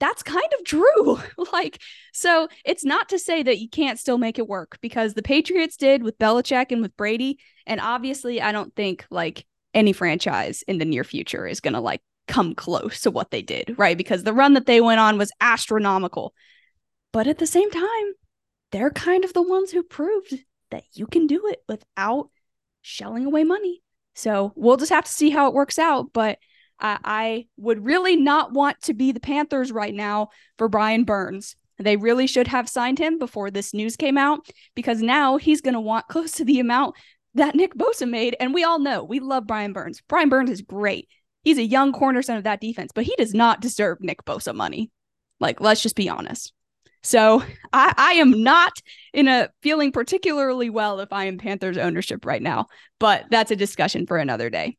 that's 0.00 0.22
kind 0.22 0.48
of 0.58 0.64
true. 0.64 1.18
like, 1.52 1.80
so 2.12 2.48
it's 2.64 2.84
not 2.84 3.08
to 3.08 3.18
say 3.18 3.42
that 3.42 3.58
you 3.58 3.68
can't 3.68 3.98
still 3.98 4.18
make 4.18 4.38
it 4.38 4.48
work 4.48 4.78
because 4.80 5.14
the 5.14 5.22
Patriots 5.22 5.76
did 5.76 6.02
with 6.02 6.18
Belichick 6.18 6.72
and 6.72 6.82
with 6.82 6.96
Brady. 6.96 7.38
And 7.66 7.80
obviously, 7.80 8.40
I 8.40 8.52
don't 8.52 8.74
think 8.74 9.06
like 9.10 9.46
any 9.74 9.92
franchise 9.92 10.62
in 10.68 10.78
the 10.78 10.84
near 10.84 11.04
future 11.04 11.46
is 11.46 11.60
going 11.60 11.74
to 11.74 11.80
like 11.80 12.00
come 12.26 12.54
close 12.54 13.02
to 13.02 13.10
what 13.10 13.30
they 13.30 13.42
did, 13.42 13.74
right? 13.76 13.98
Because 13.98 14.24
the 14.24 14.32
run 14.32 14.54
that 14.54 14.66
they 14.66 14.80
went 14.80 15.00
on 15.00 15.18
was 15.18 15.32
astronomical. 15.40 16.34
But 17.12 17.26
at 17.26 17.38
the 17.38 17.46
same 17.46 17.70
time, 17.70 18.12
they're 18.72 18.90
kind 18.90 19.24
of 19.24 19.32
the 19.32 19.42
ones 19.42 19.70
who 19.70 19.82
proved 19.82 20.34
that 20.70 20.84
you 20.94 21.06
can 21.06 21.26
do 21.26 21.46
it 21.48 21.62
without 21.68 22.30
shelling 22.82 23.24
away 23.26 23.44
money. 23.44 23.82
So 24.14 24.52
we'll 24.56 24.76
just 24.76 24.92
have 24.92 25.04
to 25.04 25.10
see 25.10 25.30
how 25.30 25.48
it 25.48 25.54
works 25.54 25.78
out. 25.78 26.12
But 26.12 26.38
I, 26.80 26.98
I 27.04 27.46
would 27.56 27.84
really 27.84 28.16
not 28.16 28.52
want 28.52 28.80
to 28.82 28.94
be 28.94 29.12
the 29.12 29.20
Panthers 29.20 29.70
right 29.70 29.94
now 29.94 30.30
for 30.58 30.68
Brian 30.68 31.04
Burns. 31.04 31.56
They 31.78 31.96
really 31.96 32.26
should 32.26 32.46
have 32.48 32.68
signed 32.68 32.98
him 32.98 33.18
before 33.18 33.50
this 33.50 33.74
news 33.74 33.96
came 33.96 34.16
out 34.16 34.46
because 34.74 35.02
now 35.02 35.36
he's 35.36 35.60
going 35.60 35.74
to 35.74 35.80
want 35.80 36.08
close 36.08 36.32
to 36.32 36.44
the 36.44 36.60
amount 36.60 36.94
that 37.34 37.54
Nick 37.54 37.74
Bosa 37.74 38.08
made. 38.08 38.36
And 38.40 38.54
we 38.54 38.64
all 38.64 38.78
know 38.78 39.04
we 39.04 39.20
love 39.20 39.46
Brian 39.46 39.72
Burns. 39.72 40.02
Brian 40.08 40.28
Burns 40.28 40.50
is 40.50 40.62
great. 40.62 41.08
He's 41.42 41.58
a 41.58 41.64
young 41.64 41.92
cornerstone 41.92 42.38
of 42.38 42.44
that 42.44 42.60
defense, 42.60 42.90
but 42.94 43.04
he 43.04 43.14
does 43.16 43.34
not 43.34 43.60
deserve 43.60 43.98
Nick 44.00 44.24
Bosa 44.24 44.54
money. 44.54 44.90
Like, 45.40 45.60
let's 45.60 45.82
just 45.82 45.96
be 45.96 46.08
honest. 46.08 46.52
So 47.02 47.42
I, 47.72 47.92
I 47.96 48.12
am 48.14 48.42
not 48.42 48.72
in 49.12 49.28
a 49.28 49.50
feeling 49.62 49.92
particularly 49.92 50.70
well 50.70 51.00
if 51.00 51.12
I 51.12 51.26
am 51.26 51.36
Panthers 51.36 51.76
ownership 51.76 52.24
right 52.24 52.42
now, 52.42 52.66
but 52.98 53.26
that's 53.30 53.50
a 53.50 53.56
discussion 53.56 54.06
for 54.06 54.16
another 54.16 54.48
day. 54.48 54.78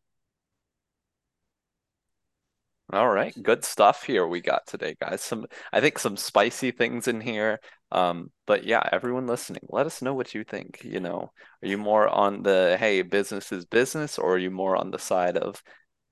All 2.91 3.09
right, 3.09 3.35
good 3.41 3.63
stuff 3.63 4.03
here 4.03 4.27
we 4.27 4.41
got 4.41 4.67
today, 4.67 4.95
guys. 4.99 5.21
Some 5.21 5.45
I 5.73 5.81
think 5.81 5.97
some 5.97 6.17
spicy 6.17 6.71
things 6.71 7.07
in 7.07 7.19
here. 7.19 7.59
Um, 7.95 8.31
but 8.45 8.65
yeah, 8.65 8.81
everyone 8.91 9.25
listening, 9.25 9.61
let 9.69 9.85
us 9.85 10.01
know 10.01 10.13
what 10.13 10.33
you 10.35 10.43
think. 10.43 10.81
You 10.83 10.99
know, 10.99 11.31
are 11.63 11.67
you 11.67 11.77
more 11.77 12.07
on 12.09 12.43
the 12.43 12.75
hey, 12.79 13.01
business 13.03 13.51
is 13.51 13.65
business, 13.65 14.17
or 14.19 14.35
are 14.35 14.37
you 14.39 14.51
more 14.51 14.75
on 14.75 14.91
the 14.91 14.99
side 14.99 15.37
of 15.37 15.63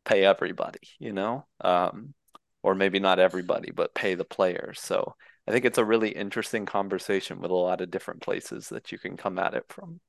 pay 0.05 0.23
everybody, 0.23 0.79
you 0.99 1.13
know? 1.13 1.45
Um, 1.61 2.13
or 2.61 2.73
maybe 2.73 2.99
not 2.99 3.19
everybody, 3.19 3.71
but 3.71 3.93
pay 3.93 4.15
the 4.15 4.23
players. 4.23 4.79
So 4.79 5.15
I 5.47 5.51
think 5.51 5.65
it's 5.65 5.77
a 5.77 5.83
really 5.85 6.09
interesting 6.11 6.65
conversation 6.65 7.41
with 7.41 7.51
a 7.51 7.55
lot 7.55 7.81
of 7.81 7.91
different 7.91 8.21
places 8.21 8.69
that 8.69 8.91
you 8.91 8.97
can 8.97 9.17
come 9.17 9.37
at 9.37 9.53
it 9.53 9.65
from. 9.67 9.99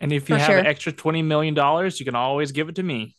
And 0.00 0.12
if 0.12 0.28
you 0.28 0.34
For 0.34 0.40
have 0.40 0.50
sure. 0.50 0.58
an 0.58 0.66
extra 0.66 0.92
$20 0.92 1.24
million, 1.24 1.54
you 1.54 2.04
can 2.04 2.16
always 2.16 2.50
give 2.50 2.68
it 2.68 2.74
to 2.76 2.82
me. 2.82 3.16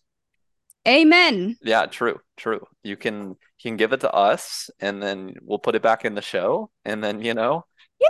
Amen. 0.86 1.56
Yeah, 1.62 1.86
true, 1.86 2.20
true. 2.36 2.66
You 2.84 2.98
can 2.98 3.30
you 3.30 3.70
can 3.70 3.78
give 3.78 3.94
it 3.94 4.02
to 4.02 4.12
us 4.12 4.70
and 4.82 5.02
then 5.02 5.36
we'll 5.42 5.60
put 5.60 5.76
it 5.76 5.82
back 5.82 6.04
in 6.04 6.14
the 6.14 6.22
show 6.22 6.72
and 6.84 7.02
then, 7.02 7.22
you 7.22 7.34
know, 7.34 7.66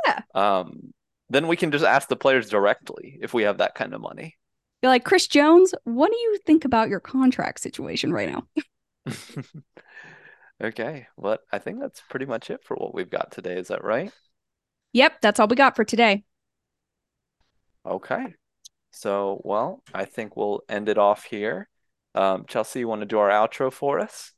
yeah. 0.05 0.21
Um 0.33 0.93
then 1.29 1.47
we 1.47 1.55
can 1.55 1.71
just 1.71 1.85
ask 1.85 2.07
the 2.09 2.15
players 2.15 2.49
directly 2.49 3.17
if 3.21 3.33
we 3.33 3.43
have 3.43 3.57
that 3.57 3.75
kind 3.75 3.93
of 3.93 4.01
money. 4.01 4.37
You're 4.81 4.91
like, 4.91 5.05
Chris 5.05 5.27
Jones, 5.27 5.73
what 5.85 6.11
do 6.11 6.17
you 6.17 6.37
think 6.45 6.65
about 6.65 6.89
your 6.89 6.99
contract 6.99 7.61
situation 7.61 8.11
right 8.11 8.29
now? 8.29 9.13
Okay. 10.63 11.07
Well, 11.17 11.39
I 11.51 11.59
think 11.59 11.79
that's 11.79 12.01
pretty 12.09 12.25
much 12.25 12.49
it 12.49 12.63
for 12.63 12.75
what 12.75 12.93
we've 12.93 13.09
got 13.09 13.31
today. 13.31 13.57
Is 13.57 13.67
that 13.67 13.83
right? 13.83 14.11
Yep. 14.93 15.21
That's 15.21 15.39
all 15.39 15.47
we 15.47 15.55
got 15.55 15.75
for 15.75 15.83
today. 15.83 16.23
Okay. 17.85 18.35
So, 18.91 19.41
well, 19.43 19.83
I 19.93 20.05
think 20.05 20.37
we'll 20.37 20.61
end 20.69 20.87
it 20.87 20.97
off 20.97 21.25
here. 21.25 21.67
Um, 22.15 22.45
Chelsea, 22.47 22.79
you 22.79 22.87
want 22.87 23.01
to 23.01 23.07
do 23.07 23.17
our 23.17 23.29
outro 23.29 23.73
for 23.73 23.99
us? 23.99 24.32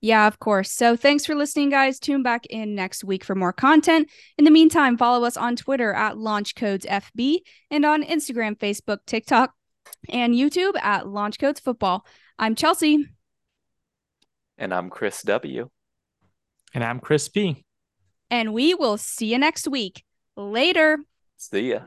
Yeah, 0.00 0.26
of 0.26 0.38
course. 0.38 0.72
So 0.72 0.96
thanks 0.96 1.26
for 1.26 1.34
listening, 1.34 1.68
guys. 1.68 1.98
Tune 1.98 2.22
back 2.22 2.46
in 2.46 2.74
next 2.74 3.04
week 3.04 3.22
for 3.22 3.34
more 3.34 3.52
content. 3.52 4.08
In 4.38 4.44
the 4.44 4.50
meantime, 4.50 4.96
follow 4.96 5.26
us 5.26 5.36
on 5.36 5.56
Twitter 5.56 5.92
at 5.92 6.14
LaunchCodesFB 6.14 7.40
and 7.70 7.84
on 7.84 8.02
Instagram, 8.02 8.56
Facebook, 8.56 8.98
TikTok, 9.06 9.52
and 10.08 10.34
YouTube 10.34 10.76
at 10.80 11.04
LaunchCodesFootball. 11.04 12.00
I'm 12.38 12.54
Chelsea. 12.54 13.06
And 14.56 14.72
I'm 14.72 14.88
Chris 14.88 15.22
W. 15.22 15.68
And 16.72 16.82
I'm 16.82 17.00
Chris 17.00 17.28
P. 17.28 17.64
And 18.30 18.54
we 18.54 18.72
will 18.74 18.96
see 18.96 19.32
you 19.32 19.38
next 19.38 19.68
week. 19.68 20.04
Later. 20.36 20.98
See 21.36 21.72
ya. 21.72 21.80